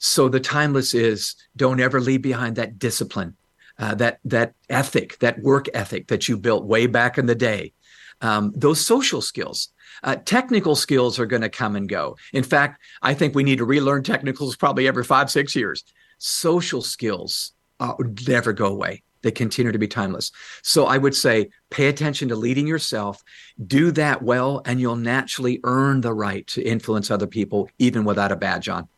So 0.00 0.28
the 0.28 0.40
timeless 0.40 0.94
is 0.94 1.36
don't 1.54 1.80
ever 1.80 2.00
leave 2.00 2.22
behind 2.22 2.56
that 2.56 2.80
discipline, 2.80 3.36
uh, 3.78 3.94
that 3.94 4.18
that 4.24 4.54
ethic, 4.68 5.16
that 5.20 5.38
work 5.42 5.66
ethic 5.72 6.08
that 6.08 6.28
you 6.28 6.36
built 6.36 6.64
way 6.64 6.88
back 6.88 7.16
in 7.16 7.26
the 7.26 7.36
day. 7.36 7.72
Um, 8.20 8.52
those 8.56 8.84
social 8.84 9.22
skills, 9.22 9.68
uh, 10.02 10.16
technical 10.16 10.74
skills 10.74 11.20
are 11.20 11.26
going 11.26 11.42
to 11.42 11.48
come 11.48 11.76
and 11.76 11.88
go. 11.88 12.16
In 12.32 12.42
fact, 12.42 12.82
I 13.00 13.14
think 13.14 13.36
we 13.36 13.44
need 13.44 13.58
to 13.58 13.64
relearn 13.64 14.02
technicals 14.02 14.56
probably 14.56 14.88
every 14.88 15.04
five, 15.04 15.30
six 15.30 15.54
years. 15.54 15.84
Social 16.18 16.82
skills 16.82 17.52
uh, 17.78 17.94
never 18.26 18.52
go 18.52 18.66
away. 18.66 19.04
They 19.22 19.30
continue 19.30 19.72
to 19.72 19.78
be 19.78 19.88
timeless. 19.88 20.30
So 20.62 20.86
I 20.86 20.98
would 20.98 21.14
say 21.14 21.50
pay 21.70 21.88
attention 21.88 22.28
to 22.28 22.36
leading 22.36 22.66
yourself, 22.66 23.22
do 23.66 23.90
that 23.92 24.22
well, 24.22 24.62
and 24.64 24.80
you'll 24.80 24.96
naturally 24.96 25.60
earn 25.64 26.00
the 26.02 26.14
right 26.14 26.46
to 26.48 26.62
influence 26.62 27.10
other 27.10 27.26
people, 27.26 27.68
even 27.78 28.04
without 28.04 28.32
a 28.32 28.36
badge 28.36 28.68
on. 28.68 28.88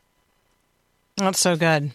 That's 1.16 1.40
so 1.40 1.56
good. 1.56 1.92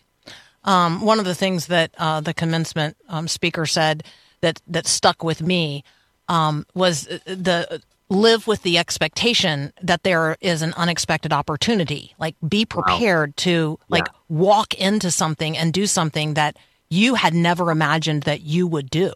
Um, 0.63 1.01
one 1.01 1.19
of 1.19 1.25
the 1.25 1.35
things 1.35 1.67
that 1.67 1.91
uh, 1.97 2.21
the 2.21 2.33
commencement 2.33 2.97
um, 3.07 3.27
speaker 3.27 3.65
said 3.65 4.03
that 4.41 4.61
that 4.67 4.87
stuck 4.87 5.23
with 5.23 5.41
me 5.41 5.83
um, 6.27 6.65
was 6.73 7.07
uh, 7.07 7.19
the 7.25 7.81
live 8.09 8.47
with 8.47 8.61
the 8.61 8.77
expectation 8.77 9.73
that 9.81 10.03
there 10.03 10.37
is 10.41 10.61
an 10.61 10.73
unexpected 10.75 11.33
opportunity. 11.33 12.13
Like 12.19 12.35
be 12.47 12.65
prepared 12.65 13.31
wow. 13.31 13.33
to 13.37 13.79
like 13.89 14.07
yeah. 14.07 14.13
walk 14.29 14.73
into 14.75 15.11
something 15.11 15.57
and 15.57 15.73
do 15.73 15.87
something 15.87 16.35
that 16.35 16.57
you 16.95 17.15
had 17.15 17.33
never 17.33 17.71
imagined 17.71 18.23
that 18.23 18.41
you 18.41 18.67
would 18.67 18.89
do. 18.89 19.11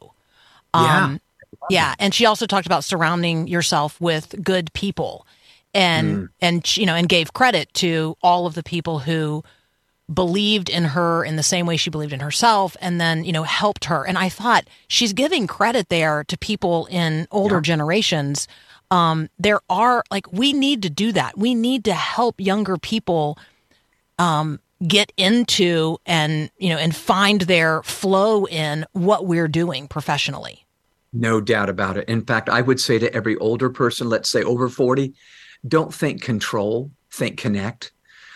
Um, 0.73 0.85
yeah. 0.85 1.17
Yeah. 1.69 1.95
And 1.99 2.13
she 2.13 2.25
also 2.25 2.45
talked 2.45 2.67
about 2.67 2.83
surrounding 2.83 3.47
yourself 3.47 3.99
with 3.99 4.35
good 4.43 4.71
people 4.73 5.25
and, 5.73 6.17
mm. 6.17 6.29
and, 6.41 6.77
you 6.77 6.85
know, 6.85 6.95
and 6.95 7.09
gave 7.09 7.33
credit 7.33 7.73
to 7.75 8.15
all 8.21 8.45
of 8.45 8.55
the 8.55 8.63
people 8.63 8.99
who 8.99 9.43
believed 10.11 10.69
in 10.69 10.85
her 10.85 11.23
in 11.23 11.35
the 11.35 11.43
same 11.43 11.65
way 11.65 11.77
she 11.77 11.89
believed 11.89 12.13
in 12.13 12.19
herself 12.19 12.75
and 12.81 12.99
then, 12.99 13.23
you 13.23 13.31
know, 13.31 13.43
helped 13.43 13.85
her. 13.85 14.05
And 14.05 14.17
I 14.17 14.29
thought 14.29 14.67
she's 14.87 15.13
giving 15.13 15.47
credit 15.47 15.89
there 15.89 16.23
to 16.25 16.37
people 16.37 16.87
in 16.89 17.27
older 17.31 17.55
yeah. 17.55 17.61
generations 17.61 18.47
um, 18.91 19.29
there 19.37 19.59
are 19.69 20.03
like 20.09 20.31
we 20.31 20.53
need 20.53 20.81
to 20.83 20.89
do 20.89 21.11
that. 21.11 21.37
We 21.37 21.53
need 21.55 21.85
to 21.85 21.93
help 21.93 22.39
younger 22.39 22.77
people 22.77 23.37
um, 24.17 24.59
get 24.87 25.11
into 25.17 25.97
and 26.05 26.49
you 26.57 26.69
know 26.69 26.77
and 26.77 26.95
find 26.95 27.41
their 27.41 27.83
flow 27.83 28.45
in 28.45 28.85
what 28.93 29.25
we're 29.25 29.47
doing 29.47 29.87
professionally. 29.87 30.65
No 31.11 31.41
doubt 31.41 31.69
about 31.69 31.97
it. 31.97 32.07
In 32.07 32.23
fact, 32.23 32.49
I 32.49 32.61
would 32.61 32.79
say 32.79 32.99
to 32.99 33.13
every 33.13 33.35
older 33.37 33.69
person, 33.69 34.09
let's 34.09 34.29
say 34.29 34.43
over 34.43 34.69
40, 34.69 35.13
don't 35.67 35.93
think 35.93 36.21
control, 36.21 36.91
think 37.11 37.37
connect. 37.39 37.91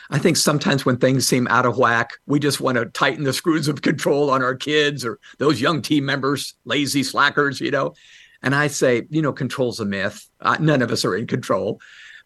I 0.09 0.19
think 0.19 0.37
sometimes 0.37 0.85
when 0.85 0.97
things 0.97 1.27
seem 1.27 1.47
out 1.47 1.65
of 1.65 1.77
whack, 1.77 2.13
we 2.25 2.39
just 2.39 2.59
want 2.59 2.77
to 2.77 2.85
tighten 2.85 3.23
the 3.23 3.33
screws 3.33 3.67
of 3.67 3.81
control 3.81 4.29
on 4.29 4.43
our 4.43 4.55
kids 4.55 5.05
or 5.05 5.19
those 5.39 5.61
young 5.61 5.81
team 5.81 6.05
members, 6.05 6.55
lazy 6.65 7.03
slackers, 7.03 7.61
you 7.61 7.71
know. 7.71 7.93
And 8.41 8.53
I 8.53 8.67
say, 8.67 9.03
you 9.09 9.21
know, 9.21 9.33
control's 9.33 9.79
a 9.79 9.85
myth. 9.85 10.27
Uh, 10.41 10.57
none 10.59 10.81
of 10.81 10.91
us 10.91 11.05
are 11.05 11.15
in 11.15 11.27
control, 11.27 11.79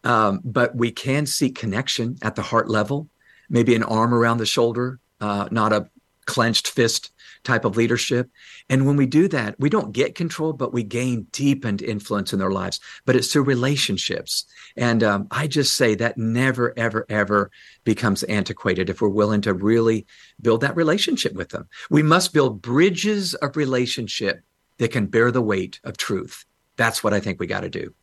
um, 0.04 0.42
but 0.44 0.76
we 0.76 0.92
can 0.92 1.26
seek 1.26 1.56
connection 1.56 2.18
at 2.22 2.36
the 2.36 2.42
heart 2.42 2.70
level, 2.70 3.08
maybe 3.50 3.76
an 3.76 3.84
arm 3.84 4.14
around 4.14 4.38
the 4.38 4.46
shoulder, 4.46 5.00
uh, 5.22 5.48
not 5.52 5.74
a 5.74 5.90
clenched 6.26 6.68
fist 6.68 7.12
type 7.44 7.66
of 7.66 7.78
leadership. 7.78 8.30
And 8.70 8.86
when 8.86 8.98
we 8.98 9.06
do 9.06 9.28
that, 9.30 9.58
we 9.58 9.70
don't 9.70 9.94
get 9.94 10.16
control, 10.16 10.52
but 10.54 10.74
we 10.74 10.84
gain 10.84 11.28
deepened 11.32 11.82
influence 11.82 12.34
in 12.34 12.40
their 12.40 12.52
lives. 12.52 12.80
But 13.06 13.16
it's 13.16 13.32
through 13.32 13.44
relationships. 13.44 14.46
And 14.76 15.02
um, 15.04 15.28
I 15.32 15.48
just 15.48 15.78
say 15.78 15.96
that 15.96 16.18
never, 16.18 16.74
ever, 16.78 17.06
ever 17.10 17.50
becomes 17.86 18.24
antiquated 18.24 18.90
if 18.90 19.02
we're 19.02 19.08
willing 19.08 19.42
to 19.42 19.54
really 19.54 20.06
build 20.42 20.62
that 20.62 20.76
relationship 20.76 21.34
with 21.34 21.50
them. 21.50 21.70
We 21.90 22.04
must 22.04 22.34
build 22.34 22.62
bridges 22.62 23.34
of 23.36 23.56
relationship 23.56 24.42
that 24.78 24.92
can 24.92 25.08
bear 25.08 25.32
the 25.32 25.42
weight 25.42 25.80
of 25.84 25.98
truth. 25.98 26.46
That's 26.76 27.04
what 27.04 27.14
I 27.14 27.20
think 27.20 27.40
we 27.40 27.48
got 27.48 27.62
to 27.62 27.70
do. 27.70 27.94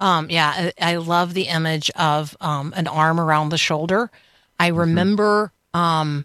Um, 0.00 0.30
yeah, 0.30 0.72
I, 0.80 0.92
I, 0.92 0.96
love 0.96 1.34
the 1.34 1.42
image 1.42 1.90
of 1.90 2.34
um, 2.40 2.72
an 2.74 2.86
arm 2.86 3.20
around 3.20 3.50
the 3.50 3.58
shoulder. 3.58 4.10
I 4.58 4.70
mm-hmm. 4.70 4.78
remember 4.78 5.52
um, 5.74 6.24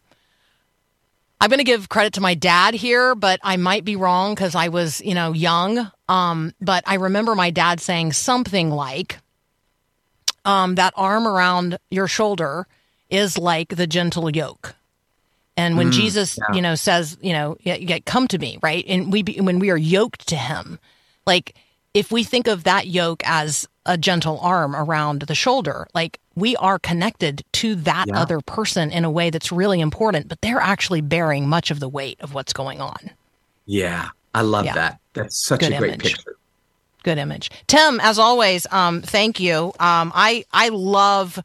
I'm 1.40 1.50
going 1.50 1.60
to 1.60 1.64
give 1.64 1.90
credit 1.90 2.14
to 2.14 2.22
my 2.22 2.34
dad 2.34 2.74
here, 2.74 3.14
but 3.14 3.40
I 3.44 3.58
might 3.58 3.84
be 3.84 3.96
wrong 3.96 4.34
because 4.34 4.56
I 4.56 4.70
was, 4.70 5.02
you 5.02 5.14
know, 5.14 5.34
young. 5.34 5.92
Um, 6.08 6.54
but 6.62 6.84
I 6.88 6.96
remember 6.96 7.36
my 7.36 7.50
dad 7.50 7.82
saying 7.82 8.14
something 8.14 8.72
like, 8.72 9.20
um, 10.46 10.76
"That 10.76 10.94
arm 10.96 11.28
around 11.28 11.78
your 11.92 12.08
shoulder 12.08 12.68
is 13.10 13.38
like 13.38 13.76
the 13.76 13.88
gentle 13.88 14.30
yoke." 14.30 14.76
And 15.58 15.78
when 15.78 15.90
Mm, 15.90 15.94
Jesus, 15.94 16.38
yeah. 16.38 16.56
you 16.56 16.62
know, 16.62 16.76
says, 16.76 17.18
you 17.22 17.34
know, 17.34 17.58
"Yeah, 17.62 17.76
yeah, 17.76 18.00
come 18.00 18.28
to 18.30 18.38
me, 18.38 18.58
right? 18.64 18.84
And 18.88 19.12
we, 19.12 19.22
be, 19.22 19.40
when 19.40 19.60
we 19.60 19.70
are 19.70 19.78
yoked 19.78 20.28
to 20.30 20.36
Him, 20.36 20.80
like 21.28 21.56
if 21.96 22.12
we 22.12 22.24
think 22.24 22.46
of 22.48 22.66
that 22.66 22.88
yoke 22.88 23.24
as 23.26 23.68
a 23.86 23.98
gentle 23.98 24.38
arm 24.42 24.76
around 24.76 25.22
the 25.24 25.34
shoulder, 25.36 25.88
like 25.96 26.20
we 26.36 26.56
are 26.58 26.78
connected 26.78 27.44
to 27.54 27.74
that 27.76 28.06
Yeah. 28.08 28.20
other 28.22 28.42
person 28.42 28.92
in 28.92 29.06
a 29.06 29.10
way 29.10 29.30
that's 29.30 29.52
really 29.52 29.80
important, 29.80 30.28
but 30.28 30.42
they're 30.42 30.60
actually 30.60 31.02
bearing 31.02 31.48
much 31.48 31.72
of 31.72 31.80
the 31.80 31.88
weight 31.88 32.20
of 32.20 32.34
what's 32.34 32.52
going 32.52 32.82
on. 32.82 33.12
Yeah, 33.66 34.10
I 34.34 34.42
love 34.42 34.66
Yeah. 34.66 34.74
that. 34.74 35.00
That's 35.14 35.44
such 35.44 35.62
Good 35.62 35.72
a 35.74 35.78
great 35.78 35.94
image. 35.94 36.04
picture. 36.16 36.36
Good 37.04 37.18
image. 37.18 37.50
Tim, 37.68 38.00
as 38.02 38.20
always, 38.20 38.68
um, 38.72 39.02
thank 39.02 39.40
you. 39.40 39.72
Um, 39.80 40.12
I 40.14 40.44
I 40.52 40.70
love 40.70 41.40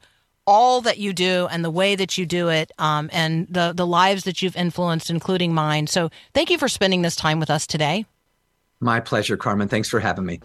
all 0.47 0.81
that 0.81 0.97
you 0.97 1.13
do 1.13 1.47
and 1.51 1.63
the 1.63 1.69
way 1.71 1.95
that 1.95 2.17
you 2.17 2.25
do 2.25 2.49
it, 2.49 2.71
um, 2.79 3.09
and 3.13 3.47
the 3.49 3.71
the 3.73 3.85
lives 3.87 4.23
that 4.25 4.41
you've 4.41 4.57
influenced, 4.57 5.09
including 5.09 5.53
mine. 5.53 5.87
So, 5.87 6.09
thank 6.33 6.49
you 6.49 6.57
for 6.57 6.67
spending 6.67 7.03
this 7.03 7.15
time 7.15 7.39
with 7.39 7.49
us 7.49 7.65
today. 7.67 8.05
My 8.81 8.99
pleasure, 8.99 9.37
Carmen. 9.37 9.69
Thanks 9.69 9.87
for 9.87 9.99
having 9.99 10.25
me. 10.25 10.41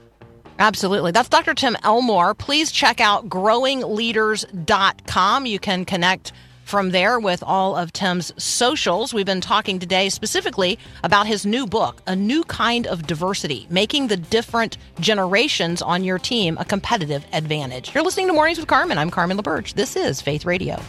Absolutely. 0.59 1.11
That's 1.11 1.28
Dr. 1.28 1.55
Tim 1.55 1.76
Elmore. 1.82 2.34
Please 2.34 2.70
check 2.70 3.01
out 3.01 3.28
growingleaders.com. 3.28 5.47
You 5.47 5.59
can 5.59 5.84
connect 5.84 6.32
from 6.64 6.91
there 6.91 7.20
with 7.20 7.43
all 7.45 7.76
of 7.76 7.93
Tim's 7.93 8.32
socials. 8.43 9.14
We've 9.14 9.26
been 9.26 9.41
talking 9.41 9.78
today 9.78 10.09
specifically 10.09 10.78
about 11.05 11.26
his 11.26 11.47
new 11.47 11.66
book, 11.66 12.03
A 12.07 12.16
New 12.16 12.43
Kind 12.45 12.87
of 12.87 13.07
Diversity, 13.07 13.66
making 13.70 14.09
the 14.09 14.16
different 14.16 14.76
generations 14.99 15.80
on 15.80 16.05
your 16.05 16.18
team 16.18 16.57
a 16.59 16.64
competitive 16.64 17.24
advantage. 17.32 17.95
You're 17.95 18.03
listening 18.03 18.26
to 18.26 18.32
Mornings 18.32 18.59
with 18.59 18.66
Carmen. 18.66 18.99
I'm 18.99 19.11
Carmen 19.11 19.39
LaBerge. 19.39 19.74
This 19.74 19.95
is 19.95 20.20
Faith 20.20 20.45
Radio. 20.45 20.80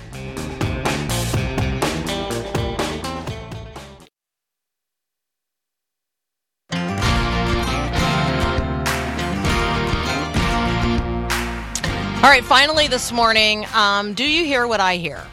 All 12.28 12.34
right, 12.34 12.44
finally 12.44 12.90
this 12.90 13.14
morning, 13.14 13.66
um, 13.74 14.14
do 14.14 14.30
you 14.30 14.44
hear 14.44 14.68
what 14.68 14.82
I 14.82 14.98
hear? 14.98 15.24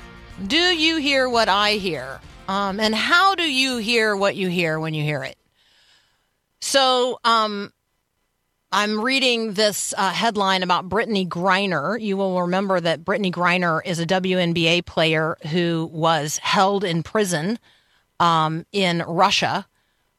Do 0.46 0.56
you 0.56 0.98
hear 0.98 1.28
what 1.28 1.48
I 1.48 1.72
hear? 1.72 2.20
Um, 2.46 2.78
and 2.78 2.94
how 2.94 3.34
do 3.34 3.42
you 3.42 3.78
hear 3.78 4.14
what 4.14 4.36
you 4.36 4.46
hear 4.46 4.78
when 4.78 4.94
you 4.94 5.02
hear 5.02 5.24
it? 5.24 5.36
So, 6.60 7.18
um, 7.24 7.72
I'm 8.70 9.00
reading 9.00 9.54
this 9.54 9.92
uh, 9.98 10.12
headline 10.12 10.62
about 10.62 10.88
Brittney 10.88 11.26
Griner. 11.26 12.00
You 12.00 12.16
will 12.16 12.42
remember 12.42 12.78
that 12.78 13.04
Brittney 13.04 13.32
Griner 13.32 13.80
is 13.84 13.98
a 13.98 14.06
WNBA 14.06 14.86
player 14.86 15.36
who 15.50 15.90
was 15.92 16.38
held 16.38 16.84
in 16.84 17.02
prison 17.02 17.58
um, 18.20 18.66
in 18.70 19.02
Russia 19.04 19.66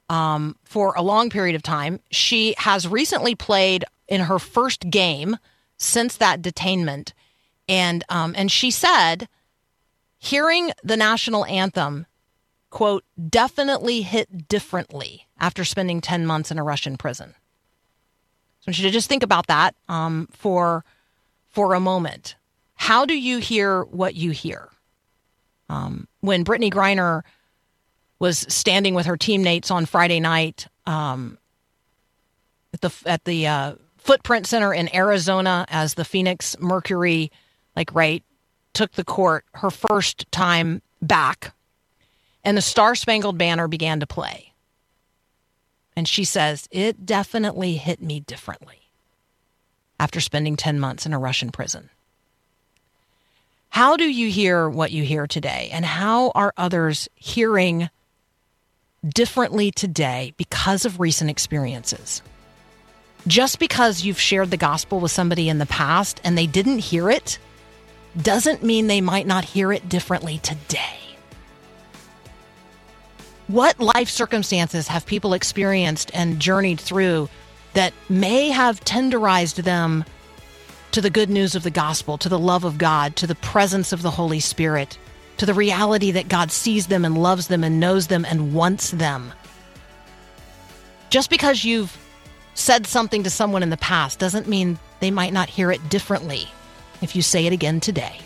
um, 0.10 0.58
for 0.66 0.94
a 0.98 1.02
long 1.02 1.30
period 1.30 1.56
of 1.56 1.64
time. 1.64 2.02
She 2.12 2.54
has 2.58 2.86
recently 2.86 3.34
played 3.34 3.86
in 4.10 4.20
her 4.20 4.40
first 4.40 4.90
game 4.90 5.38
since 5.78 6.18
that 6.18 6.42
detainment, 6.42 7.14
and 7.68 8.04
um, 8.10 8.34
and 8.38 8.52
she 8.52 8.72
said, 8.72 9.28
hearing 10.18 10.72
the 10.84 10.98
national 10.98 11.46
anthem, 11.46 12.06
quote, 12.70 13.04
definitely 13.30 14.02
hit 14.02 14.48
differently 14.48 15.28
after 15.40 15.66
spending 15.66 16.02
ten 16.02 16.26
months 16.26 16.52
in 16.52 16.60
a 16.60 16.64
Russian 16.64 16.98
prison. 16.98 17.36
So 18.60 18.70
I 18.70 18.72
want 18.72 18.80
you 18.80 18.86
to 18.86 18.92
just 18.92 19.10
think 19.10 19.24
about 19.24 19.48
that 19.48 19.76
um, 19.88 20.28
for 20.32 20.84
for 21.50 21.74
a 21.74 21.80
moment. 21.80 22.36
How 22.76 23.06
do 23.06 23.18
you 23.18 23.38
hear 23.38 23.84
what 23.84 24.16
you 24.16 24.32
hear? 24.32 24.70
Um, 25.70 26.08
when 26.20 26.44
Brittney 26.44 26.72
Griner 26.72 27.24
was 28.20 28.40
standing 28.50 28.94
with 28.94 29.06
her 29.06 29.18
teammates 29.18 29.72
on 29.72 29.86
Friday 29.86 30.20
night 30.20 30.68
um, 30.86 31.38
at 32.74 32.82
the 32.82 32.94
at 33.06 33.24
the 33.26 33.48
uh, 33.48 33.76
Footprint 34.06 34.46
Center 34.46 34.72
in 34.72 34.94
Arizona 34.96 35.66
as 35.68 35.96
the 35.96 36.06
Phoenix 36.06 36.56
Mercury, 36.60 37.32
like 37.76 37.90
right, 37.96 38.24
took 38.76 38.92
the 38.92 39.04
court 39.04 39.46
her 39.56 39.72
first 39.72 40.32
time 40.32 40.84
back, 41.02 41.56
and 42.44 42.56
the 42.56 42.62
Star 42.62 42.94
Spangled 42.94 43.40
Banner 43.40 43.68
began 43.68 44.00
to 44.02 44.06
play. 44.06 44.54
And 45.96 46.08
she 46.08 46.24
says, 46.24 46.68
It 46.70 47.08
definitely 47.08 47.78
hit 47.78 48.00
me 48.00 48.20
differently 48.20 48.92
after 50.00 50.22
spending 50.22 50.56
10 50.56 50.80
months 50.80 51.08
in 51.08 51.14
a 51.14 51.18
Russian 51.18 51.50
prison. 51.50 51.90
How 53.70 53.98
do 53.98 54.04
you 54.04 54.30
hear 54.30 54.70
what 54.70 54.92
you 54.92 55.02
hear 55.02 55.26
today? 55.26 55.72
And 55.74 55.84
how 55.84 56.30
are 56.36 56.54
others 56.58 57.10
hearing 57.16 57.90
differently 59.04 59.72
today 59.72 60.36
because 60.38 60.86
of 60.86 61.00
recent 61.00 61.32
experiences? 61.32 62.22
Just 63.28 63.58
because 63.58 64.04
you've 64.04 64.20
shared 64.20 64.52
the 64.52 64.58
gospel 64.58 65.00
with 65.00 65.12
somebody 65.12 65.50
in 65.50 65.58
the 65.58 65.66
past 65.66 66.22
and 66.24 66.38
they 66.38 66.46
didn't 66.46 66.80
hear 66.80 67.10
it 67.10 67.40
doesn't 68.22 68.64
mean 68.64 68.88
they 68.88 69.02
might 69.02 69.28
not 69.28 69.46
hear 69.46 69.72
it 69.72 69.90
differently 69.90 70.38
today. 70.40 71.00
What 73.48 73.80
life 73.80 74.10
circumstances 74.10 74.88
have 74.88 75.06
people 75.06 75.34
experienced 75.34 76.12
and 76.14 76.40
journeyed 76.40 76.80
through 76.80 77.30
that 77.74 77.94
may 78.10 78.50
have 78.50 78.84
tenderized 78.86 79.64
them 79.64 80.06
to 80.92 81.02
the 81.02 81.10
good 81.10 81.30
news 81.30 81.56
of 81.56 81.64
the 81.64 81.72
gospel, 81.72 82.18
to 82.20 82.30
the 82.30 82.40
love 82.40 82.64
of 82.64 82.78
God, 82.78 83.16
to 83.18 83.28
the 83.28 83.36
presence 83.36 83.92
of 83.92 84.02
the 84.02 84.12
Holy 84.12 84.40
Spirit, 84.40 84.98
to 85.38 85.46
the 85.46 85.54
reality 85.54 86.12
that 86.12 86.30
God 86.30 86.52
sees 86.52 86.88
them 86.88 87.04
and 87.04 87.22
loves 87.22 87.48
them 87.48 87.64
and 87.64 87.80
knows 87.80 88.08
them 88.08 88.24
and 88.24 88.54
wants 88.54 88.92
them? 88.92 89.34
Just 91.10 91.30
because 91.30 91.66
you've 91.66 91.98
said 92.56 92.88
something 92.88 93.24
to 93.24 93.30
someone 93.30 93.62
in 93.62 93.70
the 93.70 93.78
past 93.78 94.18
doesn't 94.18 94.48
mean 94.48 94.80
they 95.00 95.12
might 95.12 95.34
not 95.34 95.50
hear 95.50 95.72
it 95.72 95.90
differently 95.90 96.48
if 97.02 97.16
you 97.16 97.22
say 97.22 97.46
it 97.46 97.54
again 97.54 97.80
today. 97.80 98.18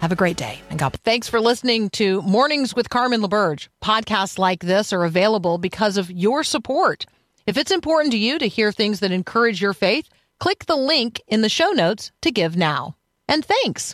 Have 0.00 0.12
a 0.12 0.16
great 0.16 0.36
day 0.36 0.60
and 0.70 0.78
God. 0.78 0.96
Thanks 1.04 1.28
for 1.28 1.40
listening 1.40 1.90
to 1.90 2.22
Mornings 2.22 2.74
with 2.74 2.88
Carmen 2.88 3.20
LaBerge. 3.20 3.68
Podcasts 3.82 4.38
like 4.38 4.60
this 4.60 4.92
are 4.92 5.04
available 5.04 5.58
because 5.58 5.96
of 5.96 6.10
your 6.10 6.44
support. 6.44 7.04
If 7.46 7.56
it's 7.56 7.72
important 7.72 8.12
to 8.12 8.18
you 8.18 8.38
to 8.38 8.46
hear 8.46 8.70
things 8.70 9.00
that 9.00 9.10
encourage 9.10 9.60
your 9.60 9.74
faith, 9.74 10.08
click 10.38 10.66
the 10.66 10.76
link 10.76 11.20
in 11.26 11.42
the 11.42 11.48
show 11.48 11.70
notes 11.70 12.12
to 12.22 12.30
give 12.30 12.56
now. 12.56 12.94
And 13.28 13.44
thanks. 13.44 13.84